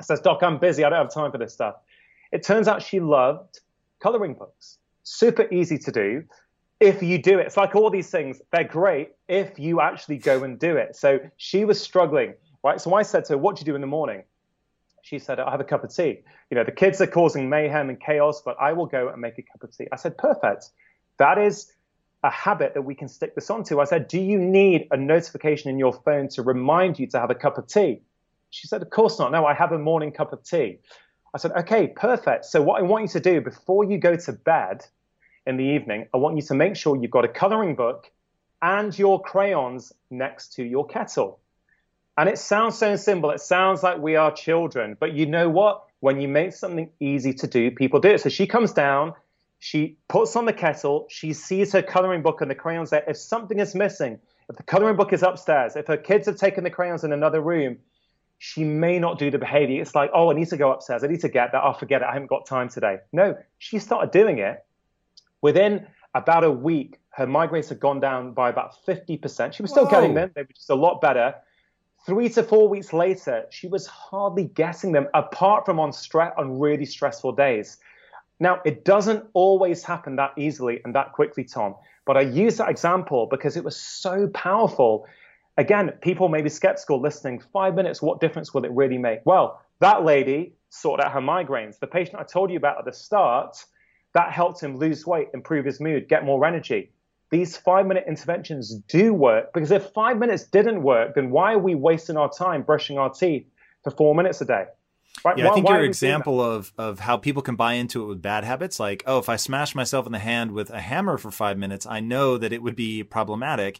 I 0.00 0.04
says, 0.04 0.20
Doc, 0.20 0.42
I'm 0.42 0.58
busy. 0.58 0.84
I 0.84 0.90
don't 0.90 0.98
have 0.98 1.14
time 1.14 1.30
for 1.30 1.38
this 1.38 1.52
stuff. 1.52 1.76
It 2.32 2.42
turns 2.42 2.68
out 2.68 2.82
she 2.82 3.00
loved 3.00 3.60
coloring 4.00 4.34
books. 4.34 4.78
Super 5.04 5.46
easy 5.52 5.78
to 5.78 5.92
do 5.92 6.24
if 6.80 7.02
you 7.02 7.20
do 7.20 7.38
it. 7.38 7.46
It's 7.46 7.56
like 7.56 7.74
all 7.74 7.90
these 7.90 8.10
things, 8.10 8.40
they're 8.52 8.64
great 8.64 9.10
if 9.28 9.58
you 9.58 9.80
actually 9.80 10.18
go 10.18 10.44
and 10.44 10.58
do 10.58 10.76
it. 10.76 10.96
So 10.96 11.18
she 11.36 11.64
was 11.64 11.80
struggling, 11.80 12.34
right? 12.62 12.80
So 12.80 12.94
I 12.94 13.02
said 13.02 13.24
to 13.26 13.34
her, 13.34 13.38
What 13.38 13.56
do 13.56 13.60
you 13.60 13.66
do 13.66 13.74
in 13.74 13.80
the 13.80 13.86
morning? 13.86 14.22
She 15.08 15.18
said, 15.18 15.40
I 15.40 15.50
have 15.50 15.60
a 15.60 15.64
cup 15.64 15.84
of 15.84 15.94
tea. 15.94 16.20
You 16.50 16.56
know, 16.56 16.64
the 16.64 16.72
kids 16.72 17.00
are 17.00 17.06
causing 17.06 17.48
mayhem 17.48 17.88
and 17.88 17.98
chaos, 17.98 18.42
but 18.44 18.56
I 18.60 18.74
will 18.74 18.84
go 18.84 19.08
and 19.08 19.20
make 19.22 19.38
a 19.38 19.42
cup 19.42 19.62
of 19.62 19.74
tea. 19.74 19.86
I 19.90 19.96
said, 19.96 20.18
Perfect. 20.18 20.70
That 21.18 21.38
is 21.38 21.72
a 22.22 22.30
habit 22.30 22.74
that 22.74 22.82
we 22.82 22.94
can 22.94 23.08
stick 23.08 23.34
this 23.34 23.48
onto. 23.48 23.80
I 23.80 23.84
said, 23.84 24.08
Do 24.08 24.20
you 24.20 24.38
need 24.38 24.86
a 24.90 24.98
notification 24.98 25.70
in 25.70 25.78
your 25.78 25.94
phone 25.94 26.28
to 26.30 26.42
remind 26.42 26.98
you 26.98 27.06
to 27.06 27.18
have 27.18 27.30
a 27.30 27.34
cup 27.34 27.56
of 27.56 27.66
tea? 27.66 28.02
She 28.50 28.66
said, 28.66 28.82
Of 28.82 28.90
course 28.90 29.18
not. 29.18 29.32
No, 29.32 29.46
I 29.46 29.54
have 29.54 29.72
a 29.72 29.78
morning 29.78 30.12
cup 30.12 30.34
of 30.34 30.44
tea. 30.44 30.78
I 31.34 31.38
said, 31.38 31.52
okay, 31.52 31.86
perfect. 31.86 32.46
So 32.46 32.60
what 32.62 32.80
I 32.80 32.82
want 32.82 33.04
you 33.04 33.08
to 33.08 33.20
do 33.20 33.40
before 33.40 33.84
you 33.84 33.98
go 33.98 34.16
to 34.16 34.32
bed 34.32 34.84
in 35.46 35.56
the 35.56 35.64
evening, 35.64 36.06
I 36.14 36.18
want 36.18 36.36
you 36.36 36.42
to 36.42 36.54
make 36.54 36.76
sure 36.76 36.96
you've 36.96 37.10
got 37.10 37.24
a 37.24 37.28
coloring 37.28 37.74
book 37.74 38.10
and 38.62 38.98
your 38.98 39.22
crayons 39.22 39.92
next 40.10 40.54
to 40.54 40.64
your 40.64 40.86
kettle. 40.86 41.40
And 42.18 42.28
it 42.28 42.36
sounds 42.36 42.76
so 42.76 42.96
simple. 42.96 43.30
It 43.30 43.40
sounds 43.40 43.84
like 43.84 43.98
we 43.98 44.16
are 44.16 44.32
children. 44.32 44.96
But 44.98 45.14
you 45.14 45.24
know 45.24 45.48
what? 45.48 45.84
When 46.00 46.20
you 46.20 46.26
make 46.26 46.52
something 46.52 46.90
easy 46.98 47.32
to 47.34 47.46
do, 47.46 47.70
people 47.70 48.00
do 48.00 48.08
it. 48.08 48.20
So 48.20 48.28
she 48.28 48.44
comes 48.44 48.72
down, 48.72 49.14
she 49.60 49.96
puts 50.08 50.34
on 50.34 50.44
the 50.44 50.52
kettle, 50.52 51.06
she 51.08 51.32
sees 51.32 51.72
her 51.72 51.82
coloring 51.82 52.22
book 52.22 52.40
and 52.40 52.50
the 52.50 52.56
crayons 52.56 52.90
there. 52.90 53.04
If 53.06 53.18
something 53.18 53.60
is 53.60 53.76
missing, 53.76 54.18
if 54.50 54.56
the 54.56 54.64
coloring 54.64 54.96
book 54.96 55.12
is 55.12 55.22
upstairs, 55.22 55.76
if 55.76 55.86
her 55.86 55.96
kids 55.96 56.26
have 56.26 56.36
taken 56.36 56.64
the 56.64 56.70
crayons 56.70 57.04
in 57.04 57.12
another 57.12 57.40
room, 57.40 57.78
she 58.38 58.64
may 58.64 58.98
not 58.98 59.20
do 59.20 59.30
the 59.30 59.38
behavior. 59.38 59.80
It's 59.80 59.94
like, 59.94 60.10
oh, 60.12 60.32
I 60.32 60.34
need 60.34 60.48
to 60.48 60.56
go 60.56 60.72
upstairs. 60.72 61.04
I 61.04 61.06
need 61.06 61.20
to 61.20 61.28
get 61.28 61.52
that. 61.52 61.58
I'll 61.58 61.72
forget 61.72 62.02
it. 62.02 62.06
I 62.06 62.14
haven't 62.14 62.30
got 62.30 62.46
time 62.46 62.68
today. 62.68 62.98
No, 63.12 63.36
she 63.58 63.78
started 63.78 64.10
doing 64.10 64.38
it. 64.38 64.64
Within 65.40 65.86
about 66.14 66.42
a 66.42 66.50
week, 66.50 66.98
her 67.10 67.28
migraines 67.28 67.68
had 67.68 67.78
gone 67.78 68.00
down 68.00 68.32
by 68.32 68.48
about 68.48 68.74
50%. 68.84 69.52
She 69.52 69.62
was 69.62 69.70
still 69.70 69.84
Whoa. 69.84 69.90
getting 69.90 70.14
them, 70.14 70.32
they 70.34 70.42
were 70.42 70.48
just 70.52 70.70
a 70.70 70.74
lot 70.74 71.00
better. 71.00 71.34
Three 72.08 72.30
to 72.30 72.42
four 72.42 72.70
weeks 72.70 72.94
later, 72.94 73.44
she 73.50 73.68
was 73.68 73.86
hardly 73.86 74.44
getting 74.44 74.92
them, 74.92 75.08
apart 75.12 75.66
from 75.66 75.78
on, 75.78 75.90
stre- 75.90 76.32
on 76.38 76.58
really 76.58 76.86
stressful 76.86 77.32
days. 77.32 77.76
Now, 78.40 78.62
it 78.64 78.86
doesn't 78.86 79.26
always 79.34 79.84
happen 79.84 80.16
that 80.16 80.32
easily 80.38 80.80
and 80.86 80.94
that 80.94 81.12
quickly, 81.12 81.44
Tom, 81.44 81.74
but 82.06 82.16
I 82.16 82.22
use 82.22 82.56
that 82.56 82.70
example 82.70 83.28
because 83.30 83.58
it 83.58 83.62
was 83.62 83.76
so 83.76 84.26
powerful. 84.28 85.06
Again, 85.58 85.90
people 86.00 86.30
may 86.30 86.40
be 86.40 86.48
skeptical 86.48 86.98
listening. 86.98 87.42
Five 87.52 87.74
minutes, 87.74 88.00
what 88.00 88.22
difference 88.22 88.54
will 88.54 88.64
it 88.64 88.70
really 88.70 88.96
make? 88.96 89.20
Well, 89.26 89.60
that 89.80 90.02
lady 90.02 90.54
sorted 90.70 91.04
out 91.04 91.12
her 91.12 91.20
migraines. 91.20 91.78
The 91.78 91.88
patient 91.88 92.16
I 92.18 92.24
told 92.24 92.50
you 92.50 92.56
about 92.56 92.78
at 92.78 92.86
the 92.86 92.92
start, 92.94 93.62
that 94.14 94.32
helped 94.32 94.62
him 94.62 94.78
lose 94.78 95.06
weight, 95.06 95.28
improve 95.34 95.66
his 95.66 95.78
mood, 95.78 96.08
get 96.08 96.24
more 96.24 96.46
energy. 96.46 96.90
These 97.30 97.56
five 97.56 97.86
minute 97.86 98.04
interventions 98.08 98.74
do 98.88 99.12
work 99.12 99.52
because 99.52 99.70
if 99.70 99.90
five 99.90 100.18
minutes 100.18 100.44
didn't 100.44 100.82
work, 100.82 101.14
then 101.14 101.30
why 101.30 101.54
are 101.54 101.58
we 101.58 101.74
wasting 101.74 102.16
our 102.16 102.30
time 102.30 102.62
brushing 102.62 102.98
our 102.98 103.10
teeth 103.10 103.46
for 103.84 103.90
four 103.90 104.14
minutes 104.14 104.40
a 104.40 104.46
day? 104.46 104.64
Right? 105.24 105.36
Yeah, 105.36 105.46
why, 105.46 105.50
I 105.50 105.54
think 105.54 105.68
your 105.68 105.82
example 105.82 106.40
of 106.40 106.72
of 106.78 107.00
how 107.00 107.16
people 107.16 107.42
can 107.42 107.56
buy 107.56 107.74
into 107.74 108.02
it 108.02 108.06
with 108.06 108.22
bad 108.22 108.44
habits, 108.44 108.80
like 108.80 109.02
oh, 109.06 109.18
if 109.18 109.28
I 109.28 109.36
smash 109.36 109.74
myself 109.74 110.06
in 110.06 110.12
the 110.12 110.18
hand 110.18 110.52
with 110.52 110.70
a 110.70 110.80
hammer 110.80 111.18
for 111.18 111.30
five 111.30 111.58
minutes, 111.58 111.86
I 111.86 112.00
know 112.00 112.38
that 112.38 112.52
it 112.52 112.62
would 112.62 112.76
be 112.76 113.02
problematic. 113.02 113.78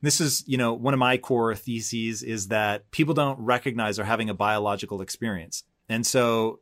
This 0.00 0.20
is, 0.20 0.44
you 0.46 0.56
know, 0.56 0.74
one 0.74 0.94
of 0.94 1.00
my 1.00 1.16
core 1.16 1.54
theses 1.56 2.22
is 2.22 2.48
that 2.48 2.90
people 2.92 3.14
don't 3.14 3.38
recognize 3.40 3.96
they're 3.96 4.04
having 4.04 4.30
a 4.30 4.34
biological 4.34 5.00
experience, 5.00 5.64
and 5.88 6.06
so 6.06 6.60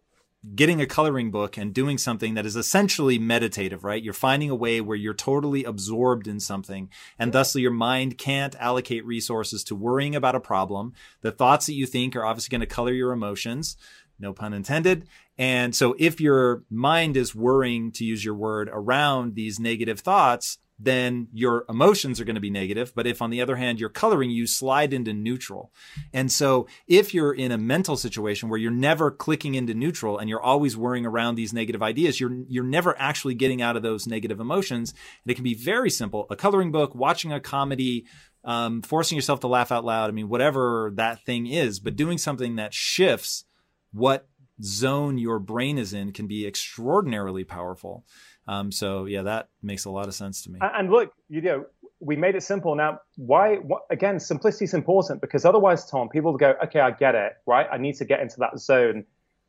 getting 0.55 0.81
a 0.81 0.87
coloring 0.87 1.31
book 1.31 1.57
and 1.57 1.75
doing 1.75 1.99
something 1.99 2.35
that 2.35 2.47
is 2.47 2.57
essentially 2.57 3.19
meditative, 3.19 3.83
right? 3.85 4.03
You're 4.03 4.13
finding 4.13 4.51
a 4.51 4.55
way 4.55 4.81
where 4.81 4.97
you're 4.97 5.15
totally 5.15 5.65
absorbed 5.65 6.29
in 6.29 6.39
something 6.41 6.89
and 7.19 7.33
thusly 7.33 7.63
your 7.63 7.73
mind 7.73 8.19
can't 8.19 8.55
allocate 8.57 9.05
resources 9.05 9.65
to 9.65 9.75
worrying 9.75 10.15
about 10.15 10.37
a 10.37 10.41
problem. 10.41 10.93
The 11.23 11.33
thoughts 11.33 11.67
that 11.67 11.75
you 11.75 11.87
think 11.87 12.15
are 12.15 12.25
obviously 12.25 12.53
going 12.53 12.61
to 12.61 12.75
color 12.75 12.93
your 12.93 13.13
emotions. 13.13 13.77
No 14.19 14.33
pun 14.33 14.53
intended. 14.53 15.09
And 15.37 15.75
so 15.75 15.95
if 15.99 16.21
your 16.21 16.63
mind 16.71 17.17
is 17.17 17.35
worrying, 17.35 17.93
to 17.93 18.05
use 18.05 18.25
your 18.25 18.35
word, 18.35 18.71
around 18.73 19.35
these 19.35 19.61
negative 19.61 20.01
thoughts, 20.01 20.59
then 20.79 21.29
your 21.33 21.65
emotions 21.69 22.21
are 22.21 22.25
going 22.25 22.35
to 22.35 22.41
be 22.41 22.51
negative. 22.51 22.93
But 22.95 23.07
if 23.07 23.23
on 23.23 23.31
the 23.31 23.41
other 23.41 23.57
hand, 23.57 23.81
you're 23.81 23.89
coloring, 23.89 24.31
you 24.31 24.47
slide 24.47 24.93
into 24.93 25.15
neutral. 25.15 25.73
And 26.13 26.31
so 26.31 26.67
if 26.87 27.15
you're 27.15 27.33
in 27.33 27.51
a 27.51 27.59
mental 27.59 27.97
situation 27.97 28.49
where 28.49 28.59
you're 28.59 28.71
never 28.71 29.11
clicking 29.11 29.55
into 29.55 29.75
neutral 29.75 30.19
and 30.19 30.29
you're 30.29 30.43
always 30.43 30.77
worrying 30.77 31.07
around 31.07 31.35
these 31.35 31.55
negative 31.55 31.83
ideas, 31.83 32.21
you're, 32.21 32.37
you're 32.49 32.65
never 32.65 32.95
actually 32.99 33.35
getting 33.35 33.63
out 33.63 33.77
of 33.77 33.83
those 33.83 34.07
negative 34.07 34.39
emotions. 34.39 34.93
And 35.25 35.31
it 35.31 35.35
can 35.35 35.45
be 35.45 35.55
very 35.55 35.91
simple. 35.91 36.27
A 36.31 36.37
coloring 36.37 36.73
book, 36.73 36.95
watching 36.95 37.33
a 37.33 37.41
comedy, 37.41 38.05
um, 38.45 38.83
forcing 38.83 39.17
yourself 39.17 39.41
to 39.41 39.49
laugh 39.49 39.73
out 39.73 39.85
loud. 39.85 40.11
I 40.11 40.13
mean, 40.13 40.29
whatever 40.29 40.93
that 40.97 41.25
thing 41.25 41.47
is, 41.47 41.81
but 41.81 41.97
doing 41.97 42.19
something 42.19 42.57
that 42.57 42.75
shifts 42.75 43.45
what 43.93 44.29
zone 44.63 45.19
your 45.19 45.39
brain 45.39 45.79
is 45.79 45.93
in 45.93 46.13
can 46.13 46.27
be 46.27 46.47
extraordinarily 46.47 47.45
powerful. 47.45 48.05
Um, 48.49 48.71
so 48.71 49.07
yeah, 49.07 49.23
that 49.23 49.49
makes 49.63 49.85
a 49.85 49.91
lot 49.91 50.07
of 50.07 50.15
sense 50.15 50.43
to 50.43 50.51
me. 50.51 50.59
And 50.63 50.91
look, 50.91 51.13
you 51.29 51.41
know, 51.41 51.67
we 52.01 52.17
made 52.17 52.35
it 52.35 52.43
simple. 52.43 52.75
Now, 52.75 53.01
why? 53.17 53.57
What, 53.57 53.83
again, 53.91 54.21
simplicity 54.21 54.67
is 54.67 54.75
important 54.75 55.21
because 55.21 55.45
otherwise, 55.45 55.87
Tom, 55.91 56.09
people 56.09 56.37
go, 56.37 56.55
okay, 56.65 56.81
I 56.81 56.91
get 56.91 57.15
it, 57.15 57.33
right? 57.47 57.67
I 57.71 57.79
need 57.79 57.97
to 57.97 58.05
get 58.05 58.21
into 58.21 58.37
that 58.41 58.59
zone. 58.59 59.05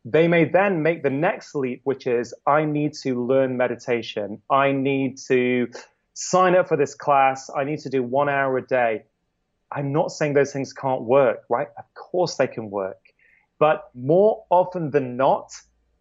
They 0.05 0.27
may 0.27 0.45
then 0.45 0.83
make 0.83 1.03
the 1.03 1.09
next 1.09 1.53
leap, 1.53 1.81
which 1.83 2.07
is, 2.07 2.33
I 2.45 2.63
need 2.63 2.93
to 3.03 3.21
learn 3.21 3.57
meditation. 3.57 4.41
I 4.49 4.71
need 4.71 5.17
to 5.27 5.67
sign 6.13 6.55
up 6.55 6.69
for 6.69 6.77
this 6.77 6.95
class. 6.95 7.49
I 7.53 7.65
need 7.65 7.79
to 7.79 7.89
do 7.89 8.01
one 8.01 8.29
hour 8.29 8.57
a 8.57 8.65
day. 8.65 9.03
I'm 9.69 9.91
not 9.91 10.11
saying 10.11 10.33
those 10.33 10.53
things 10.53 10.71
can't 10.71 11.01
work, 11.01 11.43
right? 11.49 11.67
Of 11.77 11.83
course 11.93 12.35
they 12.35 12.47
can 12.47 12.69
work. 12.69 12.99
But 13.59 13.89
more 13.93 14.45
often 14.49 14.91
than 14.91 15.17
not, 15.17 15.51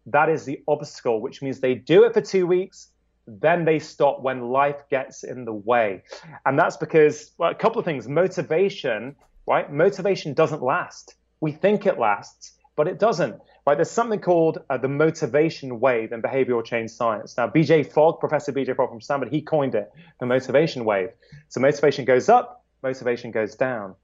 that 0.07 0.29
is 0.29 0.45
the 0.45 0.61
obstacle, 0.67 1.21
which 1.21 1.41
means 1.41 1.59
they 1.59 1.75
do 1.75 2.05
it 2.05 2.13
for 2.13 2.21
two 2.21 2.47
weeks, 2.47 2.89
then 3.27 3.65
they 3.65 3.77
stop 3.77 4.21
when 4.21 4.49
life 4.49 4.83
gets 4.89 5.23
in 5.23 5.45
the 5.45 5.53
way. 5.53 6.03
And 6.45 6.57
that's 6.57 6.77
because, 6.77 7.31
well, 7.37 7.51
a 7.51 7.55
couple 7.55 7.79
of 7.79 7.85
things. 7.85 8.07
Motivation, 8.07 9.15
right? 9.45 9.71
Motivation 9.71 10.33
doesn't 10.33 10.63
last. 10.63 11.15
We 11.41 11.51
think 11.51 11.85
it 11.85 11.99
lasts, 11.99 12.53
but 12.75 12.87
it 12.87 12.99
doesn't. 12.99 13.35
Right? 13.65 13.75
There's 13.75 13.91
something 13.91 14.21
called 14.21 14.59
uh, 14.69 14.77
the 14.77 14.87
motivation 14.87 15.81
wave 15.81 16.13
in 16.13 16.21
behavioral 16.21 16.63
change 16.63 16.91
science. 16.91 17.35
Now, 17.35 17.49
BJ 17.49 17.91
Fogg, 17.91 18.21
Professor 18.21 18.53
BJ 18.53 18.77
Fogg 18.77 18.89
from 18.89 19.01
Stanford, 19.01 19.29
he 19.29 19.41
coined 19.41 19.75
it, 19.75 19.91
the 20.21 20.25
motivation 20.25 20.85
wave. 20.85 21.09
So 21.49 21.59
motivation 21.59 22.05
goes 22.05 22.29
up, 22.29 22.63
motivation 22.81 23.31
goes 23.31 23.55
down. 23.55 23.95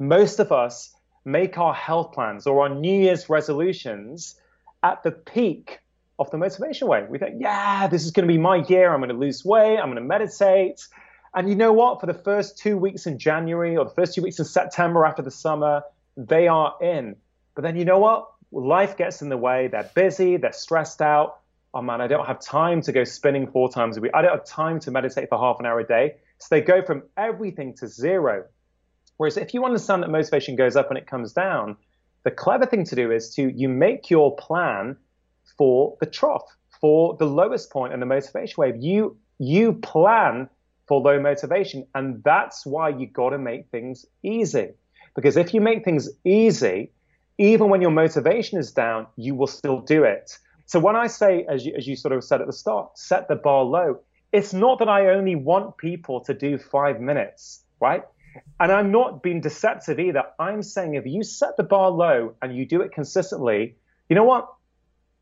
Most 0.00 0.40
of 0.40 0.50
us 0.50 0.92
make 1.24 1.56
our 1.56 1.74
health 1.74 2.12
plans 2.12 2.48
or 2.48 2.62
our 2.62 2.74
New 2.74 3.00
Year's 3.00 3.28
resolutions 3.28 4.40
at 4.82 5.02
the 5.02 5.10
peak 5.10 5.80
of 6.18 6.30
the 6.30 6.38
motivation 6.38 6.88
wave. 6.88 7.08
We 7.08 7.18
think, 7.18 7.36
yeah, 7.40 7.86
this 7.86 8.04
is 8.04 8.10
going 8.10 8.28
to 8.28 8.32
be 8.32 8.38
my 8.38 8.56
year. 8.68 8.92
I'm 8.92 9.00
going 9.00 9.10
to 9.10 9.16
lose 9.16 9.44
weight. 9.44 9.78
I'm 9.78 9.86
going 9.86 9.96
to 9.96 10.02
meditate. 10.02 10.86
And 11.34 11.48
you 11.48 11.54
know 11.54 11.72
what? 11.72 12.00
For 12.00 12.06
the 12.06 12.14
first 12.14 12.58
two 12.58 12.76
weeks 12.76 13.06
in 13.06 13.18
January 13.18 13.76
or 13.76 13.84
the 13.84 13.94
first 13.94 14.14
two 14.14 14.22
weeks 14.22 14.38
in 14.38 14.44
September 14.44 15.06
after 15.06 15.22
the 15.22 15.30
summer, 15.30 15.82
they 16.16 16.48
are 16.48 16.74
in. 16.82 17.16
But 17.54 17.62
then 17.62 17.76
you 17.76 17.84
know 17.84 17.98
what? 17.98 18.30
Life 18.52 18.96
gets 18.96 19.22
in 19.22 19.28
the 19.28 19.36
way. 19.36 19.68
They're 19.68 19.90
busy. 19.94 20.36
They're 20.36 20.52
stressed 20.52 21.00
out. 21.00 21.38
Oh 21.72 21.82
man, 21.82 22.00
I 22.00 22.08
don't 22.08 22.26
have 22.26 22.40
time 22.40 22.82
to 22.82 22.92
go 22.92 23.04
spinning 23.04 23.46
four 23.46 23.70
times 23.70 23.96
a 23.96 24.00
week. 24.00 24.10
I 24.12 24.22
don't 24.22 24.32
have 24.32 24.44
time 24.44 24.80
to 24.80 24.90
meditate 24.90 25.28
for 25.28 25.38
half 25.38 25.60
an 25.60 25.66
hour 25.66 25.78
a 25.78 25.86
day. 25.86 26.16
So 26.38 26.48
they 26.50 26.60
go 26.60 26.82
from 26.82 27.04
everything 27.16 27.74
to 27.74 27.86
zero. 27.86 28.44
Whereas 29.18 29.36
if 29.36 29.54
you 29.54 29.64
understand 29.64 30.02
that 30.02 30.10
motivation 30.10 30.56
goes 30.56 30.74
up 30.74 30.88
and 30.88 30.98
it 30.98 31.06
comes 31.06 31.32
down, 31.32 31.76
the 32.22 32.30
clever 32.30 32.66
thing 32.66 32.84
to 32.84 32.94
do 32.94 33.10
is 33.10 33.34
to 33.34 33.48
you 33.50 33.68
make 33.68 34.10
your 34.10 34.36
plan 34.36 34.96
for 35.56 35.96
the 36.00 36.06
trough, 36.06 36.44
for 36.80 37.16
the 37.18 37.26
lowest 37.26 37.70
point 37.70 37.92
in 37.92 38.00
the 38.00 38.06
motivation 38.06 38.54
wave. 38.58 38.76
You 38.76 39.16
you 39.38 39.74
plan 39.74 40.48
for 40.86 41.00
low 41.00 41.20
motivation, 41.20 41.86
and 41.94 42.22
that's 42.24 42.66
why 42.66 42.90
you 42.90 43.06
got 43.06 43.30
to 43.30 43.38
make 43.38 43.68
things 43.70 44.04
easy. 44.22 44.70
Because 45.14 45.36
if 45.36 45.54
you 45.54 45.60
make 45.60 45.84
things 45.84 46.08
easy, 46.24 46.92
even 47.38 47.70
when 47.70 47.80
your 47.80 47.90
motivation 47.90 48.58
is 48.58 48.70
down, 48.72 49.06
you 49.16 49.34
will 49.34 49.46
still 49.46 49.80
do 49.80 50.04
it. 50.04 50.38
So 50.66 50.78
when 50.78 50.96
I 50.96 51.06
say, 51.06 51.46
as 51.48 51.64
you, 51.64 51.74
as 51.76 51.86
you 51.86 51.96
sort 51.96 52.12
of 52.12 52.22
said 52.22 52.40
at 52.40 52.46
the 52.46 52.52
start, 52.52 52.98
set 52.98 53.28
the 53.28 53.34
bar 53.34 53.64
low, 53.64 54.00
it's 54.32 54.52
not 54.52 54.78
that 54.78 54.88
I 54.88 55.08
only 55.08 55.34
want 55.34 55.76
people 55.78 56.20
to 56.20 56.34
do 56.34 56.58
five 56.58 57.00
minutes, 57.00 57.64
right? 57.80 58.04
And 58.58 58.70
I'm 58.70 58.90
not 58.90 59.22
being 59.22 59.40
deceptive 59.40 59.98
either. 59.98 60.24
I'm 60.38 60.62
saying 60.62 60.94
if 60.94 61.06
you 61.06 61.22
set 61.22 61.56
the 61.56 61.62
bar 61.62 61.90
low 61.90 62.34
and 62.42 62.54
you 62.54 62.66
do 62.66 62.82
it 62.82 62.92
consistently, 62.92 63.76
you 64.08 64.16
know 64.16 64.24
what? 64.24 64.52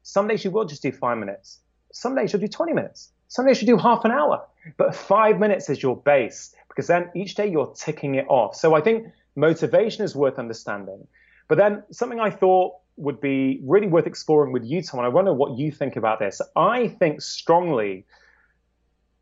Some 0.02 0.28
days 0.28 0.44
you 0.44 0.50
will 0.50 0.64
just 0.64 0.82
do 0.82 0.92
five 0.92 1.18
minutes. 1.18 1.60
Some 1.92 2.14
days 2.14 2.32
you'll 2.32 2.40
do 2.40 2.48
20 2.48 2.72
minutes. 2.72 3.10
Some 3.28 3.46
days 3.46 3.60
you 3.60 3.66
do 3.66 3.76
half 3.76 4.04
an 4.04 4.10
hour. 4.10 4.46
But 4.76 4.94
five 4.94 5.38
minutes 5.38 5.68
is 5.70 5.82
your 5.82 5.96
base 5.96 6.54
because 6.68 6.86
then 6.86 7.10
each 7.14 7.34
day 7.34 7.50
you're 7.50 7.72
ticking 7.76 8.14
it 8.14 8.26
off. 8.28 8.54
So 8.54 8.74
I 8.74 8.80
think 8.80 9.08
motivation 9.36 10.04
is 10.04 10.14
worth 10.14 10.38
understanding. 10.38 11.06
But 11.48 11.58
then 11.58 11.82
something 11.90 12.20
I 12.20 12.30
thought 12.30 12.74
would 12.96 13.20
be 13.20 13.60
really 13.64 13.86
worth 13.86 14.06
exploring 14.06 14.52
with 14.52 14.64
you, 14.64 14.82
Tom, 14.82 15.00
and 15.00 15.06
I 15.06 15.10
wonder 15.10 15.32
what 15.32 15.58
you 15.58 15.70
think 15.70 15.96
about 15.96 16.18
this. 16.18 16.40
I 16.56 16.88
think 16.88 17.22
strongly 17.22 18.04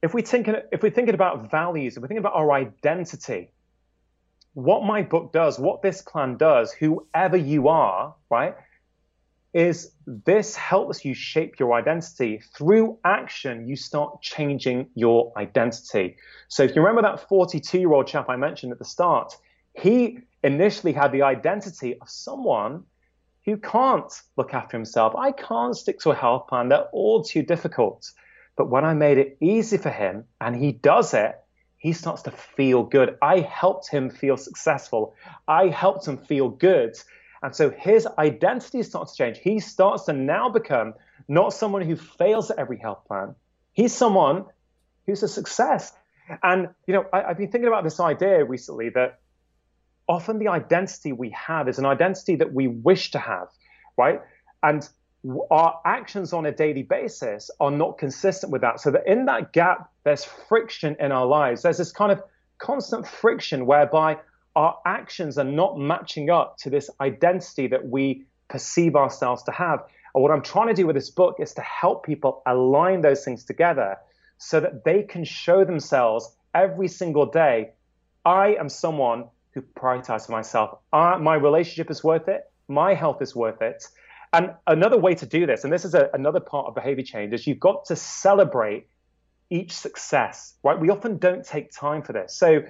if 0.03 0.15
we 0.15 0.23
think 0.23 0.49
if 0.73 0.83
we're 0.83 0.91
thinking 0.91 1.15
about 1.15 1.51
values, 1.51 1.97
if 1.97 2.03
we're 2.03 2.09
thinking 2.09 2.23
about 2.23 2.35
our 2.35 2.53
identity, 2.53 3.51
what 4.57 4.85
my 4.85 5.03
book 5.03 5.35
does, 5.35 5.59
what 5.59 5.83
this 5.83 6.01
plan 6.01 6.39
does, 6.39 6.73
whoever 6.73 7.37
you 7.37 7.69
are, 7.69 8.15
right, 8.31 8.55
is 9.53 9.93
this 10.07 10.57
helps 10.57 11.05
you 11.05 11.13
shape 11.13 11.59
your 11.59 11.75
identity. 11.75 12.41
Through 12.57 12.99
action, 13.05 13.69
you 13.69 13.77
start 13.77 14.23
changing 14.23 14.89
your 14.95 15.31
identity. 15.37 16.17
So 16.49 16.63
if 16.63 16.75
you 16.75 16.81
remember 16.81 17.03
that 17.03 17.29
42 17.29 17.79
year 17.79 17.93
old 17.93 18.07
chap 18.07 18.31
I 18.31 18.37
mentioned 18.37 18.73
at 18.73 18.79
the 18.79 18.87
start, 18.87 19.37
he 19.75 20.21
initially 20.43 20.95
had 20.95 21.13
the 21.13 21.21
identity 21.21 22.01
of 22.01 22.09
someone 22.09 22.85
who 23.45 23.59
can't 23.59 24.11
look 24.39 24.55
after 24.55 24.75
himself. 24.75 25.15
I 25.17 25.33
can't 25.33 25.77
stick 25.77 26.01
to 26.01 26.13
a 26.13 26.15
health 26.15 26.49
plan. 26.49 26.71
They're 26.71 26.89
all 26.95 27.23
too 27.23 27.43
difficult. 27.43 28.11
But 28.57 28.71
when 28.71 28.87
I 28.87 28.95
made 28.95 29.19
it 29.19 29.37
easy 29.43 29.77
for 29.77 29.91
him 29.91 30.25
and 30.41 30.57
he 30.57 30.73
does 30.73 31.13
it, 31.13 31.39
he 31.79 31.93
starts 31.93 32.23
to 32.23 32.31
feel 32.31 32.83
good. 32.83 33.17
I 33.23 33.41
helped 33.41 33.89
him 33.89 34.11
feel 34.11 34.37
successful. 34.37 35.15
I 35.47 35.69
helped 35.69 36.07
him 36.07 36.19
feel 36.19 36.49
good. 36.49 36.97
And 37.43 37.55
so 37.55 37.71
his 37.71 38.07
identity 38.19 38.83
starts 38.83 39.13
to 39.13 39.19
change. 39.19 39.39
He 39.39 39.61
starts 39.61 40.05
to 40.05 40.13
now 40.13 40.49
become 40.49 40.95
not 41.29 41.53
someone 41.53 41.83
who 41.83 41.97
fails 41.97 42.51
at 42.51 42.59
every 42.59 42.79
health 42.79 43.05
plan. 43.07 43.35
He's 43.73 43.95
someone 43.95 44.47
who's 45.07 45.23
a 45.23 45.29
success. 45.29 45.93
And, 46.43 46.69
you 46.87 46.95
know, 46.95 47.07
I, 47.13 47.29
have 47.29 47.39
been 47.39 47.51
thinking 47.51 47.69
about 47.69 47.85
this 47.85 48.01
idea 48.01 48.45
recently 48.45 48.89
that 48.91 49.21
often 50.09 50.39
the 50.39 50.49
identity 50.49 51.13
we 51.13 51.31
have 51.31 51.69
is 51.69 51.79
an 51.79 51.87
identity 51.87 52.37
that 52.37 52.53
we 52.53 52.69
wish 52.69 53.11
to 53.13 53.19
have, 53.19 53.49
right? 53.97 54.21
And 54.63 54.89
our 55.51 55.81
actions 55.85 56.33
on 56.33 56.47
a 56.47 56.53
daily 56.53 56.83
basis 56.83 57.51
are 57.61 57.71
not 57.71 57.99
consistent 57.99 58.53
with 58.53 58.61
that. 58.63 58.81
So 58.81 58.91
that 58.91 59.07
in 59.07 59.27
that 59.27 59.53
gap, 59.53 59.91
there's 60.05 60.25
friction 60.25 60.97
in 61.01 61.13
our 61.13 61.27
lives. 61.27 61.63
There's 61.63 61.79
this 61.79 61.93
kind 61.93 62.13
of 62.13 62.23
constant 62.59 63.07
friction 63.07 63.67
whereby 63.67 64.19
our 64.55 64.79
actions 64.87 65.37
are 65.39 65.45
not 65.45 65.79
matching 65.79 66.31
up 66.31 66.57
to 66.59 66.71
this 66.71 66.89
identity 67.01 67.67
that 67.69 67.87
we 67.89 68.25
perceive 68.49 68.97
ourselves 68.97 69.43
to 69.45 69.53
have. 69.53 69.81
And 70.15 70.23
what 70.23 70.31
I'm 70.31 70.43
trying 70.43 70.69
to 70.69 70.75
do 70.75 70.87
with 70.87 70.97
this 70.97 71.11
book 71.11 71.37
is 71.41 71.55
to 71.55 71.61
help 71.61 72.07
people 72.07 72.43
align 72.47 73.03
those 73.03 73.25
things 73.25 73.45
together 73.45 73.97
so 74.39 74.61
that 74.61 74.85
they 74.85 75.03
can 75.03 75.25
show 75.25 75.65
themselves 75.65 76.35
every 76.55 76.89
single 76.89 77.27
day 77.27 77.73
I 78.25 78.57
am 78.59 78.69
someone 78.69 79.29
who 79.53 79.63
prioritizes 79.63 80.29
myself. 80.29 80.79
I, 80.93 81.17
my 81.19 81.37
relationship 81.37 81.91
is 81.91 82.03
worth 82.03 82.29
it. 82.29 82.43
My 82.67 82.95
health 82.95 83.23
is 83.23 83.37
worth 83.37 83.63
it. 83.63 83.87
And 84.37 84.51
another 84.67 84.99
way 84.99 85.15
to 85.15 85.25
do 85.25 85.47
this, 85.47 85.65
and 85.65 85.73
this 85.73 85.87
is 85.87 85.95
a, 85.95 86.11
another 86.13 86.41
part 86.41 86.67
of 86.67 86.75
behavior 86.75 87.03
change, 87.03 87.33
is 87.33 87.47
you've 87.47 87.59
got 87.59 87.87
to 87.87 87.97
celebrate 87.97 88.87
each 89.49 89.73
success, 89.73 90.57
right? 90.63 90.79
We 90.79 90.91
often 90.91 91.17
don't 91.17 91.43
take 91.43 91.73
time 91.73 92.03
for 92.03 92.13
this. 92.13 92.37
So 92.37 92.61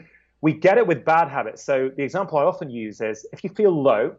we 0.41 0.53
get 0.53 0.79
it 0.79 0.87
with 0.87 1.05
bad 1.05 1.29
habits. 1.29 1.65
So 1.65 1.91
the 1.97 2.05
example 2.05 2.39
I 2.39 2.45
often 2.45 2.71
use 2.71 3.01
is 3.01 3.27
if 3.33 3.43
you 3.43 3.51
feel 3.51 3.73
low 3.73 4.15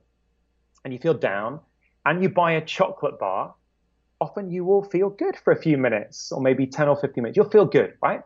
and 0.83 0.91
you 0.91 0.99
feel 0.99 1.13
down 1.13 1.61
and 2.05 2.21
you 2.21 2.27
buy 2.27 2.51
a 2.51 2.65
chocolate 2.65 3.17
bar, 3.17 3.55
often 4.19 4.51
you 4.51 4.65
will 4.65 4.83
feel 4.83 5.09
good 5.09 5.37
for 5.37 5.53
a 5.53 5.61
few 5.61 5.77
minutes 5.77 6.33
or 6.33 6.41
maybe 6.41 6.67
10 6.67 6.89
or 6.89 6.97
15 6.97 7.23
minutes. 7.23 7.37
You'll 7.37 7.49
feel 7.49 7.65
good, 7.65 7.93
right? 8.03 8.23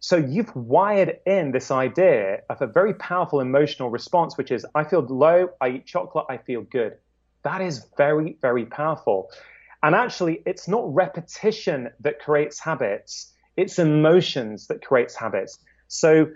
So 0.00 0.18
you've 0.18 0.54
wired 0.54 1.18
in 1.24 1.52
this 1.52 1.70
idea 1.70 2.42
of 2.50 2.60
a 2.60 2.66
very 2.66 2.92
powerful 2.92 3.40
emotional 3.40 3.88
response, 3.88 4.36
which 4.36 4.50
is 4.50 4.66
I 4.74 4.84
feel 4.84 5.00
low, 5.00 5.48
I 5.62 5.68
eat 5.70 5.86
chocolate, 5.86 6.26
I 6.28 6.36
feel 6.36 6.60
good. 6.60 6.98
That 7.42 7.60
is 7.60 7.86
very, 7.96 8.36
very 8.40 8.66
powerful. 8.66 9.30
And 9.82 9.94
actually, 9.94 10.42
it's 10.46 10.68
not 10.68 10.94
repetition 10.94 11.90
that 12.00 12.20
creates 12.20 12.60
habits, 12.60 13.32
it's 13.56 13.78
emotions 13.78 14.66
that 14.68 14.84
creates 14.84 15.14
habits. 15.14 15.58
So 15.88 16.26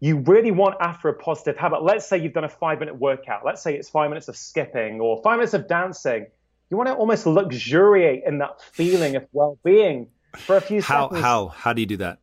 you 0.00 0.18
really 0.18 0.50
want 0.50 0.76
after 0.80 1.08
a 1.08 1.14
positive 1.14 1.56
habit, 1.56 1.82
let's 1.82 2.06
say 2.06 2.18
you've 2.18 2.32
done 2.32 2.44
a 2.44 2.48
five 2.48 2.80
minute 2.80 2.98
workout, 2.98 3.44
let's 3.44 3.62
say 3.62 3.74
it's 3.74 3.88
five 3.88 4.10
minutes 4.10 4.28
of 4.28 4.36
skipping 4.36 5.00
or 5.00 5.22
five 5.22 5.36
minutes 5.38 5.54
of 5.54 5.68
dancing, 5.68 6.26
you 6.70 6.76
want 6.76 6.88
to 6.88 6.94
almost 6.94 7.26
luxuriate 7.26 8.24
in 8.26 8.38
that 8.38 8.60
feeling 8.60 9.16
of 9.16 9.26
well 9.32 9.58
being 9.64 10.08
for 10.40 10.56
a 10.56 10.60
few 10.60 10.82
how, 10.82 11.08
seconds. 11.08 11.22
How, 11.22 11.48
how 11.48 11.72
do 11.72 11.80
you 11.80 11.86
do 11.86 11.96
that? 11.98 12.18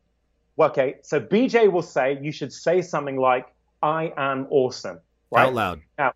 Well, 0.56 0.70
okay, 0.70 0.96
so 1.02 1.18
BJ 1.18 1.72
will 1.72 1.82
say 1.82 2.18
you 2.20 2.30
should 2.30 2.52
say 2.52 2.82
something 2.82 3.16
like, 3.16 3.46
I 3.82 4.12
am 4.16 4.46
awesome. 4.50 5.00
Right? 5.30 5.46
Out 5.46 5.54
loud. 5.54 5.80
Now, 5.98 6.12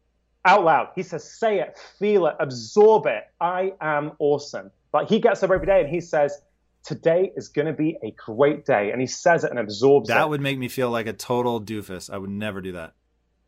out 0.46 0.64
loud. 0.64 0.88
He 0.94 1.02
says, 1.02 1.38
say 1.38 1.60
it, 1.60 1.78
feel 1.98 2.26
it, 2.26 2.36
absorb 2.40 3.06
it. 3.06 3.24
I 3.40 3.72
am 3.80 4.12
awesome. 4.18 4.70
Like 4.92 5.08
he 5.08 5.18
gets 5.18 5.42
up 5.42 5.50
every 5.50 5.66
day 5.66 5.80
and 5.80 5.88
he 5.88 6.00
says, 6.00 6.40
today 6.84 7.32
is 7.36 7.48
going 7.48 7.66
to 7.66 7.72
be 7.72 7.98
a 8.02 8.12
great 8.12 8.64
day. 8.64 8.92
And 8.92 9.00
he 9.00 9.06
says 9.06 9.44
it 9.44 9.50
and 9.50 9.58
absorbs 9.58 10.08
that 10.08 10.14
it. 10.14 10.18
That 10.18 10.30
would 10.30 10.40
make 10.40 10.58
me 10.58 10.68
feel 10.68 10.90
like 10.90 11.06
a 11.06 11.12
total 11.12 11.60
doofus. 11.60 12.08
I 12.08 12.16
would 12.16 12.30
never 12.30 12.60
do 12.60 12.72
that. 12.72 12.94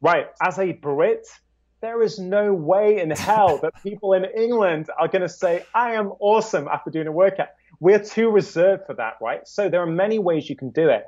Right. 0.00 0.26
As 0.42 0.58
a 0.58 0.72
Brit, 0.72 1.26
there 1.80 2.02
is 2.02 2.18
no 2.18 2.52
way 2.52 3.00
in 3.00 3.10
hell 3.10 3.58
that 3.58 3.74
people 3.82 4.12
in 4.12 4.24
England 4.36 4.90
are 4.98 5.08
going 5.08 5.22
to 5.22 5.28
say, 5.28 5.64
I 5.74 5.92
am 5.92 6.12
awesome 6.18 6.66
after 6.68 6.90
doing 6.90 7.06
a 7.06 7.12
workout. 7.12 7.48
We're 7.80 8.02
too 8.02 8.30
reserved 8.30 8.86
for 8.86 8.94
that, 8.94 9.14
right? 9.22 9.46
So 9.46 9.68
there 9.68 9.80
are 9.80 9.86
many 9.86 10.18
ways 10.18 10.50
you 10.50 10.56
can 10.56 10.70
do 10.70 10.88
it. 10.88 11.04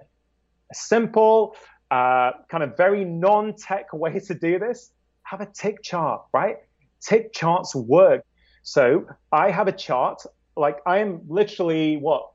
A 0.70 0.74
simple, 0.74 1.56
uh, 1.90 2.30
kind 2.48 2.62
of 2.62 2.76
very 2.76 3.04
non 3.04 3.56
tech 3.56 3.86
way 3.92 4.20
to 4.20 4.34
do 4.34 4.60
this 4.60 4.92
have 5.30 5.40
a 5.40 5.46
tick 5.46 5.80
chart, 5.82 6.22
right? 6.32 6.56
Tick 7.00 7.32
charts 7.32 7.72
work. 7.74 8.24
So 8.64 9.06
I 9.30 9.52
have 9.52 9.68
a 9.68 9.72
chart 9.72 10.22
like 10.56 10.78
I 10.86 10.98
am 10.98 11.20
literally 11.28 11.96
what 11.96 12.32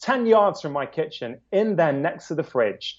10 0.00 0.26
yards 0.26 0.60
from 0.60 0.72
my 0.72 0.86
kitchen 0.86 1.40
in 1.50 1.74
there 1.74 1.92
next 1.92 2.28
to 2.28 2.36
the 2.36 2.44
fridge. 2.44 2.96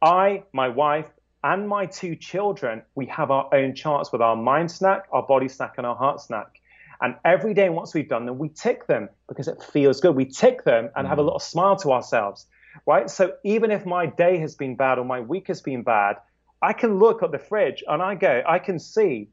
I, 0.00 0.44
my 0.52 0.68
wife, 0.68 1.06
and 1.44 1.68
my 1.68 1.86
two 1.86 2.16
children, 2.16 2.82
we 2.94 3.04
have 3.06 3.30
our 3.30 3.54
own 3.54 3.74
charts 3.74 4.12
with 4.12 4.22
our 4.22 4.34
mind 4.34 4.70
snack, 4.70 5.06
our 5.12 5.22
body 5.22 5.48
snack, 5.48 5.74
and 5.76 5.86
our 5.86 5.94
heart 5.94 6.20
snack. 6.20 6.60
And 7.02 7.16
every 7.24 7.52
day, 7.52 7.68
once 7.68 7.94
we've 7.94 8.08
done 8.08 8.24
them, 8.24 8.38
we 8.38 8.48
tick 8.48 8.86
them 8.86 9.10
because 9.28 9.46
it 9.46 9.62
feels 9.62 10.00
good. 10.00 10.16
We 10.16 10.24
tick 10.24 10.64
them 10.64 10.88
and 10.96 11.06
have 11.06 11.18
a 11.18 11.22
mm. 11.22 11.26
little 11.26 11.38
smile 11.38 11.76
to 11.76 11.92
ourselves, 11.92 12.46
right? 12.86 13.08
So 13.10 13.34
even 13.44 13.70
if 13.70 13.84
my 13.84 14.06
day 14.06 14.38
has 14.38 14.54
been 14.54 14.74
bad 14.74 14.98
or 14.98 15.04
my 15.04 15.20
week 15.20 15.48
has 15.48 15.60
been 15.60 15.82
bad, 15.82 16.16
I 16.60 16.72
can 16.72 16.98
look 16.98 17.22
at 17.22 17.32
the 17.32 17.38
fridge 17.38 17.84
and 17.86 18.02
I 18.02 18.14
go, 18.14 18.42
I 18.46 18.58
can 18.58 18.78
see 18.78 19.28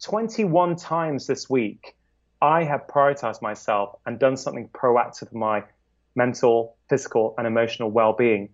21 0.00 0.76
times 0.76 1.26
this 1.26 1.48
week 1.48 1.94
I 2.42 2.64
have 2.64 2.88
prioritized 2.88 3.40
myself 3.40 3.94
and 4.04 4.18
done 4.18 4.36
something 4.36 4.68
proactive 4.70 5.30
for 5.30 5.38
my 5.38 5.62
mental, 6.16 6.76
physical, 6.88 7.36
and 7.38 7.46
emotional 7.46 7.88
well 7.88 8.14
being. 8.14 8.48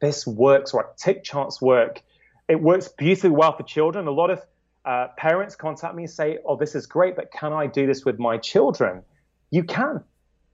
This 0.00 0.26
works, 0.26 0.74
right? 0.74 0.84
Tick 0.96 1.22
charts 1.22 1.62
work. 1.62 2.02
It 2.48 2.60
works 2.60 2.88
beautifully 2.88 3.30
well 3.30 3.56
for 3.56 3.62
children. 3.62 4.08
A 4.08 4.10
lot 4.10 4.30
of 4.30 4.42
uh, 4.84 5.08
parents 5.16 5.54
contact 5.54 5.94
me 5.94 6.02
and 6.02 6.10
say, 6.10 6.38
Oh, 6.44 6.56
this 6.56 6.74
is 6.74 6.86
great, 6.86 7.14
but 7.14 7.30
can 7.30 7.52
I 7.52 7.68
do 7.68 7.86
this 7.86 8.04
with 8.04 8.18
my 8.18 8.36
children? 8.36 9.02
You 9.50 9.62
can. 9.62 10.02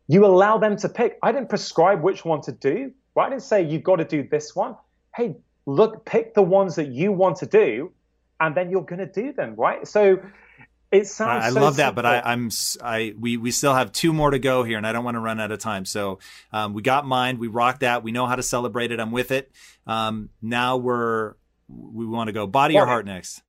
You 0.07 0.27
allow 0.27 0.59
them 0.59 0.77
to 0.77 0.89
pick. 0.91 1.19
I 1.23 1.33
didn't 1.33 1.49
prescribe 1.49 2.03
which 2.03 2.27
one 2.27 2.43
to 2.43 2.53
do. 2.53 2.93
Right? 3.15 3.27
I 3.27 3.31
didn't 3.31 3.43
say 3.43 3.63
you've 3.63 3.85
got 3.85 3.97
to 3.97 4.05
do 4.05 4.23
this 4.29 4.55
one. 4.55 4.77
Hey, 5.17 5.37
look, 5.67 6.05
pick 6.05 6.35
the 6.35 6.43
ones 6.43 6.77
that 6.77 6.89
you 6.89 7.13
want 7.13 7.37
to 7.39 7.47
do, 7.47 7.93
and 8.39 8.55
then 8.55 8.71
you're 8.71 8.83
going 8.83 8.99
to 8.99 9.07
do 9.07 9.33
them. 9.33 9.55
Right? 9.57 9.87
So 9.87 10.21
it 10.91 11.07
sounds. 11.07 11.45
I, 11.45 11.51
so 11.51 11.61
love 11.61 11.77
that, 11.77 11.89
simple. 11.89 12.03
but 12.03 12.27
I, 12.27 12.33
am 12.33 12.51
I 12.83 13.15
we 13.19 13.37
we 13.37 13.51
still 13.53 13.75
have 13.75 13.93
two 13.93 14.13
more 14.13 14.31
to 14.31 14.39
go 14.39 14.65
here, 14.65 14.77
and 14.77 14.87
I 14.87 14.93
don't 14.93 15.05
want 15.05 15.15
to 15.15 15.21
run 15.21 15.41
out 15.41 15.53
of 15.53 15.61
time. 15.61 15.85
So 15.85 16.19
um, 16.53 16.75
we 16.75 16.83
got 16.83 17.07
mind, 17.07 17.39
we 17.39 17.47
rocked 17.47 17.81
that, 17.81 18.03
we 18.03 18.13
know 18.13 18.27
how 18.27 18.37
to 18.37 18.43
celebrate 18.43 18.91
it. 18.91 18.99
I'm 18.99 19.13
with 19.13 19.31
it. 19.31 19.53
Um, 19.87 20.31
now 20.43 20.79
we're 20.79 21.35
we 21.69 22.07
want 22.07 22.29
to 22.29 22.33
go 22.33 22.47
body, 22.47 22.75
body, 22.75 22.83
or 22.83 22.87
heart 22.87 23.07
next. 23.07 23.43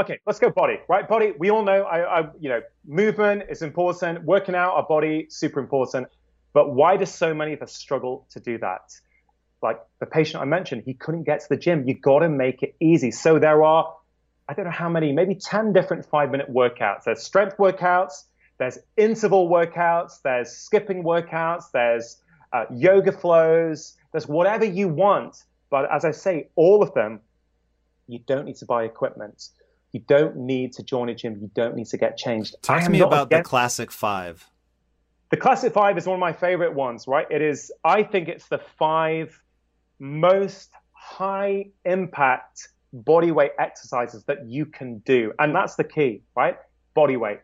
Okay, 0.00 0.18
let's 0.26 0.38
go 0.38 0.50
body. 0.50 0.80
Right, 0.88 1.08
body. 1.08 1.32
We 1.38 1.50
all 1.50 1.62
know, 1.62 1.82
I, 1.82 2.20
I 2.20 2.28
you 2.40 2.48
know, 2.48 2.62
movement 2.84 3.44
is 3.48 3.62
important. 3.62 4.24
Working 4.24 4.54
out 4.54 4.74
our 4.74 4.86
body 4.86 5.26
super 5.28 5.60
important. 5.60 6.08
But 6.52 6.74
why 6.74 6.96
do 6.96 7.06
so 7.06 7.32
many 7.32 7.52
of 7.52 7.62
us 7.62 7.72
struggle 7.74 8.26
to 8.30 8.40
do 8.40 8.58
that? 8.58 8.92
Like 9.62 9.80
the 10.00 10.06
patient 10.06 10.42
I 10.42 10.44
mentioned, 10.44 10.82
he 10.84 10.94
couldn't 10.94 11.22
get 11.22 11.40
to 11.40 11.48
the 11.48 11.56
gym. 11.56 11.86
You 11.86 11.94
got 11.94 12.20
to 12.20 12.28
make 12.28 12.62
it 12.62 12.74
easy. 12.80 13.10
So 13.10 13.38
there 13.38 13.62
are 13.62 13.94
I 14.48 14.54
don't 14.54 14.64
know 14.64 14.70
how 14.70 14.88
many, 14.88 15.12
maybe 15.12 15.34
10 15.34 15.72
different 15.72 16.04
five 16.04 16.30
minute 16.30 16.52
workouts. 16.52 17.04
There's 17.04 17.22
strength 17.22 17.56
workouts, 17.56 18.24
there's 18.58 18.78
interval 18.96 19.48
workouts, 19.48 20.20
there's 20.22 20.50
skipping 20.50 21.04
workouts, 21.04 21.70
there's 21.72 22.18
uh, 22.52 22.64
yoga 22.70 23.12
flows, 23.12 23.96
there's 24.12 24.26
whatever 24.26 24.64
you 24.64 24.88
want. 24.88 25.44
But 25.70 25.90
as 25.90 26.04
I 26.04 26.10
say, 26.10 26.48
all 26.54 26.82
of 26.82 26.92
them, 26.92 27.20
you 28.08 28.18
don't 28.26 28.44
need 28.44 28.56
to 28.56 28.66
buy 28.66 28.84
equipment. 28.84 29.48
You 29.92 30.00
don't 30.00 30.36
need 30.36 30.72
to 30.74 30.82
join 30.82 31.08
a 31.08 31.14
gym. 31.14 31.38
You 31.40 31.50
don't 31.54 31.76
need 31.76 31.86
to 31.86 31.96
get 31.96 32.16
changed. 32.16 32.56
Talk 32.62 32.82
to 32.82 32.90
me 32.90 33.00
about 33.00 33.28
against... 33.28 33.44
the 33.44 33.48
classic 33.48 33.90
five. 33.90 34.46
The 35.30 35.36
classic 35.36 35.72
five 35.72 35.96
is 35.96 36.06
one 36.06 36.14
of 36.14 36.20
my 36.20 36.32
favorite 36.32 36.74
ones, 36.74 37.06
right? 37.06 37.26
It 37.30 37.40
is, 37.40 37.72
I 37.84 38.02
think 38.02 38.28
it's 38.28 38.48
the 38.48 38.58
five 38.58 39.40
most 40.02 40.72
high 40.94 41.64
impact 41.84 42.68
body 42.92 43.30
weight 43.30 43.52
exercises 43.58 44.24
that 44.24 44.44
you 44.46 44.66
can 44.66 44.98
do. 44.98 45.32
And 45.38 45.54
that's 45.54 45.76
the 45.76 45.84
key, 45.84 46.22
right? 46.36 46.56
Body 46.94 47.16
weight. 47.16 47.38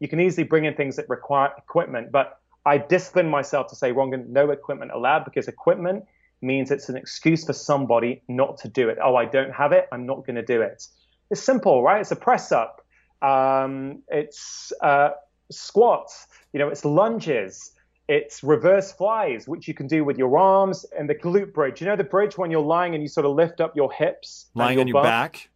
You 0.00 0.08
can 0.08 0.20
easily 0.20 0.44
bring 0.44 0.66
in 0.66 0.74
things 0.74 0.96
that 0.96 1.08
require 1.08 1.50
equipment, 1.56 2.12
but 2.12 2.38
I 2.66 2.76
discipline 2.76 3.28
myself 3.28 3.68
to 3.68 3.76
say, 3.76 3.90
Rangan, 3.90 4.28
no 4.28 4.50
equipment 4.50 4.90
allowed 4.92 5.24
because 5.24 5.48
equipment 5.48 6.04
means 6.42 6.70
it's 6.70 6.90
an 6.90 6.96
excuse 6.96 7.44
for 7.44 7.54
somebody 7.54 8.22
not 8.28 8.58
to 8.58 8.68
do 8.68 8.90
it. 8.90 8.98
Oh, 9.02 9.16
I 9.16 9.24
don't 9.24 9.52
have 9.52 9.72
it. 9.72 9.88
I'm 9.90 10.04
not 10.04 10.26
going 10.26 10.36
to 10.36 10.44
do 10.44 10.60
it. 10.60 10.86
It's 11.30 11.42
simple, 11.42 11.82
right? 11.82 12.02
It's 12.02 12.10
a 12.10 12.16
press 12.16 12.52
up. 12.52 12.84
Um, 13.22 14.02
it's 14.08 14.74
uh, 14.82 15.10
squats. 15.50 16.26
You 16.52 16.58
know, 16.58 16.68
it's 16.68 16.84
lunges. 16.84 17.72
It's 18.06 18.42
reverse 18.42 18.92
flies, 18.92 19.48
which 19.48 19.66
you 19.66 19.72
can 19.74 19.86
do 19.86 20.04
with 20.04 20.18
your 20.18 20.36
arms 20.36 20.84
and 20.96 21.08
the 21.08 21.14
glute 21.14 21.54
bridge. 21.54 21.80
You 21.80 21.86
know 21.86 21.96
the 21.96 22.04
bridge 22.04 22.36
when 22.36 22.50
you're 22.50 22.60
lying 22.60 22.94
and 22.94 23.02
you 23.02 23.08
sort 23.08 23.24
of 23.24 23.34
lift 23.34 23.60
up 23.60 23.74
your 23.74 23.90
hips, 23.90 24.46
lying 24.54 24.74
your 24.74 24.82
on 24.82 24.88
your 24.88 24.92
bum? 24.94 25.04
back. 25.04 25.48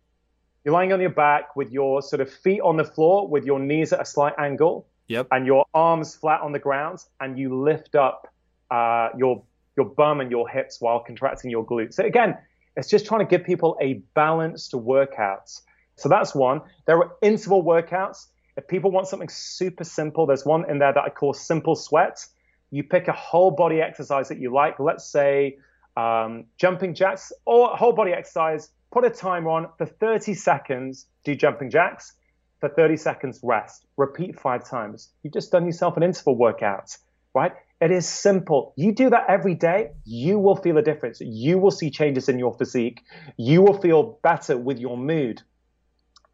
You're 0.65 0.73
lying 0.73 0.93
on 0.93 1.01
your 1.01 1.11
back 1.11 1.57
with 1.57 1.71
your 1.71 2.01
sort 2.03 2.21
of 2.21 2.33
feet 2.33 2.61
on 2.61 2.77
the 2.77 2.85
floor, 2.85 3.29
with 3.29 3.45
your 3.45 3.59
knees 3.59 3.93
at 3.93 4.01
a 4.01 4.05
slight 4.05 4.35
angle, 4.39 4.87
Yep. 5.09 5.29
and 5.31 5.47
your 5.47 5.65
arms 5.75 6.15
flat 6.15 6.41
on 6.43 6.53
the 6.53 6.59
ground, 6.59 6.99
and 7.21 7.39
you 7.39 7.59
lift 7.63 7.95
up 7.95 8.33
uh, 8.71 9.09
your 9.17 9.43
your 9.77 9.87
bum 9.87 10.21
and 10.21 10.31
your 10.31 10.49
hips 10.49 10.81
while 10.81 11.01
contracting 11.01 11.51
your 11.51 11.65
glutes. 11.65 11.95
So 11.95 12.05
again, 12.05 12.37
it's 12.77 12.89
just 12.89 13.07
trying 13.07 13.21
to 13.21 13.27
give 13.27 13.47
people 13.47 13.77
a 13.81 14.03
balanced 14.15 14.75
workout. 14.75 15.51
So 15.97 16.09
that's 16.09 16.35
one. 16.35 16.63
There 16.87 16.97
are 16.99 17.13
interval 17.23 17.63
workouts. 17.63 18.27
If 18.57 18.67
people 18.67 18.91
want 18.91 19.07
something 19.07 19.29
super 19.29 19.85
simple, 19.85 20.27
there's 20.27 20.45
one 20.45 20.69
in 20.69 20.79
there 20.79 20.93
that 20.93 21.03
I 21.05 21.11
call 21.11 21.33
simple 21.33 21.77
sweat. 21.77 22.27
You 22.71 22.85
pick 22.85 23.09
a 23.09 23.13
whole 23.13 23.51
body 23.51 23.81
exercise 23.81 24.29
that 24.29 24.39
you 24.39 24.53
like. 24.53 24.79
Let's 24.79 25.05
say 25.11 25.59
um, 25.97 26.45
jumping 26.59 26.95
jacks 26.95 27.33
or 27.45 27.77
whole 27.77 27.93
body 27.93 28.13
exercise. 28.13 28.71
Put 28.93 29.05
a 29.05 29.11
timer 29.11 29.51
on 29.51 29.69
for 29.77 29.87
30 29.87 30.35
seconds. 30.35 31.07
Do 31.25 31.35
jumping 31.35 31.71
jacks. 31.71 32.15
For 32.61 32.69
30 32.69 32.97
seconds, 32.97 33.41
rest. 33.43 33.87
Repeat 33.97 34.39
five 34.39 34.69
times. 34.69 35.11
You've 35.23 35.33
just 35.33 35.53
done 35.53 35.65
yourself 35.65 35.97
an 35.97 36.03
interval 36.03 36.37
workout, 36.37 36.97
right? 37.33 37.53
It 37.81 37.93
is 37.93 38.09
simple. 38.09 38.73
You 38.77 38.93
do 38.93 39.11
that 39.11 39.27
every 39.29 39.55
day, 39.55 39.91
you 40.05 40.41
will 40.41 40.57
feel 40.57 40.77
a 40.79 40.83
difference. 40.83 41.21
You 41.21 41.59
will 41.59 41.71
see 41.71 41.91
changes 41.91 42.29
in 42.29 42.37
your 42.37 42.53
physique. 42.55 43.03
You 43.37 43.63
will 43.63 43.79
feel 43.79 44.19
better 44.23 44.59
with 44.59 44.81
your 44.81 44.97
mood. 44.97 45.43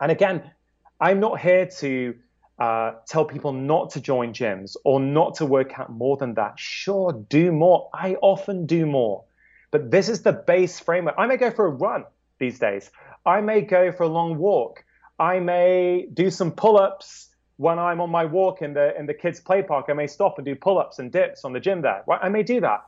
And 0.01 0.11
again, 0.11 0.51
I'm 0.99 1.20
not 1.20 1.41
here 1.41 1.66
to 1.80 2.14
uh, 2.59 2.92
tell 3.07 3.24
people 3.24 3.52
not 3.52 3.90
to 3.90 4.00
join 4.00 4.32
gyms 4.32 4.76
or 4.84 5.00
not 5.00 5.34
to 5.36 5.46
work 5.46 5.78
out 5.78 5.90
more 5.90 6.16
than 6.16 6.34
that. 6.34 6.59
Sure, 6.59 7.12
do 7.28 7.50
more. 7.50 7.90
I 7.92 8.14
often 8.22 8.66
do 8.66 8.86
more. 8.86 9.24
But 9.70 9.90
this 9.90 10.09
is 10.09 10.22
the 10.22 10.32
base 10.32 10.78
framework. 10.78 11.16
I 11.18 11.26
may 11.26 11.36
go 11.36 11.50
for 11.50 11.66
a 11.66 11.70
run 11.70 12.05
these 12.38 12.59
days. 12.59 12.90
I 13.26 13.40
may 13.40 13.61
go 13.62 13.90
for 13.90 14.05
a 14.05 14.09
long 14.09 14.38
walk. 14.38 14.84
I 15.18 15.40
may 15.40 16.07
do 16.12 16.30
some 16.30 16.52
pull 16.52 16.76
ups 16.76 17.30
when 17.57 17.78
I'm 17.78 18.00
on 18.00 18.11
my 18.11 18.24
walk 18.24 18.62
in 18.62 18.74
the 18.74 18.96
in 18.98 19.07
the 19.07 19.14
kids' 19.14 19.40
play 19.40 19.62
park. 19.62 19.86
I 19.88 19.92
may 19.92 20.07
stop 20.07 20.38
and 20.38 20.44
do 20.44 20.55
pull 20.55 20.78
ups 20.78 20.98
and 20.98 21.11
dips 21.11 21.44
on 21.44 21.52
the 21.52 21.61
gym 21.61 21.82
there. 21.82 22.05
Right? 22.07 22.20
I 22.22 22.28
may 22.28 22.42
do 22.42 22.61
that. 22.61 22.84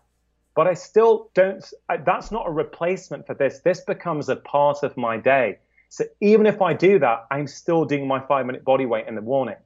But 0.54 0.66
I 0.66 0.74
still 0.74 1.30
don't, 1.34 1.62
I, 1.88 1.98
that's 1.98 2.32
not 2.32 2.48
a 2.48 2.50
replacement 2.50 3.26
for 3.26 3.34
this. 3.34 3.60
This 3.60 3.80
becomes 3.80 4.30
a 4.30 4.36
part 4.36 4.82
of 4.82 4.96
my 4.96 5.18
day. 5.18 5.58
So 5.88 6.04
even 6.20 6.46
if 6.46 6.60
I 6.60 6.74
do 6.74 6.98
that, 6.98 7.26
I'm 7.30 7.46
still 7.46 7.84
doing 7.84 8.06
my 8.06 8.20
five 8.20 8.46
minute 8.46 8.64
body 8.64 8.86
weight 8.86 9.06
in 9.08 9.14
the 9.14 9.20
morning. 9.20 9.56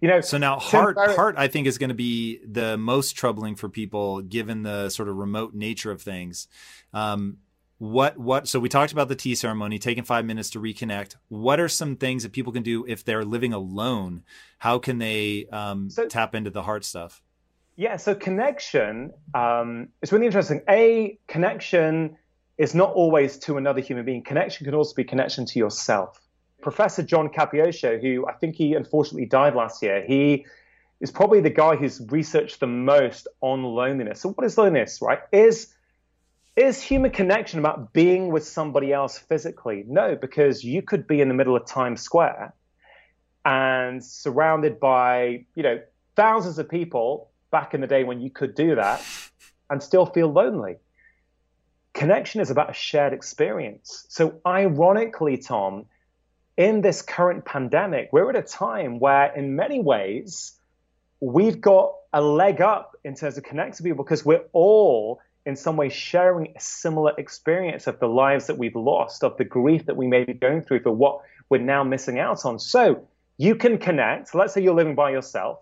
You 0.00 0.08
know, 0.08 0.20
so 0.20 0.36
now 0.36 0.58
heart 0.58 0.96
heart 0.96 1.36
I 1.38 1.48
think 1.48 1.66
is 1.66 1.78
going 1.78 1.88
to 1.88 1.94
be 1.94 2.40
the 2.46 2.76
most 2.76 3.12
troubling 3.12 3.54
for 3.54 3.68
people 3.68 4.20
given 4.20 4.62
the 4.62 4.90
sort 4.90 5.08
of 5.08 5.16
remote 5.16 5.54
nature 5.54 5.90
of 5.90 6.02
things. 6.02 6.46
Um, 6.92 7.38
what 7.78 8.18
what 8.18 8.48
so 8.48 8.58
we 8.58 8.68
talked 8.68 8.92
about 8.92 9.08
the 9.08 9.14
tea 9.14 9.34
ceremony 9.34 9.78
taking 9.78 10.02
five 10.02 10.24
minutes 10.24 10.50
to 10.50 10.60
reconnect 10.60 11.14
what 11.28 11.60
are 11.60 11.68
some 11.68 11.94
things 11.94 12.24
that 12.24 12.32
people 12.32 12.52
can 12.52 12.62
do 12.62 12.84
if 12.86 13.04
they're 13.04 13.24
living 13.24 13.52
alone 13.52 14.22
how 14.58 14.78
can 14.78 14.98
they 14.98 15.46
um, 15.52 15.88
so, 15.88 16.06
tap 16.06 16.34
into 16.34 16.50
the 16.50 16.62
heart 16.62 16.84
stuff 16.84 17.22
yeah 17.76 17.96
so 17.96 18.14
connection 18.16 19.12
um, 19.32 19.88
it's 20.02 20.10
really 20.10 20.26
interesting 20.26 20.60
a 20.68 21.16
connection 21.28 22.16
is 22.58 22.74
not 22.74 22.92
always 22.92 23.38
to 23.38 23.56
another 23.56 23.80
human 23.80 24.04
being 24.04 24.22
connection 24.22 24.64
can 24.64 24.74
also 24.74 24.94
be 24.94 25.04
connection 25.04 25.46
to 25.46 25.58
yourself 25.58 26.20
professor 26.60 27.02
john 27.02 27.28
cacioppo 27.28 28.00
who 28.00 28.26
i 28.26 28.32
think 28.32 28.54
he 28.54 28.74
unfortunately 28.74 29.26
died 29.26 29.54
last 29.54 29.82
year 29.82 30.04
he 30.06 30.44
is 31.00 31.10
probably 31.10 31.40
the 31.40 31.50
guy 31.50 31.76
who's 31.76 32.00
researched 32.08 32.60
the 32.60 32.66
most 32.66 33.28
on 33.40 33.62
loneliness 33.62 34.20
so 34.20 34.30
what 34.30 34.44
is 34.44 34.58
loneliness 34.58 35.00
right 35.00 35.20
is 35.32 35.74
is 36.58 36.82
human 36.82 37.12
connection 37.12 37.60
about 37.60 37.92
being 37.92 38.32
with 38.32 38.44
somebody 38.44 38.92
else 38.92 39.16
physically? 39.16 39.84
No, 39.86 40.16
because 40.16 40.64
you 40.64 40.82
could 40.82 41.06
be 41.06 41.20
in 41.20 41.28
the 41.28 41.34
middle 41.34 41.54
of 41.54 41.64
Times 41.66 42.00
Square 42.00 42.52
and 43.44 44.04
surrounded 44.04 44.80
by, 44.80 45.44
you 45.54 45.62
know, 45.62 45.80
thousands 46.16 46.58
of 46.58 46.68
people 46.68 47.30
back 47.52 47.74
in 47.74 47.80
the 47.80 47.86
day 47.86 48.02
when 48.02 48.20
you 48.20 48.28
could 48.28 48.56
do 48.56 48.74
that 48.74 49.00
and 49.70 49.80
still 49.80 50.04
feel 50.04 50.32
lonely. 50.32 50.78
Connection 51.98 52.40
is 52.40 52.50
about 52.50 52.70
a 52.70 52.74
shared 52.74 53.12
experience. 53.12 54.06
So, 54.08 54.40
ironically, 54.46 55.36
Tom, 55.36 55.86
in 56.56 56.80
this 56.80 57.02
current 57.02 57.44
pandemic, 57.44 58.10
we're 58.12 58.30
at 58.30 58.36
a 58.36 58.42
time 58.42 59.00
where, 59.00 59.34
in 59.34 59.56
many 59.56 59.80
ways, 59.80 60.52
we've 61.20 61.60
got 61.60 61.94
a 62.12 62.22
leg 62.22 62.60
up 62.60 62.96
in 63.02 63.16
terms 63.16 63.36
of 63.36 63.42
connecting 63.42 63.82
people 63.82 64.04
because 64.04 64.24
we're 64.24 64.44
all 64.52 65.20
in 65.44 65.56
some 65.56 65.76
way 65.76 65.88
sharing 65.88 66.52
a 66.54 66.60
similar 66.60 67.14
experience 67.18 67.88
of 67.88 67.98
the 67.98 68.06
lives 68.06 68.46
that 68.46 68.58
we've 68.58 68.76
lost, 68.76 69.24
of 69.24 69.36
the 69.36 69.44
grief 69.44 69.86
that 69.86 69.96
we 69.96 70.06
may 70.06 70.22
be 70.22 70.34
going 70.34 70.62
through 70.62 70.82
for 70.84 70.92
what 70.92 71.22
we're 71.48 71.58
now 71.58 71.82
missing 71.82 72.20
out 72.20 72.44
on. 72.44 72.60
So 72.60 73.08
you 73.38 73.56
can 73.56 73.76
connect. 73.76 74.36
Let's 74.36 74.54
say 74.54 74.62
you're 74.62 74.72
living 74.72 74.94
by 74.94 75.10
yourself. 75.10 75.58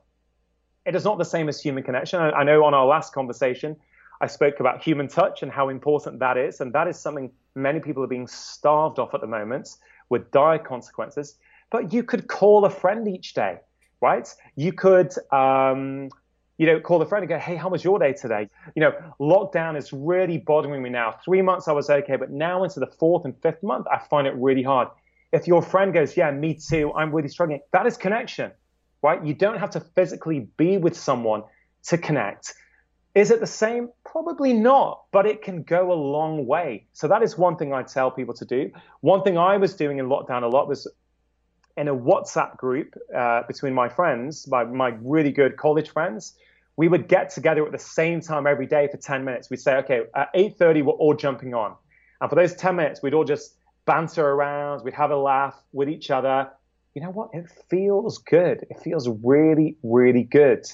It 0.84 0.94
is 0.94 1.04
not 1.04 1.16
the 1.16 1.24
same 1.24 1.48
as 1.48 1.62
human 1.62 1.82
connection. 1.82 2.20
I, 2.20 2.44
know 2.44 2.62
on 2.64 2.74
our 2.74 2.84
last 2.84 3.14
conversation, 3.14 3.76
I 4.20 4.26
spoke 4.26 4.60
about 4.60 4.82
human 4.82 5.08
touch 5.08 5.42
and 5.42 5.50
how 5.50 5.68
important 5.68 6.18
that 6.20 6.36
is. 6.36 6.60
And 6.60 6.72
that 6.72 6.88
is 6.88 6.98
something 6.98 7.30
many 7.54 7.80
people 7.80 8.02
are 8.02 8.08
being 8.08 8.26
starved 8.26 8.98
off 8.98 9.14
at 9.14 9.20
the 9.20 9.26
moment 9.26 9.68
with 10.08 10.30
dire 10.30 10.58
consequences. 10.58 11.36
But 11.70 11.92
you 11.92 12.02
could 12.02 12.28
call 12.28 12.64
a 12.64 12.70
friend 12.70 13.08
each 13.08 13.34
day, 13.34 13.58
right? 14.00 14.32
You 14.54 14.72
could 14.72 15.12
um, 15.32 16.10
you 16.58 16.66
know, 16.66 16.80
call 16.80 17.02
a 17.02 17.06
friend 17.06 17.22
and 17.22 17.28
go, 17.28 17.38
hey, 17.38 17.56
how 17.56 17.68
was 17.68 17.84
your 17.84 17.98
day 17.98 18.12
today? 18.12 18.48
You 18.74 18.80
know, 18.80 18.92
lockdown 19.20 19.76
is 19.76 19.92
really 19.92 20.38
bothering 20.38 20.82
me 20.82 20.88
now. 20.88 21.14
Three 21.24 21.42
months 21.42 21.68
I 21.68 21.72
was 21.72 21.90
okay, 21.90 22.16
but 22.16 22.30
now 22.30 22.64
into 22.64 22.80
the 22.80 22.86
fourth 22.86 23.24
and 23.24 23.34
fifth 23.42 23.62
month, 23.62 23.86
I 23.92 23.98
find 23.98 24.26
it 24.26 24.34
really 24.36 24.62
hard. 24.62 24.88
If 25.32 25.46
your 25.46 25.60
friend 25.60 25.92
goes, 25.92 26.16
yeah, 26.16 26.30
me 26.30 26.54
too, 26.54 26.92
I'm 26.94 27.14
really 27.14 27.28
struggling, 27.28 27.60
that 27.72 27.86
is 27.86 27.96
connection, 27.96 28.52
right? 29.02 29.22
You 29.24 29.34
don't 29.34 29.58
have 29.58 29.70
to 29.70 29.80
physically 29.80 30.48
be 30.56 30.78
with 30.78 30.96
someone 30.96 31.42
to 31.84 31.98
connect. 31.98 32.54
Is 33.16 33.30
it 33.30 33.40
the 33.40 33.46
same? 33.46 33.88
Probably 34.04 34.52
not, 34.52 35.04
but 35.10 35.24
it 35.24 35.40
can 35.40 35.62
go 35.62 35.90
a 35.90 35.94
long 35.94 36.46
way. 36.46 36.86
So 36.92 37.08
that 37.08 37.22
is 37.22 37.38
one 37.38 37.56
thing 37.56 37.72
I 37.72 37.82
tell 37.82 38.10
people 38.10 38.34
to 38.34 38.44
do. 38.44 38.70
One 39.00 39.22
thing 39.22 39.38
I 39.38 39.56
was 39.56 39.74
doing 39.74 39.98
in 39.98 40.06
lockdown 40.06 40.42
a 40.42 40.48
lot 40.48 40.68
was 40.68 40.86
in 41.78 41.88
a 41.88 41.96
WhatsApp 41.96 42.58
group 42.58 42.94
uh, 43.16 43.44
between 43.48 43.72
my 43.72 43.88
friends, 43.88 44.46
my, 44.48 44.64
my 44.64 44.98
really 45.00 45.32
good 45.32 45.56
college 45.56 45.88
friends, 45.88 46.34
we 46.76 46.88
would 46.88 47.08
get 47.08 47.30
together 47.30 47.64
at 47.64 47.72
the 47.72 47.78
same 47.78 48.20
time 48.20 48.46
every 48.46 48.66
day 48.66 48.86
for 48.90 48.98
10 48.98 49.24
minutes. 49.24 49.48
We'd 49.48 49.60
say, 49.60 49.76
okay, 49.76 50.02
at 50.14 50.34
8.30, 50.34 50.84
we're 50.84 50.92
all 50.92 51.14
jumping 51.14 51.54
on. 51.54 51.74
And 52.20 52.28
for 52.28 52.36
those 52.36 52.54
10 52.54 52.76
minutes, 52.76 53.02
we'd 53.02 53.14
all 53.14 53.24
just 53.24 53.56
banter 53.86 54.28
around. 54.28 54.84
We'd 54.84 54.92
have 54.92 55.10
a 55.10 55.16
laugh 55.16 55.58
with 55.72 55.88
each 55.88 56.10
other. 56.10 56.50
You 56.94 57.00
know 57.00 57.12
what? 57.12 57.30
It 57.32 57.46
feels 57.70 58.18
good. 58.18 58.66
It 58.68 58.78
feels 58.84 59.08
really, 59.22 59.78
really 59.82 60.24
good. 60.24 60.66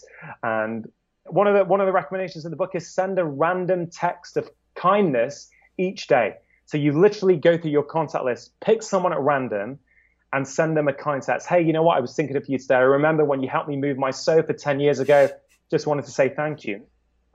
And 0.42 0.88
one 1.26 1.46
of 1.46 1.54
the 1.54 1.64
one 1.64 1.80
of 1.80 1.86
the 1.86 1.92
recommendations 1.92 2.44
in 2.44 2.50
the 2.50 2.56
book 2.56 2.74
is 2.74 2.92
send 2.92 3.18
a 3.18 3.24
random 3.24 3.88
text 3.88 4.36
of 4.36 4.50
kindness 4.74 5.48
each 5.78 6.06
day. 6.06 6.34
So 6.66 6.78
you 6.78 6.92
literally 6.92 7.36
go 7.36 7.56
through 7.58 7.70
your 7.70 7.82
contact 7.82 8.24
list, 8.24 8.52
pick 8.60 8.82
someone 8.82 9.12
at 9.12 9.20
random, 9.20 9.78
and 10.32 10.46
send 10.46 10.76
them 10.76 10.88
a 10.88 10.92
kind 10.92 11.22
text. 11.22 11.46
Hey, 11.46 11.62
you 11.62 11.72
know 11.72 11.82
what? 11.82 11.96
I 11.96 12.00
was 12.00 12.14
thinking 12.14 12.36
of 12.36 12.48
you 12.48 12.58
today. 12.58 12.76
I 12.76 12.80
remember 12.80 13.24
when 13.24 13.42
you 13.42 13.48
helped 13.48 13.68
me 13.68 13.76
move 13.76 13.98
my 13.98 14.10
sofa 14.10 14.54
10 14.54 14.80
years 14.80 14.98
ago. 14.98 15.28
Just 15.70 15.86
wanted 15.86 16.04
to 16.06 16.10
say 16.10 16.28
thank 16.28 16.64
you. 16.64 16.82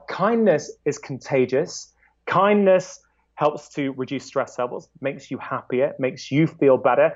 Kindness 0.08 0.72
is 0.86 0.98
contagious. 0.98 1.94
Kindness 2.26 3.00
helps 3.36 3.70
to 3.70 3.92
reduce 3.94 4.26
stress 4.26 4.58
levels, 4.58 4.90
makes 5.00 5.30
you 5.30 5.38
happier, 5.38 5.94
makes 6.00 6.32
you 6.32 6.48
feel 6.48 6.78
better. 6.78 7.14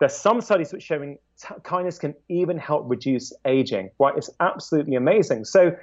There's 0.00 0.16
some 0.16 0.40
studies 0.40 0.72
which 0.72 0.82
showing 0.82 1.18
t- 1.40 1.54
kindness 1.62 1.98
can 1.98 2.14
even 2.28 2.58
help 2.58 2.84
reduce 2.86 3.32
aging. 3.44 3.90
Right? 3.98 4.14
It's 4.16 4.30
absolutely 4.40 4.94
amazing. 4.96 5.44
So 5.44 5.76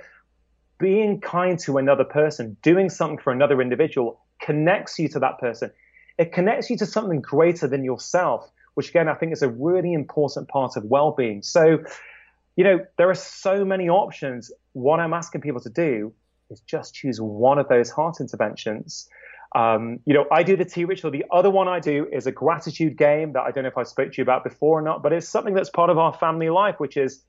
being 0.79 1.21
kind 1.21 1.59
to 1.59 1.77
another 1.77 2.03
person, 2.03 2.57
doing 2.61 2.89
something 2.89 3.19
for 3.19 3.31
another 3.31 3.61
individual 3.61 4.19
connects 4.41 4.97
you 4.97 5.07
to 5.09 5.19
that 5.19 5.39
person. 5.39 5.71
It 6.17 6.33
connects 6.33 6.69
you 6.69 6.77
to 6.77 6.85
something 6.85 7.21
greater 7.21 7.67
than 7.67 7.83
yourself, 7.83 8.49
which 8.73 8.89
again 8.89 9.07
I 9.07 9.13
think 9.13 9.33
is 9.33 9.43
a 9.43 9.49
really 9.49 9.93
important 9.93 10.47
part 10.47 10.75
of 10.77 10.83
well-being. 10.85 11.43
So 11.43 11.83
you 12.57 12.63
know, 12.63 12.85
there 12.97 13.09
are 13.09 13.15
so 13.15 13.63
many 13.63 13.89
options. 13.89 14.51
What 14.73 14.99
I'm 14.99 15.13
asking 15.13 15.41
people 15.41 15.61
to 15.61 15.69
do 15.69 16.13
is 16.49 16.59
just 16.61 16.93
choose 16.93 17.21
one 17.21 17.57
of 17.57 17.67
those 17.69 17.89
heart 17.89 18.17
interventions. 18.19 19.07
Um, 19.53 19.99
you 20.05 20.13
know, 20.13 20.25
I 20.31 20.43
do 20.43 20.55
the 20.55 20.65
tea 20.65 20.85
ritual. 20.85 21.11
The 21.11 21.25
other 21.31 21.49
one 21.49 21.67
I 21.67 21.79
do 21.79 22.07
is 22.11 22.25
a 22.25 22.31
gratitude 22.31 22.97
game 22.97 23.33
that 23.33 23.41
I 23.41 23.51
don't 23.51 23.63
know 23.63 23.69
if 23.69 23.77
I 23.77 23.83
spoke 23.83 24.13
to 24.13 24.17
you 24.17 24.23
about 24.23 24.43
before 24.43 24.79
or 24.79 24.81
not, 24.81 25.03
but 25.03 25.11
it's 25.11 25.27
something 25.27 25.53
that's 25.53 25.69
part 25.69 25.89
of 25.89 25.97
our 25.97 26.13
family 26.13 26.49
life, 26.49 26.75
which 26.79 26.95
is 26.95 27.23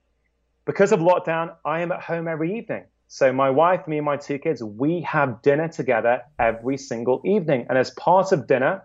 because 0.65 0.93
of 0.93 0.99
lockdown, 1.01 1.53
I 1.65 1.81
am 1.81 1.91
at 1.91 2.01
home 2.01 2.27
every 2.27 2.57
evening. 2.57 2.85
So 3.07 3.33
my 3.33 3.49
wife, 3.49 3.87
me, 3.87 3.97
and 3.97 4.05
my 4.05 4.17
two 4.17 4.39
kids, 4.39 4.63
we 4.63 5.01
have 5.01 5.41
dinner 5.41 5.67
together 5.67 6.21
every 6.39 6.77
single 6.77 7.21
evening. 7.25 7.65
And 7.69 7.77
as 7.77 7.91
part 7.91 8.31
of 8.31 8.47
dinner, 8.47 8.83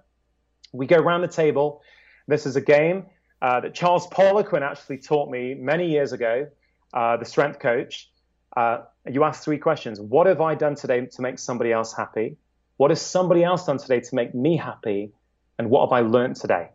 we 0.73 0.87
go 0.87 0.97
around 0.97 1.23
the 1.23 1.29
table. 1.29 1.83
This 2.27 2.45
is 2.45 2.57
a 2.57 2.61
game 2.61 3.07
uh, 3.41 3.61
that 3.61 3.75
Charles 3.75 4.07
Poliquin 4.09 4.63
actually 4.63 4.99
taught 4.99 5.31
me 5.31 5.55
many 5.55 5.89
years 5.89 6.13
ago, 6.13 6.49
uh, 6.93 7.17
the 7.17 7.25
strength 7.25 7.61
coach. 7.61 8.11
Uh, 8.57 8.79
you 9.09 9.23
ask 9.23 9.45
three 9.45 9.59
questions. 9.59 10.01
What 10.01 10.27
have 10.27 10.41
I 10.41 10.57
done 10.57 10.75
today 10.75 11.07
to 11.07 11.23
make 11.23 11.39
somebody 11.39 11.73
else 11.73 11.95
happy? 11.97 12.37
What 12.79 12.91
has 12.91 13.03
somebody 13.03 13.45
else 13.45 13.67
done 13.67 13.79
today 13.79 14.01
to 14.01 14.15
make 14.15 14.35
me 14.35 14.57
happy? 14.57 15.13
And 15.59 15.69
what 15.69 15.87
have 15.87 15.93
I 15.93 16.01
learned 16.01 16.37
today? 16.37 16.71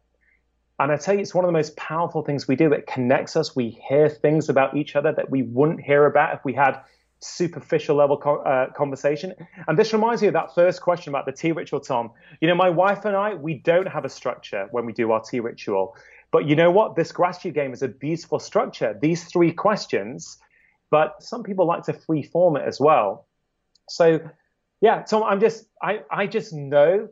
And 0.80 0.92
I 0.92 0.98
tell 0.98 1.16
you, 1.16 1.22
it's 1.22 1.34
one 1.34 1.46
of 1.46 1.48
the 1.48 1.54
most 1.54 1.76
powerful 1.78 2.24
things 2.24 2.48
we 2.48 2.56
do. 2.56 2.72
It 2.74 2.88
connects 2.88 3.36
us. 3.36 3.56
We 3.56 3.82
hear 3.88 4.10
things 4.10 4.50
about 4.50 4.76
each 4.76 4.96
other 4.96 5.14
that 5.14 5.30
we 5.30 5.44
wouldn't 5.44 5.82
hear 5.82 6.06
about 6.06 6.36
if 6.36 6.44
we 6.44 6.54
had 6.54 6.82
superficial 7.22 7.96
level 7.96 8.22
uh, 8.46 8.66
conversation. 8.76 9.34
And 9.68 9.80
this 9.80 9.94
reminds 9.94 10.22
me 10.22 10.28
of 10.28 10.34
that 10.34 10.54
first 10.54 10.82
question 10.82 11.12
about 11.12 11.26
the 11.26 11.32
tea 11.32 11.54
ritual, 11.54 11.80
Tom. 11.80 12.12
You 12.42 12.50
know, 12.50 12.56
my 12.56 12.70
wife 12.70 13.06
and 13.06 13.16
I, 13.16 13.36
we 13.36 13.56
don't 13.56 13.88
have 13.88 14.04
a 14.04 14.10
structure 14.10 14.68
when 14.72 14.86
we 14.86 14.92
do 14.92 15.12
our 15.12 15.22
tea 15.22 15.40
ritual. 15.40 15.96
But 16.32 16.48
you 16.48 16.56
know 16.56 16.72
what? 16.72 16.96
This 16.96 17.14
gratitude 17.14 17.54
game 17.54 17.72
is 17.72 17.82
a 17.82 17.88
beautiful 17.88 18.40
structure. 18.40 18.98
These 19.02 19.24
three 19.26 19.54
questions, 19.54 20.38
but 20.90 21.24
some 21.24 21.44
people 21.44 21.66
like 21.66 21.84
to 21.84 21.94
free 21.94 22.24
form 22.24 22.58
it 22.58 22.64
as 22.68 22.80
well. 22.80 23.28
So, 23.88 24.20
yeah, 24.84 25.02
Tom, 25.02 25.24
I'm 25.24 25.40
just, 25.40 25.66
I, 25.82 26.02
I 26.12 26.28
just 26.28 26.52
know 26.52 27.08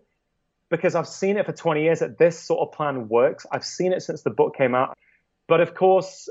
because 0.70 0.94
I've 0.94 1.08
seen 1.08 1.38
it 1.38 1.46
for 1.46 1.54
20 1.54 1.82
years 1.82 2.00
that 2.00 2.18
this 2.18 2.38
sort 2.38 2.68
of 2.68 2.74
plan 2.76 3.08
works. 3.08 3.46
I've 3.50 3.64
seen 3.64 3.94
it 3.94 4.02
since 4.02 4.24
the 4.24 4.30
book 4.30 4.58
came 4.58 4.76
out. 4.76 4.98
But 5.48 5.62
of 5.62 5.74
course, 5.74 6.28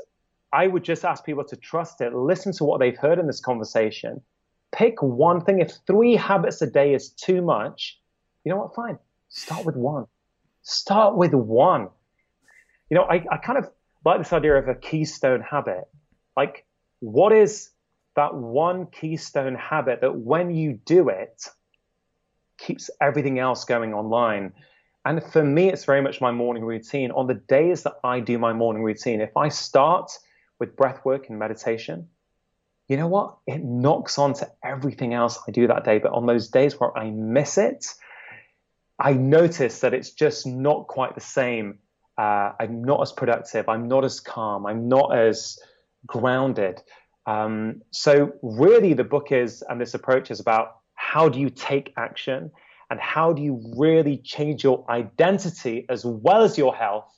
I 0.52 0.66
would 0.66 0.84
just 0.84 1.02
ask 1.02 1.24
people 1.24 1.44
to 1.44 1.56
trust 1.56 2.02
it, 2.02 2.12
listen 2.12 2.52
to 2.52 2.64
what 2.64 2.78
they've 2.78 2.96
heard 2.96 3.18
in 3.18 3.26
this 3.26 3.40
conversation, 3.40 4.20
pick 4.70 5.02
one 5.02 5.42
thing. 5.42 5.62
If 5.62 5.72
three 5.86 6.14
habits 6.14 6.60
a 6.60 6.66
day 6.66 6.92
is 6.92 7.08
too 7.08 7.40
much, 7.40 7.98
you 8.44 8.52
know 8.52 8.58
what? 8.58 8.74
Fine. 8.74 8.98
Start 9.30 9.64
with 9.64 9.76
one. 9.76 10.04
Start 10.60 11.16
with 11.16 11.32
one. 11.32 11.88
You 12.90 12.98
know, 12.98 13.04
I, 13.04 13.24
I 13.32 13.38
kind 13.38 13.56
of 13.56 13.70
like 14.04 14.18
this 14.18 14.34
idea 14.34 14.56
of 14.56 14.68
a 14.68 14.74
keystone 14.74 15.40
habit. 15.40 15.88
Like, 16.36 16.66
what 16.98 17.32
is 17.32 17.70
that 18.16 18.34
one 18.34 18.86
keystone 18.86 19.54
habit 19.54 20.00
that 20.00 20.16
when 20.16 20.54
you 20.54 20.80
do 20.84 21.08
it, 21.08 21.48
keeps 22.58 22.90
everything 23.00 23.38
else 23.38 23.64
going 23.64 23.94
online? 23.94 24.52
And 25.04 25.22
for 25.22 25.42
me, 25.42 25.68
it's 25.70 25.84
very 25.84 26.02
much 26.02 26.20
my 26.20 26.30
morning 26.30 26.64
routine. 26.64 27.10
On 27.12 27.26
the 27.26 27.34
days 27.34 27.84
that 27.84 27.94
I 28.04 28.20
do 28.20 28.38
my 28.38 28.52
morning 28.52 28.82
routine, 28.82 29.20
if 29.20 29.36
I 29.36 29.48
start 29.48 30.10
with 30.58 30.76
breath 30.76 31.04
work 31.04 31.30
and 31.30 31.38
meditation, 31.38 32.08
you 32.88 32.96
know 32.96 33.06
what? 33.06 33.38
It 33.46 33.62
knocks 33.62 34.18
on 34.18 34.34
to 34.34 34.50
everything 34.64 35.14
else 35.14 35.38
I 35.46 35.52
do 35.52 35.68
that 35.68 35.84
day. 35.84 35.98
But 35.98 36.12
on 36.12 36.26
those 36.26 36.48
days 36.48 36.78
where 36.78 36.96
I 36.98 37.10
miss 37.10 37.56
it, 37.56 37.86
I 38.98 39.14
notice 39.14 39.80
that 39.80 39.94
it's 39.94 40.10
just 40.10 40.46
not 40.46 40.86
quite 40.88 41.14
the 41.14 41.20
same. 41.20 41.78
Uh, 42.18 42.52
I'm 42.60 42.82
not 42.84 43.00
as 43.00 43.12
productive. 43.12 43.68
I'm 43.68 43.88
not 43.88 44.04
as 44.04 44.20
calm. 44.20 44.66
I'm 44.66 44.88
not 44.88 45.16
as 45.16 45.58
grounded. 46.06 46.82
Um, 47.30 47.82
so, 47.92 48.32
really, 48.42 48.92
the 48.94 49.04
book 49.04 49.30
is, 49.30 49.62
and 49.68 49.80
this 49.80 49.94
approach 49.94 50.30
is 50.30 50.40
about 50.40 50.78
how 50.94 51.28
do 51.28 51.38
you 51.38 51.48
take 51.48 51.92
action 51.96 52.50
and 52.90 52.98
how 52.98 53.32
do 53.32 53.40
you 53.40 53.62
really 53.76 54.16
change 54.18 54.64
your 54.64 54.84
identity 54.90 55.86
as 55.88 56.04
well 56.04 56.42
as 56.42 56.58
your 56.58 56.74
health 56.74 57.08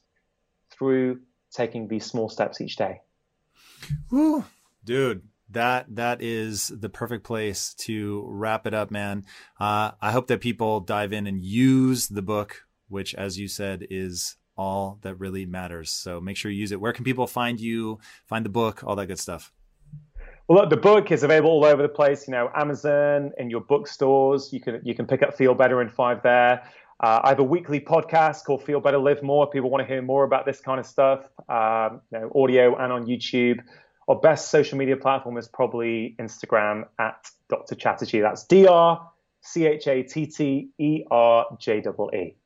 through 0.71 1.21
taking 1.51 1.89
these 1.89 2.05
small 2.05 2.29
steps 2.29 2.61
each 2.61 2.77
day. 2.77 3.01
Whew. 4.11 4.45
Dude, 4.85 5.23
that 5.51 5.87
that 5.97 6.21
is 6.21 6.69
the 6.69 6.91
perfect 6.91 7.25
place 7.25 7.73
to 7.75 8.25
wrap 8.27 8.67
it 8.67 8.75
up, 8.75 8.91
man. 8.91 9.25
Uh, 9.59 9.93
I 10.01 10.13
hope 10.13 10.27
that 10.27 10.41
people 10.41 10.81
dive 10.81 11.13
in 11.15 11.27
and 11.27 11.43
use 11.43 12.09
the 12.09 12.23
book, 12.23 12.67
which, 12.89 13.15
as 13.15 13.39
you 13.39 13.49
said, 13.49 13.87
is 13.89 14.37
all 14.59 14.99
that 15.03 15.15
really 15.15 15.47
matters. 15.47 15.91
So 15.91 16.21
make 16.21 16.37
sure 16.37 16.51
you 16.51 16.61
use 16.61 16.73
it. 16.73 16.81
Where 16.81 16.93
can 16.93 17.05
people 17.05 17.27
find 17.27 17.59
you, 17.59 17.99
find 18.27 18.45
the 18.45 18.51
book, 18.51 18.85
all 18.85 18.97
that 18.97 19.07
good 19.07 19.19
stuff? 19.19 19.53
Well, 20.53 20.61
look, 20.61 20.69
the 20.69 20.77
book 20.77 21.11
is 21.11 21.23
available 21.23 21.49
all 21.49 21.65
over 21.65 21.81
the 21.81 21.89
place. 21.89 22.29
You 22.29 22.33
know, 22.33 22.51
Amazon, 22.55 23.33
in 23.39 23.49
your 23.49 23.63
bookstores. 23.63 24.53
You 24.53 24.61
can 24.61 24.83
you 24.85 24.95
can 24.95 25.07
pick 25.07 25.23
up 25.23 25.35
Feel 25.35 25.55
Better 25.55 25.81
in 25.81 25.89
Five 25.89 26.23
there. 26.23 26.63
Uh, 27.01 27.21
I 27.25 27.31
have 27.31 27.39
a 27.39 27.43
weekly 27.43 27.81
podcast 27.81 28.45
called 28.45 28.63
Feel 28.63 28.79
Better, 28.79 28.99
Live 28.99 29.23
More. 29.23 29.49
People 29.49 29.71
want 29.71 29.81
to 29.81 29.91
hear 29.91 30.03
more 30.03 30.25
about 30.25 30.45
this 30.45 30.61
kind 30.61 30.79
of 30.79 30.85
stuff, 30.85 31.21
um, 31.49 32.03
you 32.13 32.21
know, 32.21 32.33
audio 32.37 32.77
and 32.77 32.93
on 32.93 33.07
YouTube. 33.07 33.61
Our 34.09 34.17
best 34.17 34.51
social 34.51 34.77
media 34.77 34.99
platform 34.99 35.39
is 35.39 35.49
probably 35.49 36.17
Instagram 36.21 36.85
at 36.99 37.31
Dr. 37.49 37.75
Chatterjee. 37.75 38.21
That's 38.21 38.45
D 38.45 38.67
R 38.67 39.11
C 39.41 39.65
H 39.65 39.87
A 39.87 40.03
T 40.03 40.27
T 40.27 40.69
E 40.77 41.05
R 41.11 41.47
J 41.59 41.79
E 41.79 42.17
E. 42.19 42.37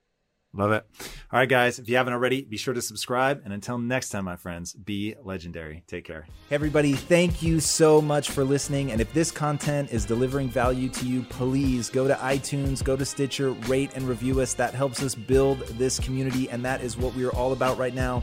Love 0.57 0.72
it. 0.72 0.86
All 1.32 1.38
right, 1.38 1.48
guys, 1.48 1.78
if 1.78 1.88
you 1.88 1.96
haven't 1.96 2.14
already, 2.14 2.42
be 2.42 2.57
sure 2.57 2.72
to 2.72 2.80
subscribe. 2.80 3.42
And 3.44 3.52
until 3.52 3.78
next 3.78 4.09
time, 4.09 4.24
my 4.24 4.36
friends, 4.36 4.72
be 4.72 5.14
legendary. 5.22 5.82
Take 5.86 6.04
care. 6.04 6.26
Hey, 6.48 6.54
everybody, 6.54 6.94
thank 6.94 7.42
you 7.42 7.61
so 7.61 8.00
much 8.00 8.30
for 8.30 8.42
listening. 8.42 8.90
And 8.90 9.00
if 9.00 9.12
this 9.12 9.30
content 9.30 9.92
is 9.92 10.07
delivering 10.07 10.48
value 10.48 10.88
to 10.88 11.07
you, 11.07 11.22
please 11.24 11.90
go 11.90 12.09
to 12.09 12.14
iTunes, 12.14 12.82
go 12.82 12.96
to 12.96 13.04
Stitcher, 13.04 13.50
rate 13.68 13.90
and 13.94 14.09
review 14.09 14.40
us. 14.40 14.54
That 14.54 14.74
helps 14.74 15.02
us 15.02 15.14
build 15.14 15.59
this 15.78 16.00
community. 16.00 16.48
And 16.48 16.64
that 16.64 16.80
is 16.80 16.96
what 16.96 17.14
we 17.14 17.24
are 17.24 17.32
all 17.32 17.52
about 17.52 17.76
right 17.76 17.94
now 17.94 18.22